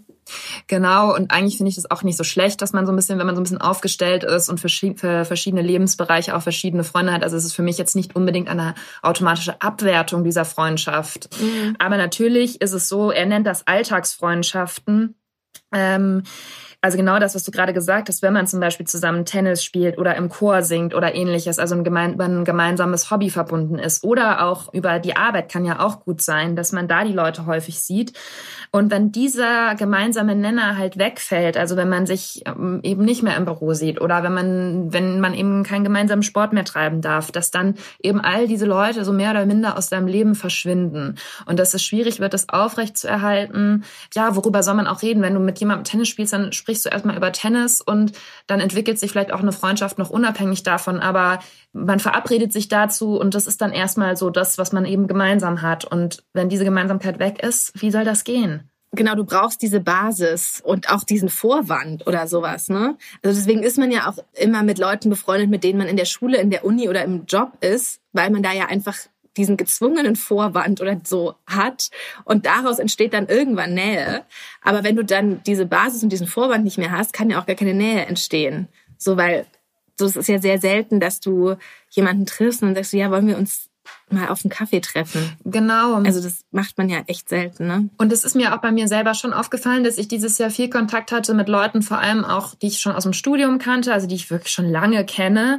Genau, 0.66 1.14
und 1.14 1.30
eigentlich 1.30 1.56
finde 1.56 1.70
ich 1.70 1.76
das 1.76 1.88
auch 1.88 2.02
nicht 2.02 2.16
so 2.16 2.24
schlecht, 2.24 2.60
dass 2.60 2.72
man 2.72 2.84
so 2.84 2.92
ein 2.92 2.96
bisschen, 2.96 3.18
wenn 3.18 3.26
man 3.26 3.36
so 3.36 3.40
ein 3.40 3.44
bisschen 3.44 3.60
aufgestellt 3.60 4.24
ist 4.24 4.48
und 4.48 4.58
für 4.58 4.68
verschiedene 5.24 5.62
Lebensbereiche 5.62 6.34
auch 6.36 6.42
verschiedene 6.42 6.82
Freunde 6.82 7.12
hat. 7.12 7.22
Also 7.22 7.36
es 7.36 7.44
ist 7.44 7.54
für 7.54 7.62
mich 7.62 7.78
jetzt 7.78 7.94
nicht 7.94 8.16
unbedingt 8.16 8.48
eine 8.48 8.74
automatische 9.02 9.60
Abwertung 9.62 10.24
dieser 10.24 10.44
Freundschaft. 10.44 11.28
Mhm. 11.40 11.76
Aber 11.78 11.96
natürlich 11.96 12.60
ist 12.60 12.72
es 12.72 12.88
so, 12.88 13.12
er 13.12 13.26
nennt 13.26 13.46
das 13.46 13.68
Alltagsfreundschaften. 13.68 15.14
Ähm, 15.72 16.24
also 16.86 16.96
genau 16.96 17.18
das, 17.18 17.34
was 17.34 17.42
du 17.42 17.50
gerade 17.50 17.72
gesagt 17.72 18.08
hast, 18.08 18.22
wenn 18.22 18.32
man 18.32 18.46
zum 18.46 18.60
Beispiel 18.60 18.86
zusammen 18.86 19.24
Tennis 19.24 19.64
spielt 19.64 19.98
oder 19.98 20.14
im 20.14 20.28
Chor 20.28 20.62
singt 20.62 20.94
oder 20.94 21.16
ähnliches, 21.16 21.58
also 21.58 21.74
ein, 21.74 21.82
gemein, 21.82 22.20
ein 22.20 22.44
gemeinsames 22.44 23.10
Hobby 23.10 23.28
verbunden 23.28 23.76
ist 23.80 24.04
oder 24.04 24.46
auch 24.46 24.72
über 24.72 25.00
die 25.00 25.16
Arbeit 25.16 25.50
kann 25.50 25.64
ja 25.64 25.80
auch 25.80 26.04
gut 26.04 26.22
sein, 26.22 26.54
dass 26.54 26.70
man 26.70 26.86
da 26.86 27.02
die 27.02 27.12
Leute 27.12 27.44
häufig 27.46 27.80
sieht. 27.80 28.12
Und 28.70 28.92
wenn 28.92 29.10
dieser 29.10 29.74
gemeinsame 29.74 30.36
Nenner 30.36 30.78
halt 30.78 30.96
wegfällt, 30.96 31.56
also 31.56 31.76
wenn 31.76 31.88
man 31.88 32.06
sich 32.06 32.42
ähm, 32.46 32.78
eben 32.84 33.04
nicht 33.04 33.24
mehr 33.24 33.36
im 33.36 33.46
Büro 33.46 33.72
sieht 33.72 34.00
oder 34.00 34.22
wenn 34.22 34.34
man, 34.34 34.92
wenn 34.92 35.18
man 35.18 35.34
eben 35.34 35.64
keinen 35.64 35.82
gemeinsamen 35.82 36.22
Sport 36.22 36.52
mehr 36.52 36.64
treiben 36.64 37.00
darf, 37.00 37.32
dass 37.32 37.50
dann 37.50 37.74
eben 38.00 38.20
all 38.20 38.46
diese 38.46 38.66
Leute 38.66 39.04
so 39.04 39.12
mehr 39.12 39.32
oder 39.32 39.44
minder 39.44 39.76
aus 39.76 39.88
deinem 39.88 40.06
Leben 40.06 40.36
verschwinden 40.36 41.16
und 41.46 41.58
dass 41.58 41.74
es 41.74 41.82
schwierig 41.82 42.20
wird, 42.20 42.32
das 42.32 42.48
aufrecht 42.48 42.96
zu 42.96 43.08
erhalten. 43.08 43.82
Ja, 44.14 44.36
worüber 44.36 44.62
soll 44.62 44.74
man 44.74 44.86
auch 44.86 45.02
reden? 45.02 45.22
Wenn 45.22 45.34
du 45.34 45.40
mit 45.40 45.58
jemandem 45.58 45.82
Tennis 45.82 46.06
spielst, 46.06 46.32
dann 46.32 46.52
sprichst 46.52 46.75
sprichst 46.76 46.86
du 46.86 46.90
erstmal 46.90 47.16
über 47.16 47.32
Tennis 47.32 47.80
und 47.80 48.12
dann 48.46 48.60
entwickelt 48.60 48.98
sich 48.98 49.10
vielleicht 49.10 49.32
auch 49.32 49.40
eine 49.40 49.52
Freundschaft 49.52 49.98
noch 49.98 50.10
unabhängig 50.10 50.62
davon, 50.62 51.00
aber 51.00 51.38
man 51.72 52.00
verabredet 52.00 52.52
sich 52.52 52.68
dazu 52.68 53.18
und 53.18 53.34
das 53.34 53.46
ist 53.46 53.60
dann 53.62 53.72
erstmal 53.72 54.16
so 54.16 54.28
das, 54.30 54.58
was 54.58 54.72
man 54.72 54.84
eben 54.84 55.06
gemeinsam 55.06 55.62
hat. 55.62 55.84
Und 55.84 56.22
wenn 56.34 56.48
diese 56.48 56.64
Gemeinsamkeit 56.64 57.18
weg 57.18 57.42
ist, 57.42 57.72
wie 57.80 57.90
soll 57.90 58.04
das 58.04 58.24
gehen? 58.24 58.70
Genau, 58.92 59.14
du 59.14 59.24
brauchst 59.24 59.62
diese 59.62 59.80
Basis 59.80 60.60
und 60.62 60.90
auch 60.90 61.04
diesen 61.04 61.28
Vorwand 61.28 62.06
oder 62.06 62.26
sowas, 62.26 62.68
ne? 62.68 62.96
Also 63.22 63.38
deswegen 63.38 63.62
ist 63.62 63.78
man 63.78 63.90
ja 63.90 64.08
auch 64.08 64.18
immer 64.32 64.62
mit 64.62 64.78
Leuten 64.78 65.10
befreundet, 65.10 65.50
mit 65.50 65.64
denen 65.64 65.78
man 65.78 65.88
in 65.88 65.96
der 65.96 66.04
Schule, 66.04 66.38
in 66.38 66.50
der 66.50 66.64
Uni 66.64 66.88
oder 66.88 67.04
im 67.04 67.26
Job 67.26 67.52
ist, 67.60 68.00
weil 68.12 68.30
man 68.30 68.42
da 68.42 68.52
ja 68.52 68.66
einfach 68.66 68.96
diesen 69.36 69.56
gezwungenen 69.56 70.16
Vorwand 70.16 70.80
oder 70.80 71.00
so 71.04 71.34
hat 71.46 71.90
und 72.24 72.46
daraus 72.46 72.78
entsteht 72.78 73.12
dann 73.12 73.28
irgendwann 73.28 73.74
Nähe. 73.74 74.24
Aber 74.62 74.84
wenn 74.84 74.96
du 74.96 75.04
dann 75.04 75.42
diese 75.44 75.66
Basis 75.66 76.02
und 76.02 76.10
diesen 76.10 76.26
Vorwand 76.26 76.64
nicht 76.64 76.78
mehr 76.78 76.92
hast, 76.92 77.12
kann 77.12 77.30
ja 77.30 77.40
auch 77.40 77.46
gar 77.46 77.56
keine 77.56 77.74
Nähe 77.74 78.06
entstehen. 78.06 78.68
So, 78.98 79.16
weil 79.16 79.46
so, 79.98 80.06
es 80.06 80.16
ist 80.16 80.28
ja 80.28 80.38
sehr 80.38 80.58
selten, 80.58 81.00
dass 81.00 81.20
du 81.20 81.56
jemanden 81.90 82.26
triffst 82.26 82.62
und 82.62 82.74
sagst, 82.74 82.92
ja, 82.92 83.10
wollen 83.10 83.28
wir 83.28 83.38
uns 83.38 83.70
mal 84.10 84.28
auf 84.28 84.44
einen 84.44 84.50
Kaffee 84.50 84.80
treffen. 84.80 85.36
Genau. 85.44 85.94
Also 85.94 86.22
das 86.22 86.40
macht 86.52 86.78
man 86.78 86.88
ja 86.88 86.98
echt 87.06 87.28
selten, 87.28 87.66
ne? 87.66 87.88
Und 87.98 88.12
es 88.12 88.24
ist 88.24 88.36
mir 88.36 88.54
auch 88.54 88.60
bei 88.60 88.70
mir 88.70 88.86
selber 88.86 89.14
schon 89.14 89.32
aufgefallen, 89.32 89.82
dass 89.82 89.98
ich 89.98 90.06
dieses 90.06 90.38
Jahr 90.38 90.50
viel 90.50 90.70
Kontakt 90.70 91.10
hatte 91.10 91.34
mit 91.34 91.48
Leuten, 91.48 91.82
vor 91.82 91.98
allem 91.98 92.24
auch, 92.24 92.54
die 92.54 92.68
ich 92.68 92.78
schon 92.78 92.92
aus 92.92 93.02
dem 93.02 93.12
Studium 93.12 93.58
kannte, 93.58 93.92
also 93.92 94.06
die 94.06 94.14
ich 94.14 94.30
wirklich 94.30 94.52
schon 94.52 94.70
lange 94.70 95.04
kenne 95.04 95.58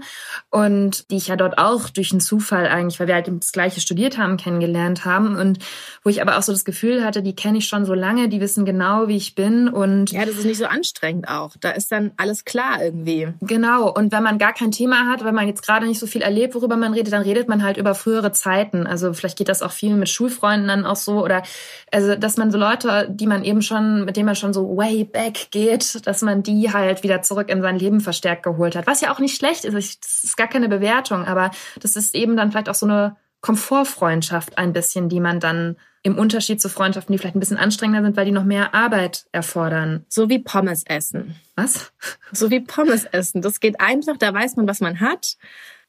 und 0.49 1.11
die 1.11 1.17
ich 1.17 1.27
ja 1.27 1.35
dort 1.35 1.57
auch 1.57 1.89
durch 1.89 2.11
einen 2.11 2.21
Zufall 2.21 2.67
eigentlich, 2.67 2.99
weil 2.99 3.07
wir 3.07 3.15
halt 3.15 3.29
das 3.29 3.51
gleiche 3.51 3.81
studiert 3.81 4.17
haben, 4.17 4.37
kennengelernt 4.37 5.03
haben 5.03 5.35
und 5.35 5.59
wo 6.03 6.09
ich 6.09 6.21
aber 6.21 6.37
auch 6.37 6.43
so 6.43 6.53
das 6.53 6.63
Gefühl 6.63 7.03
hatte, 7.03 7.21
die 7.21 7.35
kenne 7.35 7.57
ich 7.57 7.67
schon 7.67 7.85
so 7.85 7.93
lange, 7.93 8.29
die 8.29 8.39
wissen 8.39 8.63
genau, 8.63 9.07
wie 9.09 9.17
ich 9.17 9.35
bin 9.35 9.67
und 9.67 10.11
ja, 10.11 10.25
das 10.25 10.35
ist 10.35 10.45
nicht 10.45 10.57
so 10.57 10.65
anstrengend 10.65 11.27
auch. 11.27 11.55
Da 11.59 11.71
ist 11.71 11.91
dann 11.91 12.11
alles 12.17 12.45
klar 12.45 12.81
irgendwie. 12.81 13.27
Genau. 13.41 13.91
Und 13.91 14.11
wenn 14.11 14.23
man 14.23 14.37
gar 14.37 14.53
kein 14.53 14.71
Thema 14.71 15.07
hat, 15.07 15.23
wenn 15.25 15.35
man 15.35 15.47
jetzt 15.47 15.63
gerade 15.63 15.85
nicht 15.85 15.99
so 15.99 16.07
viel 16.07 16.21
erlebt, 16.21 16.55
worüber 16.55 16.77
man 16.77 16.93
redet, 16.93 17.11
dann 17.11 17.23
redet 17.23 17.49
man 17.49 17.63
halt 17.63 17.77
über 17.77 17.93
frühere 17.93 18.31
Zeiten. 18.37 18.87
Also 18.87 19.13
vielleicht 19.13 19.37
geht 19.37 19.49
das 19.49 19.61
auch 19.61 19.71
viel 19.71 19.95
mit 19.95 20.09
Schulfreunden 20.09 20.67
dann 20.67 20.85
auch 20.85 20.95
so 20.95 21.23
oder 21.23 21.43
also 21.91 22.15
dass 22.15 22.37
man 22.37 22.51
so 22.51 22.57
Leute, 22.57 23.07
die 23.09 23.27
man 23.27 23.43
eben 23.43 23.61
schon, 23.61 24.05
mit 24.05 24.17
denen 24.17 24.25
man 24.25 24.35
schon 24.35 24.53
so 24.53 24.77
way 24.77 25.03
back 25.03 25.51
geht, 25.51 26.05
dass 26.07 26.21
man 26.21 26.43
die 26.43 26.71
halt 26.71 27.03
wieder 27.03 27.21
zurück 27.21 27.49
in 27.49 27.61
sein 27.61 27.79
Leben 27.79 28.01
verstärkt 28.01 28.43
geholt 28.43 28.75
hat. 28.75 28.87
Was 28.87 29.01
ja 29.01 29.13
auch 29.13 29.19
nicht 29.19 29.35
schlecht 29.35 29.65
ist. 29.65 29.73
Das 29.73 30.23
ist 30.23 30.37
gar 30.37 30.47
keine 30.47 30.69
Bewertung, 30.69 31.25
aber 31.25 31.51
das 31.81 31.95
ist 31.95 32.15
eben 32.15 32.37
dann 32.37 32.51
vielleicht 32.51 32.69
auch 32.69 32.75
so 32.75 32.85
eine 32.85 33.15
Komfortfreundschaft 33.41 34.57
ein 34.57 34.73
bisschen, 34.73 35.09
die 35.09 35.19
man 35.19 35.39
dann 35.39 35.77
im 36.03 36.17
Unterschied 36.17 36.61
zu 36.61 36.69
Freundschaften, 36.69 37.11
die 37.11 37.17
vielleicht 37.17 37.35
ein 37.35 37.39
bisschen 37.39 37.57
anstrengender 37.57 38.01
sind, 38.01 38.15
weil 38.15 38.25
die 38.25 38.31
noch 38.31 38.45
mehr 38.45 38.73
Arbeit 38.73 39.25
erfordern. 39.31 40.05
So 40.07 40.29
wie 40.29 40.39
Pommes 40.39 40.83
essen. 40.85 41.35
Was? 41.55 41.91
So 42.31 42.49
wie 42.49 42.61
Pommes 42.61 43.05
essen. 43.05 43.41
Das 43.41 43.59
geht 43.59 43.79
einfach, 43.81 44.17
da 44.17 44.33
weiß 44.33 44.55
man, 44.55 44.67
was 44.67 44.79
man 44.79 44.99
hat. 44.99 45.37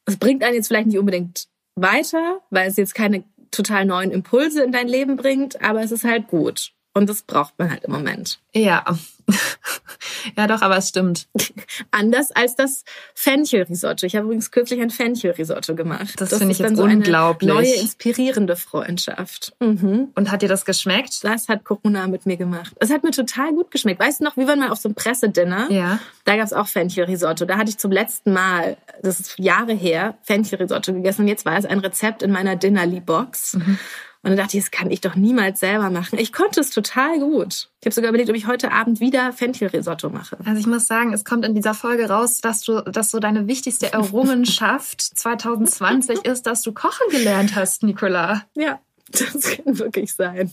Es 0.07 0.17
bringt 0.17 0.43
einen 0.43 0.55
jetzt 0.55 0.69
vielleicht 0.69 0.87
nicht 0.87 0.99
unbedingt 0.99 1.47
weiter, 1.81 2.41
weil 2.51 2.69
es 2.69 2.77
jetzt 2.77 2.95
keine 2.95 3.25
total 3.51 3.85
neuen 3.85 4.11
Impulse 4.11 4.63
in 4.63 4.73
dein 4.73 4.89
Leben 4.89 5.17
bringt, 5.17 5.63
aber 5.63 5.83
es 5.83 5.93
ist 5.93 6.05
halt 6.05 6.29
gut. 6.29 6.73
Und 6.95 7.09
das 7.09 7.23
braucht 7.23 7.59
man 7.59 7.71
halt 7.71 7.85
im 7.85 7.93
Moment. 7.93 8.41
Ja. 8.55 8.85
ja, 10.37 10.47
doch, 10.47 10.63
aber 10.63 10.79
es 10.79 10.89
stimmt. 10.89 11.29
Anders 11.91 12.31
als 12.33 12.57
das 12.57 12.85
Fenchelrisotto. 13.15 14.07
Ich 14.07 14.17
habe 14.17 14.25
übrigens 14.25 14.51
kürzlich 14.51 14.81
ein 14.81 14.91
Fenchelrisotto 14.91 15.75
gemacht. 15.75 16.15
Das, 16.17 16.31
das 16.31 16.39
finde 16.39 16.53
ich 16.53 16.59
jetzt 16.59 16.77
so 16.77 16.83
unglaublich. 16.83 17.51
Eine 17.51 17.61
neue 17.61 17.75
inspirierende 17.75 18.57
Freundschaft. 18.57 19.55
Mhm. 19.61 20.09
Und 20.15 20.31
hat 20.31 20.43
dir 20.43 20.49
das 20.49 20.65
geschmeckt? 20.65 21.23
Das 21.25 21.49
hat 21.49 21.65
Corona 21.65 22.07
mit 22.07 22.27
mir 22.27 22.37
gemacht. 22.37 22.75
Es 22.81 22.91
hat 22.91 23.05
mir 23.05 23.11
total 23.11 23.53
gut 23.53 23.71
geschmeckt. 23.71 24.01
Weißt 24.01 24.21
du 24.21 24.25
noch, 24.25 24.37
wie 24.37 24.47
waren 24.47 24.61
wir 24.61 24.73
auf 24.73 24.79
so 24.79 24.89
einem 24.89 24.97
Pressedinner? 24.97 25.71
Ja. 25.71 26.01
Da 26.25 26.37
gab 26.37 26.47
es 26.47 26.53
auch 26.53 26.67
Fenchelrisotto. 26.67 27.45
Da 27.45 27.59
hatte 27.59 27.71
ich 27.71 27.79
zum 27.79 27.93
letzten 27.93 28.33
Mal, 28.33 28.77
das 29.03 29.21
ist 29.21 29.39
Jahre 29.39 29.75
her, 29.75 30.17
Fenchelrisotto 30.23 30.93
gegessen. 30.93 31.23
Und 31.23 31.29
jetzt 31.29 31.45
war 31.45 31.59
es 31.59 31.67
ein 31.67 31.81
Rezept 31.81 32.23
in 32.23 32.33
meiner 32.33 32.57
Dinnerly-Box. 32.57 33.55
Mhm. 33.55 33.79
Und 34.23 34.31
dann 34.31 34.37
dachte 34.37 34.57
ich, 34.57 34.65
das 34.65 34.71
kann 34.73 34.91
ich 34.91 35.01
doch 35.01 35.15
niemals 35.15 35.61
selber 35.61 35.91
machen. 35.91 36.19
Ich 36.19 36.33
konnte 36.33 36.61
es 36.61 36.71
total 36.71 37.21
gut. 37.21 37.71
Ich 37.81 37.87
habe 37.87 37.95
sogar 37.95 38.09
überlegt, 38.09 38.29
ob 38.29 38.37
ich 38.37 38.49
heute 38.49 38.73
Abend 38.73 38.99
wieder 38.99 39.33
Fenchelrisotto 39.33 40.11
mache. 40.11 40.37
Also 40.45 40.59
ich 40.59 40.67
muss 40.67 40.87
sagen, 40.87 41.13
es 41.13 41.25
kommt 41.25 41.45
in 41.45 41.55
dieser 41.55 41.73
Folge 41.73 42.09
raus, 42.09 42.41
dass 42.41 42.63
du, 42.63 42.83
dass 42.83 43.13
so 43.13 43.21
deine 43.21 43.47
wichtigste 43.47 43.93
Errungenschaft 43.93 45.01
2020 45.17 46.25
ist, 46.25 46.47
dass 46.47 46.63
du 46.63 46.73
kochen 46.73 47.09
gelernt 47.11 47.55
hast, 47.55 47.85
Nicola. 47.85 48.45
Ja, 48.55 48.81
das 49.13 49.57
kann 49.57 49.79
wirklich 49.79 50.13
sein. 50.13 50.51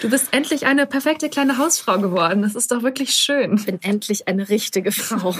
Du 0.00 0.10
bist 0.10 0.28
endlich 0.32 0.66
eine 0.66 0.86
perfekte 0.86 1.28
kleine 1.28 1.58
Hausfrau 1.58 1.98
geworden. 1.98 2.42
Das 2.42 2.54
ist 2.54 2.70
doch 2.70 2.82
wirklich 2.82 3.14
schön. 3.14 3.56
Ich 3.56 3.66
bin 3.66 3.80
endlich 3.82 4.28
eine 4.28 4.48
richtige 4.48 4.92
Frau. 4.92 5.34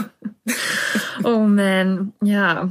oh 1.25 1.39
man, 1.39 2.13
ja. 2.23 2.71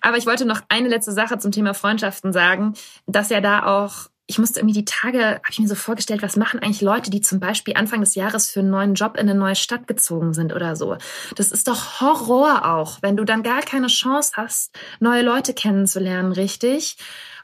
Aber 0.00 0.16
ich 0.16 0.26
wollte 0.26 0.44
noch 0.44 0.60
eine 0.68 0.88
letzte 0.88 1.12
Sache 1.12 1.38
zum 1.38 1.50
Thema 1.50 1.74
Freundschaften 1.74 2.32
sagen, 2.32 2.74
dass 3.06 3.30
ja 3.30 3.40
da 3.40 3.64
auch 3.64 4.10
ich 4.30 4.38
musste 4.38 4.60
irgendwie 4.60 4.78
die 4.78 4.84
Tage, 4.84 5.24
habe 5.24 5.50
ich 5.50 5.58
mir 5.58 5.66
so 5.66 5.74
vorgestellt, 5.74 6.22
was 6.22 6.36
machen 6.36 6.60
eigentlich 6.60 6.82
Leute, 6.82 7.10
die 7.10 7.22
zum 7.22 7.40
Beispiel 7.40 7.74
Anfang 7.76 8.00
des 8.00 8.14
Jahres 8.14 8.50
für 8.50 8.60
einen 8.60 8.68
neuen 8.68 8.92
Job 8.92 9.14
in 9.14 9.28
eine 9.28 9.34
neue 9.34 9.56
Stadt 9.56 9.86
gezogen 9.88 10.34
sind 10.34 10.54
oder 10.54 10.76
so. 10.76 10.98
Das 11.34 11.50
ist 11.50 11.66
doch 11.66 12.00
Horror 12.00 12.66
auch, 12.66 12.98
wenn 13.00 13.16
du 13.16 13.24
dann 13.24 13.42
gar 13.42 13.62
keine 13.62 13.86
Chance 13.86 14.32
hast, 14.34 14.78
neue 15.00 15.22
Leute 15.22 15.54
kennenzulernen, 15.54 16.32
richtig? 16.32 16.98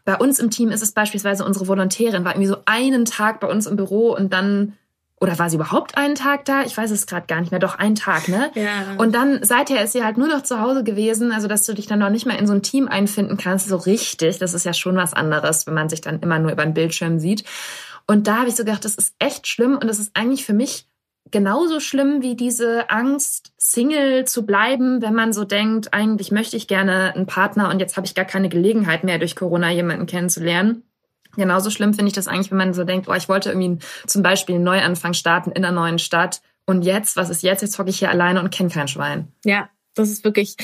Bei 0.05 0.17
uns 0.17 0.39
im 0.39 0.51
Team 0.51 0.71
ist 0.71 0.83
es 0.83 0.93
beispielsweise 0.93 1.47
unsere 1.47 1.67
Volontärin, 1.67 2.27
war 2.27 2.33
irgendwie 2.33 2.49
so 2.49 2.59
einen 2.67 3.07
Tag 3.07 3.41
bei 3.41 3.47
uns 3.47 3.67
im 3.67 3.77
Büro 3.77 4.15
und 4.15 4.35
dann 4.35 4.77
oder 5.25 5.39
war 5.39 5.49
sie 5.49 5.57
überhaupt 5.57 5.97
einen 5.97 6.15
Tag 6.15 6.45
da? 6.45 6.65
Ich 6.65 6.77
weiß 6.77 6.91
es 6.91 7.07
gerade 7.07 7.27
gar 7.27 7.41
nicht 7.41 7.51
mehr. 7.51 7.59
Doch 7.59 7.79
einen 7.79 7.95
Tag, 7.95 8.29
ne? 8.29 8.51
Ja. 8.55 8.95
Und 8.99 9.15
dann 9.15 9.43
seither 9.43 9.83
ist 9.83 9.93
sie 9.93 10.05
halt 10.05 10.19
nur 10.19 10.29
noch 10.29 10.43
zu 10.43 10.61
Hause 10.61 10.85
gewesen, 10.85 11.33
also 11.33 11.49
dass 11.49 11.65
du 11.65 11.73
dich 11.73 11.87
dann 11.87 11.99
noch 11.99 12.11
nicht 12.11 12.27
mehr 12.27 12.39
in 12.39 12.47
so 12.47 12.53
ein 12.53 12.63
Team 12.63 12.89
einfinden 12.89 13.39
kannst, 13.39 13.67
so 13.67 13.77
richtig. 13.77 14.39
Das 14.39 14.53
ist 14.53 14.67
ja 14.67 14.75
schon 14.75 14.97
was 14.97 15.15
anderes, 15.15 15.67
wenn 15.67 15.73
man 15.73 15.89
sich 15.89 16.03
dann 16.03 16.21
immer 16.21 16.39
nur 16.39 16.53
über 16.53 16.63
den 16.63 16.75
Bildschirm 16.75 17.19
sieht. 17.19 17.45
Und 18.07 18.27
da 18.27 18.37
habe 18.37 18.49
ich 18.49 18.55
so 18.55 18.65
gedacht, 18.65 18.85
das 18.85 18.97
ist 18.97 19.15
echt 19.19 19.47
schlimm 19.47 19.79
und 19.79 19.87
das 19.87 19.99
ist 19.99 20.11
eigentlich 20.15 20.45
für 20.45 20.53
mich 20.53 20.87
genauso 21.31 21.81
schlimm 21.81 22.21
wie 22.21 22.37
diese 22.37 22.91
Angst, 22.91 23.55
Single 23.57 24.27
zu 24.27 24.45
bleiben, 24.45 25.01
wenn 25.01 25.15
man 25.15 25.33
so 25.33 25.45
denkt, 25.45 25.95
eigentlich 25.95 26.33
möchte 26.33 26.59
ich 26.59 26.69
gerne 26.69 27.15
einen 27.15 27.25
Partner 27.27 27.71
und 27.71 27.81
jetzt 27.81 27.97
habe 27.97 28.07
ich 28.07 28.15
gar 28.15 28.27
keine 28.27 28.51
Gelegenheit 28.51 29.05
mehr 29.05 29.19
durch 29.19 29.37
Corona 29.37 29.71
jemanden 29.71 30.05
kennenzulernen. 30.05 30.83
Genauso 31.37 31.71
schlimm 31.71 31.95
finde 31.95 32.09
ich 32.09 32.15
das 32.15 32.29
eigentlich, 32.29 32.51
wenn 32.51 32.59
man 32.59 32.75
so 32.75 32.85
denkt, 32.85 33.09
oh, 33.09 33.15
ich 33.15 33.29
wollte 33.29 33.51
irgendwie 33.51 33.79
zum 34.07 34.23
Beispiel 34.23 34.57
einen 34.57 34.65
Neuanfang 34.65 35.15
starten 35.15 35.51
in 35.51 35.65
einer 35.65 35.75
neuen 35.75 35.99
Stadt. 35.99 36.41
Und 36.67 36.83
jetzt, 36.83 37.17
was 37.17 37.31
ist 37.31 37.43
jetzt? 37.43 37.63
Jetzt 37.63 37.79
hocke 37.79 37.91
ich 37.91 37.99
hier 37.99 38.11
alleine 38.11 38.41
und 38.41 38.51
kenne 38.51 38.71
kein 38.71 38.89
Schwein. 38.89 39.29
Ja, 39.45 39.69
das 39.95 40.11
ist 40.11 40.25
wirklich, 40.25 40.57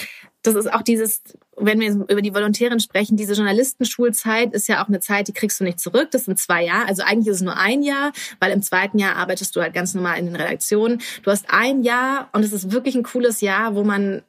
das 0.43 0.55
ist 0.55 0.73
auch 0.73 0.83
dieses, 0.83 1.23
wenn 1.57 1.79
wir 1.81 1.91
über 2.09 2.23
die 2.23 2.35
Volontärin 2.35 2.81
sprechen, 2.81 3.17
diese 3.17 3.35
Journalistenschulzeit 3.35 4.53
ist 4.55 4.69
ja 4.69 4.83
auch 4.83 4.89
eine 4.89 5.01
Zeit, 5.01 5.29
die 5.29 5.33
kriegst 5.33 5.61
du 5.61 5.65
nicht 5.65 5.79
zurück. 5.79 6.11
Das 6.11 6.25
sind 6.25 6.39
zwei 6.39 6.65
Jahre. 6.65 6.89
Also 6.89 7.03
eigentlich 7.03 7.29
ist 7.29 7.37
es 7.37 7.43
nur 7.43 7.57
ein 7.57 7.83
Jahr, 7.83 8.13
weil 8.41 8.53
im 8.53 8.63
zweiten 8.63 8.99
Jahr 8.99 9.17
arbeitest 9.17 9.55
du 9.55 9.61
halt 9.61 9.75
ganz 9.75 9.95
normal 9.95 10.19
in 10.19 10.27
den 10.27 10.37
Redaktionen. 10.37 11.01
Du 11.23 11.31
hast 11.31 11.47
ein 11.49 11.83
Jahr 11.83 12.29
und 12.33 12.45
es 12.45 12.53
ist 12.53 12.73
wirklich 12.73 12.95
ein 12.95 13.03
cooles 13.03 13.41
Jahr, 13.41 13.75
wo 13.75 13.85
man 13.85 14.23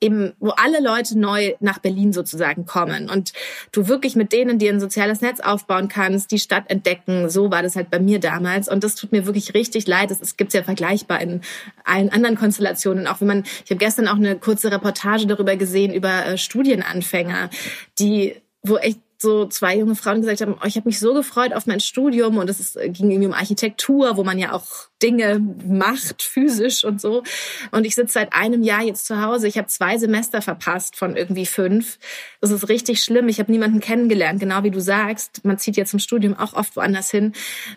eben, 0.00 0.34
wo 0.38 0.50
alle 0.50 0.80
Leute 0.80 1.18
neu 1.18 1.54
nach 1.60 1.78
Berlin 1.78 2.12
sozusagen 2.12 2.66
kommen 2.66 3.08
und 3.10 3.32
du 3.72 3.88
wirklich 3.88 4.16
mit 4.16 4.32
denen 4.32 4.58
dir 4.58 4.72
ein 4.72 4.80
soziales 4.80 5.20
Netz 5.20 5.40
aufbauen 5.40 5.88
kannst, 5.88 6.30
die 6.30 6.38
Stadt 6.38 6.64
entdecken. 6.68 7.28
So 7.30 7.50
war 7.50 7.62
das 7.62 7.76
halt 7.76 7.90
bei 7.90 7.98
mir 7.98 8.20
damals 8.20 8.68
und 8.68 8.84
das 8.84 8.94
tut 8.94 9.12
mir 9.12 9.26
wirklich 9.26 9.54
richtig 9.54 9.86
leid. 9.86 10.10
Das 10.10 10.36
gibt's 10.36 10.54
ja 10.54 10.62
vergleichbar 10.62 11.20
in 11.20 11.40
allen 11.84 12.10
anderen 12.10 12.36
Konstellationen. 12.36 13.06
Auch 13.06 13.20
wenn 13.20 13.28
man, 13.28 13.44
ich 13.64 13.70
habe 13.70 13.78
gestern 13.78 14.08
auch 14.08 14.16
eine 14.16 14.36
kurze 14.36 14.70
Reportage 14.70 15.26
darüber 15.26 15.56
gesehen 15.56 15.92
über 15.92 16.26
äh, 16.26 16.38
Studienanfänger, 16.38 17.50
die 17.98 18.36
wo 18.62 18.78
echt 18.78 19.00
so 19.18 19.46
zwei 19.46 19.76
junge 19.76 19.94
Frauen 19.94 20.20
gesagt 20.20 20.40
haben, 20.40 20.56
oh, 20.60 20.66
ich 20.66 20.76
habe 20.76 20.88
mich 20.88 20.98
so 20.98 21.14
gefreut 21.14 21.52
auf 21.52 21.66
mein 21.66 21.80
Studium 21.80 22.36
und 22.36 22.50
es 22.50 22.74
ging 22.74 23.10
irgendwie 23.10 23.28
um 23.28 23.32
Architektur, 23.32 24.16
wo 24.16 24.24
man 24.24 24.38
ja 24.38 24.52
auch 24.52 24.66
Dinge 25.02 25.40
macht, 25.66 26.22
physisch 26.22 26.84
und 26.84 27.00
so. 27.00 27.22
Und 27.70 27.84
ich 27.84 27.94
sitze 27.94 28.14
seit 28.14 28.32
einem 28.32 28.62
Jahr 28.62 28.82
jetzt 28.82 29.06
zu 29.06 29.20
Hause. 29.20 29.46
Ich 29.46 29.58
habe 29.58 29.68
zwei 29.68 29.98
Semester 29.98 30.40
verpasst 30.40 30.96
von 30.96 31.16
irgendwie 31.16 31.44
fünf. 31.44 31.98
Das 32.40 32.50
ist 32.50 32.68
richtig 32.68 33.02
schlimm. 33.02 33.28
Ich 33.28 33.38
habe 33.38 33.52
niemanden 33.52 33.80
kennengelernt, 33.80 34.40
genau 34.40 34.62
wie 34.62 34.70
du 34.70 34.80
sagst. 34.80 35.44
Man 35.44 35.58
zieht 35.58 35.76
ja 35.76 35.84
zum 35.84 35.98
Studium 35.98 36.34
auch 36.34 36.54
oft 36.54 36.76
woanders 36.76 37.10
hin. 37.10 37.32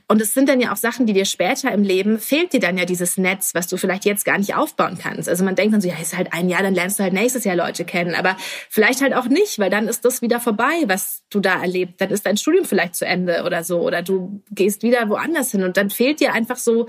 Und 0.07 0.21
es 0.21 0.33
sind 0.33 0.47
dann 0.47 0.61
ja 0.61 0.71
auch 0.71 0.77
Sachen, 0.77 1.05
die 1.05 1.13
dir 1.13 1.25
später 1.25 1.71
im 1.71 1.83
Leben 1.83 2.19
fehlt 2.19 2.53
dir 2.53 2.59
dann 2.59 2.77
ja 2.77 2.85
dieses 2.85 3.17
Netz, 3.17 3.53
was 3.53 3.67
du 3.67 3.75
vielleicht 3.75 4.05
jetzt 4.05 4.23
gar 4.23 4.37
nicht 4.37 4.55
aufbauen 4.55 4.97
kannst. 5.01 5.27
Also 5.27 5.43
man 5.43 5.55
denkt 5.55 5.73
dann 5.73 5.81
so, 5.81 5.89
ja, 5.89 5.95
ist 6.01 6.15
halt 6.15 6.31
ein 6.31 6.47
Jahr, 6.47 6.63
dann 6.63 6.73
lernst 6.73 6.99
du 6.99 7.03
halt 7.03 7.13
nächstes 7.13 7.43
Jahr 7.43 7.55
Leute 7.55 7.83
kennen. 7.83 8.15
Aber 8.15 8.37
vielleicht 8.69 9.01
halt 9.01 9.13
auch 9.13 9.25
nicht, 9.25 9.59
weil 9.59 9.69
dann 9.69 9.87
ist 9.89 10.05
das 10.05 10.21
wieder 10.21 10.39
vorbei, 10.39 10.83
was 10.85 11.23
du 11.29 11.41
da 11.41 11.61
erlebt. 11.61 11.99
Dann 11.99 12.11
ist 12.11 12.25
dein 12.25 12.37
Studium 12.37 12.63
vielleicht 12.63 12.95
zu 12.95 13.05
Ende 13.05 13.43
oder 13.45 13.63
so. 13.63 13.81
Oder 13.81 14.03
du 14.03 14.41
gehst 14.51 14.83
wieder 14.83 15.09
woanders 15.09 15.51
hin. 15.51 15.63
Und 15.63 15.75
dann 15.75 15.89
fehlt 15.89 16.21
dir 16.21 16.33
einfach 16.33 16.57
so 16.57 16.87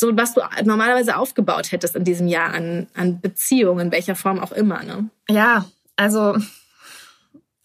so 0.00 0.16
was 0.16 0.34
du 0.34 0.40
normalerweise 0.64 1.16
aufgebaut 1.16 1.72
hättest 1.72 1.96
in 1.96 2.04
diesem 2.04 2.28
Jahr 2.28 2.52
an, 2.54 2.86
an 2.94 3.20
Beziehungen, 3.20 3.86
in 3.86 3.92
welcher 3.92 4.14
Form 4.14 4.38
auch 4.38 4.52
immer. 4.52 4.82
Ne? 4.84 5.10
Ja, 5.28 5.66
also 5.96 6.36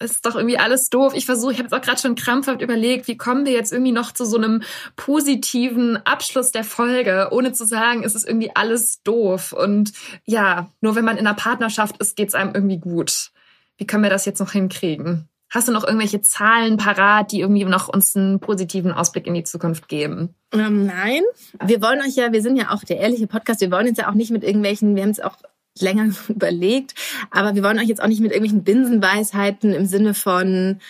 ist 0.00 0.26
doch 0.26 0.34
irgendwie 0.34 0.58
alles 0.58 0.90
doof. 0.90 1.14
Ich 1.14 1.26
versuche, 1.26 1.52
ich 1.52 1.58
habe 1.58 1.66
jetzt 1.66 1.72
auch 1.72 1.80
gerade 1.80 2.00
schon 2.00 2.16
krampfhaft 2.16 2.60
überlegt, 2.60 3.08
wie 3.08 3.16
kommen 3.16 3.46
wir 3.46 3.52
jetzt 3.52 3.72
irgendwie 3.72 3.92
noch 3.92 4.12
zu 4.12 4.24
so 4.24 4.36
einem 4.36 4.62
positiven 4.96 5.96
Abschluss 6.04 6.50
der 6.50 6.64
Folge, 6.64 7.28
ohne 7.30 7.52
zu 7.52 7.64
sagen, 7.64 8.02
es 8.04 8.14
ist 8.14 8.26
irgendwie 8.26 8.54
alles 8.54 9.02
doof. 9.02 9.52
Und 9.52 9.92
ja, 10.24 10.70
nur 10.80 10.96
wenn 10.96 11.04
man 11.04 11.16
in 11.16 11.26
einer 11.26 11.36
Partnerschaft 11.36 11.96
ist, 11.98 12.16
geht 12.16 12.28
es 12.28 12.34
einem 12.34 12.52
irgendwie 12.54 12.78
gut. 12.78 13.30
Wie 13.76 13.86
können 13.86 14.02
wir 14.02 14.10
das 14.10 14.26
jetzt 14.26 14.40
noch 14.40 14.52
hinkriegen? 14.52 15.28
Hast 15.54 15.68
du 15.68 15.72
noch 15.72 15.84
irgendwelche 15.84 16.20
Zahlen 16.20 16.78
parat, 16.78 17.30
die 17.30 17.38
irgendwie 17.38 17.64
noch 17.64 17.86
uns 17.88 18.16
einen 18.16 18.40
positiven 18.40 18.90
Ausblick 18.90 19.28
in 19.28 19.34
die 19.34 19.44
Zukunft 19.44 19.86
geben? 19.86 20.34
Ähm, 20.52 20.86
nein. 20.86 21.22
Wir 21.64 21.80
wollen 21.80 22.00
euch 22.00 22.16
ja, 22.16 22.32
wir 22.32 22.42
sind 22.42 22.56
ja 22.56 22.72
auch 22.72 22.82
der 22.82 22.98
ehrliche 22.98 23.28
Podcast, 23.28 23.60
wir 23.60 23.70
wollen 23.70 23.86
jetzt 23.86 23.98
ja 23.98 24.10
auch 24.10 24.14
nicht 24.14 24.32
mit 24.32 24.42
irgendwelchen, 24.42 24.96
wir 24.96 25.04
haben 25.04 25.10
es 25.10 25.20
auch 25.20 25.36
länger 25.78 26.12
überlegt, 26.28 26.94
aber 27.30 27.54
wir 27.54 27.62
wollen 27.62 27.78
euch 27.78 27.86
jetzt 27.86 28.02
auch 28.02 28.08
nicht 28.08 28.20
mit 28.20 28.32
irgendwelchen 28.32 28.64
Binsenweisheiten 28.64 29.72
im 29.72 29.86
Sinne 29.86 30.14
von, 30.14 30.80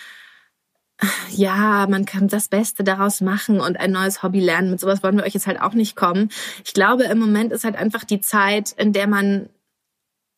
ja, 1.29 1.85
man 1.87 2.05
kann 2.05 2.27
das 2.27 2.47
Beste 2.47 2.83
daraus 2.83 3.21
machen 3.21 3.59
und 3.59 3.79
ein 3.79 3.91
neues 3.91 4.23
Hobby 4.23 4.39
lernen. 4.39 4.71
Mit 4.71 4.79
sowas 4.79 5.03
wollen 5.03 5.17
wir 5.17 5.25
euch 5.25 5.35
jetzt 5.35 5.45
halt 5.45 5.61
auch 5.61 5.73
nicht 5.73 5.95
kommen. 5.95 6.29
Ich 6.65 6.73
glaube, 6.73 7.03
im 7.03 7.19
Moment 7.19 7.53
ist 7.53 7.65
halt 7.65 7.75
einfach 7.75 8.03
die 8.03 8.19
Zeit, 8.19 8.71
in 8.71 8.93
der 8.93 9.05
man 9.05 9.47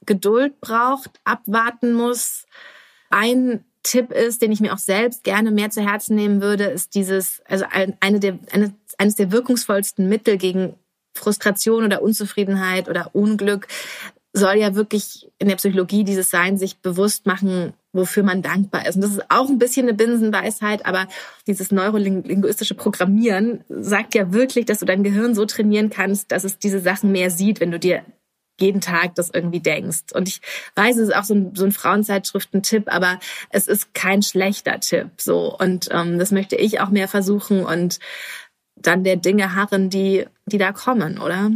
Geduld 0.06 0.60
braucht, 0.60 1.12
abwarten 1.24 1.94
muss. 1.94 2.46
Ein 3.10 3.64
Tipp 3.88 4.12
ist, 4.12 4.42
den 4.42 4.52
ich 4.52 4.60
mir 4.60 4.74
auch 4.74 4.78
selbst 4.80 5.24
gerne 5.24 5.50
mehr 5.50 5.70
zu 5.70 5.82
Herzen 5.82 6.16
nehmen 6.16 6.42
würde, 6.42 6.66
ist 6.66 6.94
dieses, 6.94 7.42
also 7.48 7.66
eine 7.72 8.20
der, 8.20 8.38
eine, 8.52 8.74
eines 8.98 9.16
der 9.16 9.32
wirkungsvollsten 9.32 10.10
Mittel 10.10 10.38
gegen 10.38 10.76
Frustration 11.16 11.86
oder 11.86 12.02
Unzufriedenheit 12.02 12.90
oder 12.90 13.16
Unglück 13.16 13.68
soll 14.34 14.58
ja 14.58 14.76
wirklich 14.76 15.32
in 15.40 15.48
der 15.48 15.56
Psychologie 15.56 16.04
dieses 16.04 16.30
Sein 16.30 16.58
sich 16.58 16.80
bewusst 16.80 17.26
machen, 17.26 17.74
wofür 17.94 18.24
man 18.24 18.42
dankbar 18.42 18.86
ist. 18.86 18.96
Und 18.96 19.02
das 19.02 19.12
ist 19.12 19.32
auch 19.32 19.50
ein 19.50 19.58
bisschen 19.58 19.88
eine 19.88 19.98
Binsenweisheit, 19.98 20.86
aber 20.86 21.08
dieses 21.48 21.72
neurolinguistische 21.72 22.76
Programmieren 22.76 23.64
sagt 23.70 24.14
ja 24.14 24.34
wirklich, 24.34 24.66
dass 24.66 24.80
du 24.80 24.86
dein 24.86 25.04
Gehirn 25.04 25.34
so 25.34 25.46
trainieren 25.46 25.90
kannst, 25.90 26.32
dass 26.32 26.44
es 26.44 26.60
diese 26.60 26.82
Sachen 26.82 27.14
mehr 27.14 27.32
sieht, 27.32 27.62
wenn 27.62 27.72
du 27.72 27.80
dir 27.80 28.04
jeden 28.60 28.82
Tag 28.82 29.16
das 29.16 29.30
irgendwie 29.30 29.60
denkst. 29.60 30.14
Und 30.14 30.28
ich 30.28 30.41
weiß, 30.76 30.97
es 30.97 31.10
ist 31.10 31.16
auch 31.16 31.24
so 31.24 31.36
ein, 31.36 31.55
so 31.55 31.66
ein 31.66 31.72
Frauenzeitschriften-Tipp, 31.72 32.86
aber 32.88 33.20
es 33.49 33.68
ist 33.68 33.93
kein 33.93 34.22
schlechter 34.22 34.80
Tipp. 34.80 35.10
So 35.18 35.55
und 35.58 35.89
ähm, 35.91 36.20
das 36.20 36.32
möchte 36.32 36.55
ich 36.55 36.80
auch 36.80 36.89
mehr 36.89 37.08
versuchen 37.08 37.66
und 37.66 37.99
dann 38.76 39.03
der 39.03 39.16
Dinge 39.16 39.55
harren, 39.55 39.89
die 39.89 40.26
die 40.47 40.58
da 40.58 40.72
kommen, 40.72 41.20
oder? 41.20 41.51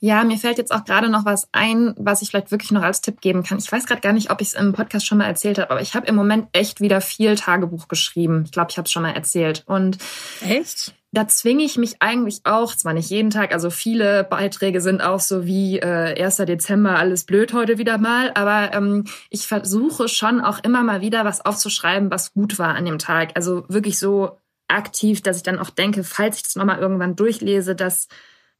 Ja, 0.00 0.22
mir 0.22 0.38
fällt 0.38 0.58
jetzt 0.58 0.72
auch 0.72 0.84
gerade 0.84 1.08
noch 1.08 1.24
was 1.24 1.48
ein, 1.50 1.92
was 1.96 2.22
ich 2.22 2.28
vielleicht 2.28 2.52
wirklich 2.52 2.70
noch 2.70 2.82
als 2.82 3.00
Tipp 3.00 3.20
geben 3.20 3.42
kann. 3.42 3.58
Ich 3.58 3.70
weiß 3.70 3.86
gerade 3.86 4.00
gar 4.00 4.12
nicht, 4.12 4.30
ob 4.30 4.40
ich 4.40 4.48
es 4.48 4.54
im 4.54 4.72
Podcast 4.72 5.06
schon 5.06 5.18
mal 5.18 5.26
erzählt 5.26 5.58
habe, 5.58 5.70
aber 5.72 5.80
ich 5.80 5.94
habe 5.94 6.06
im 6.06 6.14
Moment 6.14 6.46
echt 6.52 6.80
wieder 6.80 7.00
viel 7.00 7.34
Tagebuch 7.34 7.88
geschrieben. 7.88 8.44
Ich 8.44 8.52
glaube, 8.52 8.70
ich 8.70 8.78
habe 8.78 8.86
es 8.86 8.92
schon 8.92 9.02
mal 9.02 9.12
erzählt. 9.12 9.64
Und 9.66 9.98
echt? 10.40 10.94
Da 11.12 11.26
zwinge 11.26 11.64
ich 11.64 11.78
mich 11.78 11.96
eigentlich 12.00 12.40
auch, 12.44 12.74
zwar 12.74 12.92
nicht 12.92 13.08
jeden 13.08 13.30
Tag, 13.30 13.54
also 13.54 13.70
viele 13.70 14.24
Beiträge 14.24 14.82
sind 14.82 15.00
auch 15.00 15.20
so 15.20 15.46
wie 15.46 15.78
äh, 15.78 16.22
1. 16.22 16.36
Dezember, 16.36 16.98
alles 16.98 17.24
blöd 17.24 17.54
heute 17.54 17.78
wieder 17.78 17.96
mal, 17.96 18.30
aber 18.34 18.74
ähm, 18.74 19.04
ich 19.30 19.46
versuche 19.46 20.08
schon 20.08 20.42
auch 20.42 20.62
immer 20.62 20.82
mal 20.82 21.00
wieder 21.00 21.24
was 21.24 21.44
aufzuschreiben, 21.44 22.10
was 22.10 22.34
gut 22.34 22.58
war 22.58 22.74
an 22.74 22.84
dem 22.84 22.98
Tag. 22.98 23.30
Also 23.36 23.64
wirklich 23.68 23.98
so 23.98 24.38
aktiv, 24.68 25.22
dass 25.22 25.38
ich 25.38 25.42
dann 25.42 25.58
auch 25.58 25.70
denke, 25.70 26.04
falls 26.04 26.36
ich 26.36 26.42
das 26.42 26.56
nochmal 26.56 26.78
irgendwann 26.78 27.16
durchlese, 27.16 27.74
dass 27.74 28.08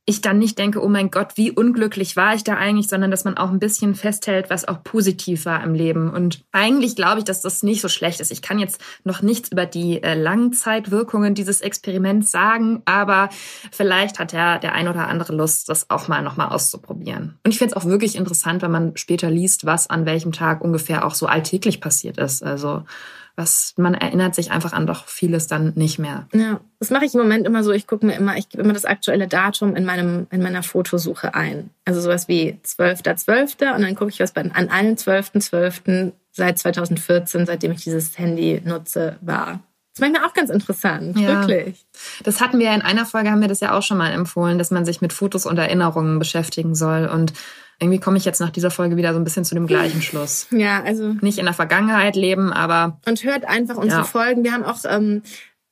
ich 0.08 0.22
dann 0.22 0.38
nicht 0.38 0.58
denke, 0.58 0.82
oh 0.82 0.88
mein 0.88 1.10
Gott, 1.10 1.32
wie 1.36 1.50
unglücklich 1.50 2.16
war 2.16 2.34
ich 2.34 2.42
da 2.42 2.54
eigentlich, 2.54 2.88
sondern 2.88 3.10
dass 3.10 3.24
man 3.24 3.36
auch 3.36 3.50
ein 3.50 3.58
bisschen 3.58 3.94
festhält, 3.94 4.48
was 4.48 4.66
auch 4.66 4.82
positiv 4.82 5.44
war 5.44 5.62
im 5.62 5.74
Leben. 5.74 6.08
Und 6.08 6.46
eigentlich 6.50 6.96
glaube 6.96 7.18
ich, 7.18 7.24
dass 7.26 7.42
das 7.42 7.62
nicht 7.62 7.82
so 7.82 7.88
schlecht 7.88 8.18
ist. 8.20 8.32
Ich 8.32 8.40
kann 8.40 8.58
jetzt 8.58 8.80
noch 9.04 9.20
nichts 9.20 9.52
über 9.52 9.66
die 9.66 10.02
äh, 10.02 10.14
Langzeitwirkungen 10.14 11.34
dieses 11.34 11.60
Experiments 11.60 12.30
sagen, 12.30 12.80
aber 12.86 13.28
vielleicht 13.70 14.18
hat 14.18 14.32
ja 14.32 14.56
der 14.56 14.72
ein 14.72 14.88
oder 14.88 15.08
andere 15.08 15.34
Lust, 15.34 15.68
das 15.68 15.90
auch 15.90 16.08
mal 16.08 16.22
nochmal 16.22 16.48
auszuprobieren. 16.48 17.38
Und 17.44 17.50
ich 17.50 17.58
finde 17.58 17.74
es 17.74 17.76
auch 17.76 17.84
wirklich 17.84 18.16
interessant, 18.16 18.62
wenn 18.62 18.70
man 18.70 18.96
später 18.96 19.30
liest, 19.30 19.66
was 19.66 19.90
an 19.90 20.06
welchem 20.06 20.32
Tag 20.32 20.62
ungefähr 20.62 21.04
auch 21.04 21.14
so 21.14 21.26
alltäglich 21.26 21.82
passiert 21.82 22.16
ist. 22.16 22.42
Also 22.42 22.84
was 23.38 23.72
man 23.76 23.94
erinnert 23.94 24.34
sich 24.34 24.50
einfach 24.50 24.72
an 24.72 24.86
doch 24.86 25.06
vieles 25.06 25.46
dann 25.46 25.72
nicht 25.76 25.98
mehr. 25.98 26.26
Ja, 26.34 26.60
das 26.80 26.90
mache 26.90 27.04
ich 27.04 27.14
im 27.14 27.20
Moment 27.20 27.46
immer 27.46 27.62
so. 27.62 27.70
Ich 27.70 27.86
gucke 27.86 28.04
mir 28.04 28.16
immer, 28.16 28.36
ich 28.36 28.48
gebe 28.48 28.64
immer 28.64 28.72
das 28.72 28.84
aktuelle 28.84 29.28
Datum 29.28 29.76
in 29.76 29.84
meinem 29.84 30.26
in 30.30 30.42
meiner 30.42 30.64
Fotosuche 30.64 31.34
ein. 31.34 31.70
Also 31.84 32.00
sowas 32.00 32.26
wie 32.26 32.58
12.12. 32.64 33.24
.12. 33.24 33.74
und 33.76 33.82
dann 33.82 33.94
gucke 33.94 34.10
ich, 34.10 34.18
was 34.18 34.32
bei, 34.32 34.42
an 34.42 34.68
allen 34.68 34.96
12.12. 34.96 35.50
.12. 35.50 36.12
seit 36.32 36.58
2014, 36.58 37.46
seitdem 37.46 37.72
ich 37.72 37.84
dieses 37.84 38.18
Handy 38.18 38.60
nutze, 38.64 39.16
war. 39.20 39.60
Das 39.94 40.00
ist 40.00 40.00
manchmal 40.00 40.28
auch 40.28 40.34
ganz 40.34 40.50
interessant, 40.50 41.18
ja. 41.18 41.28
wirklich. 41.28 41.86
Das 42.24 42.40
hatten 42.40 42.58
wir 42.58 42.66
ja 42.66 42.74
in 42.74 42.82
einer 42.82 43.06
Folge, 43.06 43.30
haben 43.30 43.40
wir 43.40 43.48
das 43.48 43.60
ja 43.60 43.76
auch 43.76 43.82
schon 43.82 43.98
mal 43.98 44.12
empfohlen, 44.12 44.58
dass 44.58 44.70
man 44.70 44.84
sich 44.84 45.00
mit 45.00 45.12
Fotos 45.12 45.46
und 45.46 45.58
Erinnerungen 45.58 46.18
beschäftigen 46.18 46.74
soll 46.74 47.06
und 47.06 47.32
irgendwie 47.80 48.00
komme 48.00 48.16
ich 48.16 48.24
jetzt 48.24 48.40
nach 48.40 48.50
dieser 48.50 48.70
Folge 48.70 48.96
wieder 48.96 49.12
so 49.12 49.20
ein 49.20 49.24
bisschen 49.24 49.44
zu 49.44 49.54
dem 49.54 49.66
gleichen 49.66 50.02
Schluss. 50.02 50.48
Ja, 50.58 50.82
also. 50.82 51.14
Nicht 51.20 51.38
in 51.38 51.44
der 51.44 51.54
Vergangenheit 51.54 52.16
leben, 52.16 52.52
aber. 52.52 52.98
Und 53.06 53.22
hört 53.22 53.44
einfach 53.44 53.76
unsere 53.76 54.00
ja. 54.00 54.04
Folgen. 54.04 54.42
Wir 54.42 54.52
haben 54.52 54.64
auch 54.64 54.78
ähm, 54.88 55.22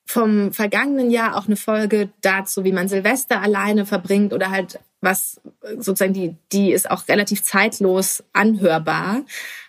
vom 0.04 0.52
vergangenen 0.52 1.11
Jahr 1.11 1.36
auch 1.36 1.46
eine 1.46 1.57
Folge 1.57 2.11
dazu, 2.20 2.62
wie 2.62 2.72
man 2.72 2.88
Silvester 2.88 3.42
alleine 3.42 3.86
verbringt 3.86 4.32
oder 4.32 4.50
halt 4.50 4.78
was 5.00 5.40
sozusagen 5.78 6.14
die, 6.14 6.36
die 6.52 6.72
ist 6.72 6.90
auch 6.90 7.09
relativ 7.09 7.42
zeitlos 7.42 8.24
anhörbar. 8.32 9.22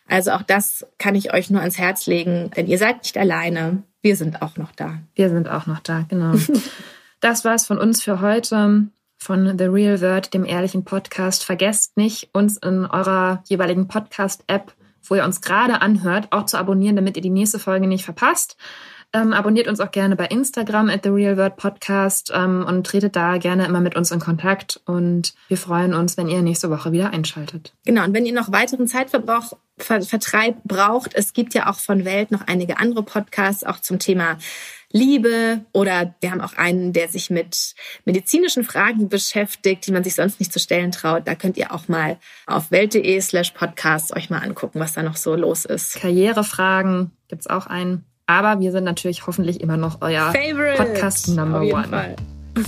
Also 0.07 0.31
auch 0.31 0.43
das 0.43 0.85
kann 0.99 1.15
ich 1.15 1.33
euch 1.33 1.49
nur 1.49 1.59
ans 1.59 1.77
Herz 1.77 2.05
legen, 2.05 2.51
denn 2.55 2.67
ihr 2.67 2.77
seid 2.77 3.03
nicht 3.03 3.17
alleine. 3.17 3.83
Wir 4.01 4.15
sind 4.15 4.41
auch 4.41 4.57
noch 4.57 4.71
da. 4.71 4.99
Wir 5.15 5.29
sind 5.29 5.49
auch 5.49 5.65
noch 5.65 5.79
da, 5.79 6.05
genau. 6.07 6.35
das 7.19 7.43
war's 7.43 7.65
von 7.65 7.77
uns 7.77 8.01
für 8.01 8.21
heute 8.21 8.88
von 9.18 9.57
The 9.57 9.65
Real 9.65 10.01
Word, 10.01 10.34
dem 10.34 10.45
ehrlichen 10.45 10.86
Podcast. 10.86 11.43
Vergesst 11.43 11.97
nicht, 11.97 12.30
uns 12.34 12.57
in 12.57 12.86
eurer 12.86 13.43
jeweiligen 13.47 13.88
Podcast-App, 13.88 14.74
wo 15.03 15.15
ihr 15.15 15.24
uns 15.24 15.41
gerade 15.41 15.82
anhört, 15.82 16.28
auch 16.32 16.45
zu 16.45 16.57
abonnieren, 16.57 16.95
damit 16.95 17.15
ihr 17.15 17.22
die 17.22 17.30
nächste 17.30 17.59
Folge 17.59 17.88
nicht 17.88 18.05
verpasst. 18.05 18.57
Ähm, 19.13 19.32
abonniert 19.32 19.70
uns 19.70 19.80
auch 19.80 19.91
gerne 19.91 20.18
bei 20.18 20.26
Instagram 20.26 20.89
at 20.89 21.03
The 21.03 21.09
Real 21.09 21.38
Word 21.38 21.55
Podcast 21.55 22.32
ähm, 22.36 22.65
und 22.68 22.86
tretet 22.86 23.15
da 23.15 23.38
gerne 23.38 23.65
immer 23.65 23.80
mit 23.80 23.95
uns 23.95 24.11
in 24.11 24.20
Kontakt. 24.20 24.82
Und 24.86 25.34
wir 25.47 25.57
freuen 25.57 25.93
uns, 25.93 26.18
wenn 26.18 26.28
ihr 26.28 26.41
nächste 26.41 26.70
Woche 26.70 26.91
wieder 26.91 27.11
einschaltet. 27.11 27.74
Genau, 27.86 28.03
und 28.03 28.13
wenn 28.13 28.26
ihr 28.26 28.34
noch 28.34 28.51
weiteren 28.51 28.88
Zeitverbrauch 28.88 29.53
Vertreib 29.78 30.63
braucht, 30.63 31.13
es 31.13 31.34
gibt 31.34 31.53
ja 31.53 31.70
auch 31.70 31.80
von 31.80 32.03
Welt 32.03 32.32
noch 32.32 32.47
einige 32.47 32.80
andere 32.80 33.03
Podcasts, 33.03 33.63
auch 33.63 33.80
zum 33.80 33.99
Thema 33.99 34.38
Liebe 34.91 35.61
oder 35.73 36.15
wir 36.21 36.31
haben 36.31 36.41
auch 36.41 36.53
einen, 36.53 36.93
der 36.93 37.09
sich 37.09 37.29
mit 37.29 37.75
medizinischen 38.05 38.63
Fragen 38.63 39.09
beschäftigt, 39.09 39.85
die 39.85 39.91
man 39.91 40.03
sich 40.03 40.15
sonst 40.15 40.39
nicht 40.39 40.53
zu 40.53 40.59
stellen 40.59 40.91
traut. 40.91 41.27
Da 41.27 41.35
könnt 41.35 41.57
ihr 41.57 41.73
auch 41.73 41.88
mal 41.88 42.17
auf 42.45 42.71
welt.de 42.71 43.19
slash 43.21 43.51
podcast 43.51 44.15
euch 44.15 44.29
mal 44.29 44.39
angucken, 44.39 44.79
was 44.79 44.93
da 44.93 45.03
noch 45.03 45.17
so 45.17 45.35
los 45.35 45.65
ist. 45.65 45.99
Karrierefragen 45.99 47.11
gibt's 47.27 47.47
auch 47.47 47.67
einen. 47.67 48.05
Aber 48.27 48.59
wir 48.59 48.71
sind 48.71 48.83
natürlich 48.83 49.25
hoffentlich 49.27 49.61
immer 49.61 49.77
noch 49.77 50.01
euer 50.01 50.31
Favorite. 50.33 50.83
Podcast 50.83 51.29
Number 51.29 51.61
One. 51.61 51.88
Fall. 51.88 52.15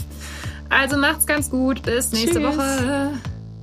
Also 0.72 0.98
macht's 0.98 1.26
ganz 1.26 1.50
gut. 1.50 1.82
Bis 1.82 2.12
nächste 2.12 2.40
Tschüss. 2.40 2.58
Woche. 2.58 3.12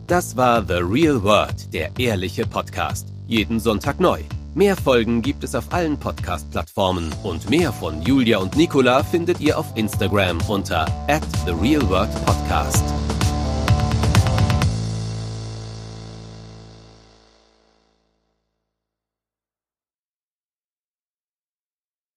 Das 0.09 0.37
war 0.37 0.65
The 0.67 0.81
Real 0.83 1.23
World, 1.23 1.73
der 1.73 1.91
ehrliche 1.99 2.47
Podcast. 2.47 3.09
Jeden 3.29 3.61
Sonntag 3.61 4.01
neu. 4.01 4.21
Mehr 4.57 4.75
Folgen 4.75 5.21
gibt 5.21 5.45
es 5.45 5.55
auf 5.55 5.71
allen 5.75 5.99
Podcast-Plattformen 5.99 7.13
und 7.25 7.51
mehr 7.51 7.75
von 7.75 8.01
Julia 8.01 8.39
und 8.39 8.57
Nicola 8.57 9.05
findet 9.05 9.39
ihr 9.39 9.59
auf 9.59 9.67
Instagram 9.75 10.39
unter 10.49 10.87
at 11.09 11.23
The 11.45 11.53
Real 11.53 11.87
World 11.91 12.09
Podcast. 12.25 12.83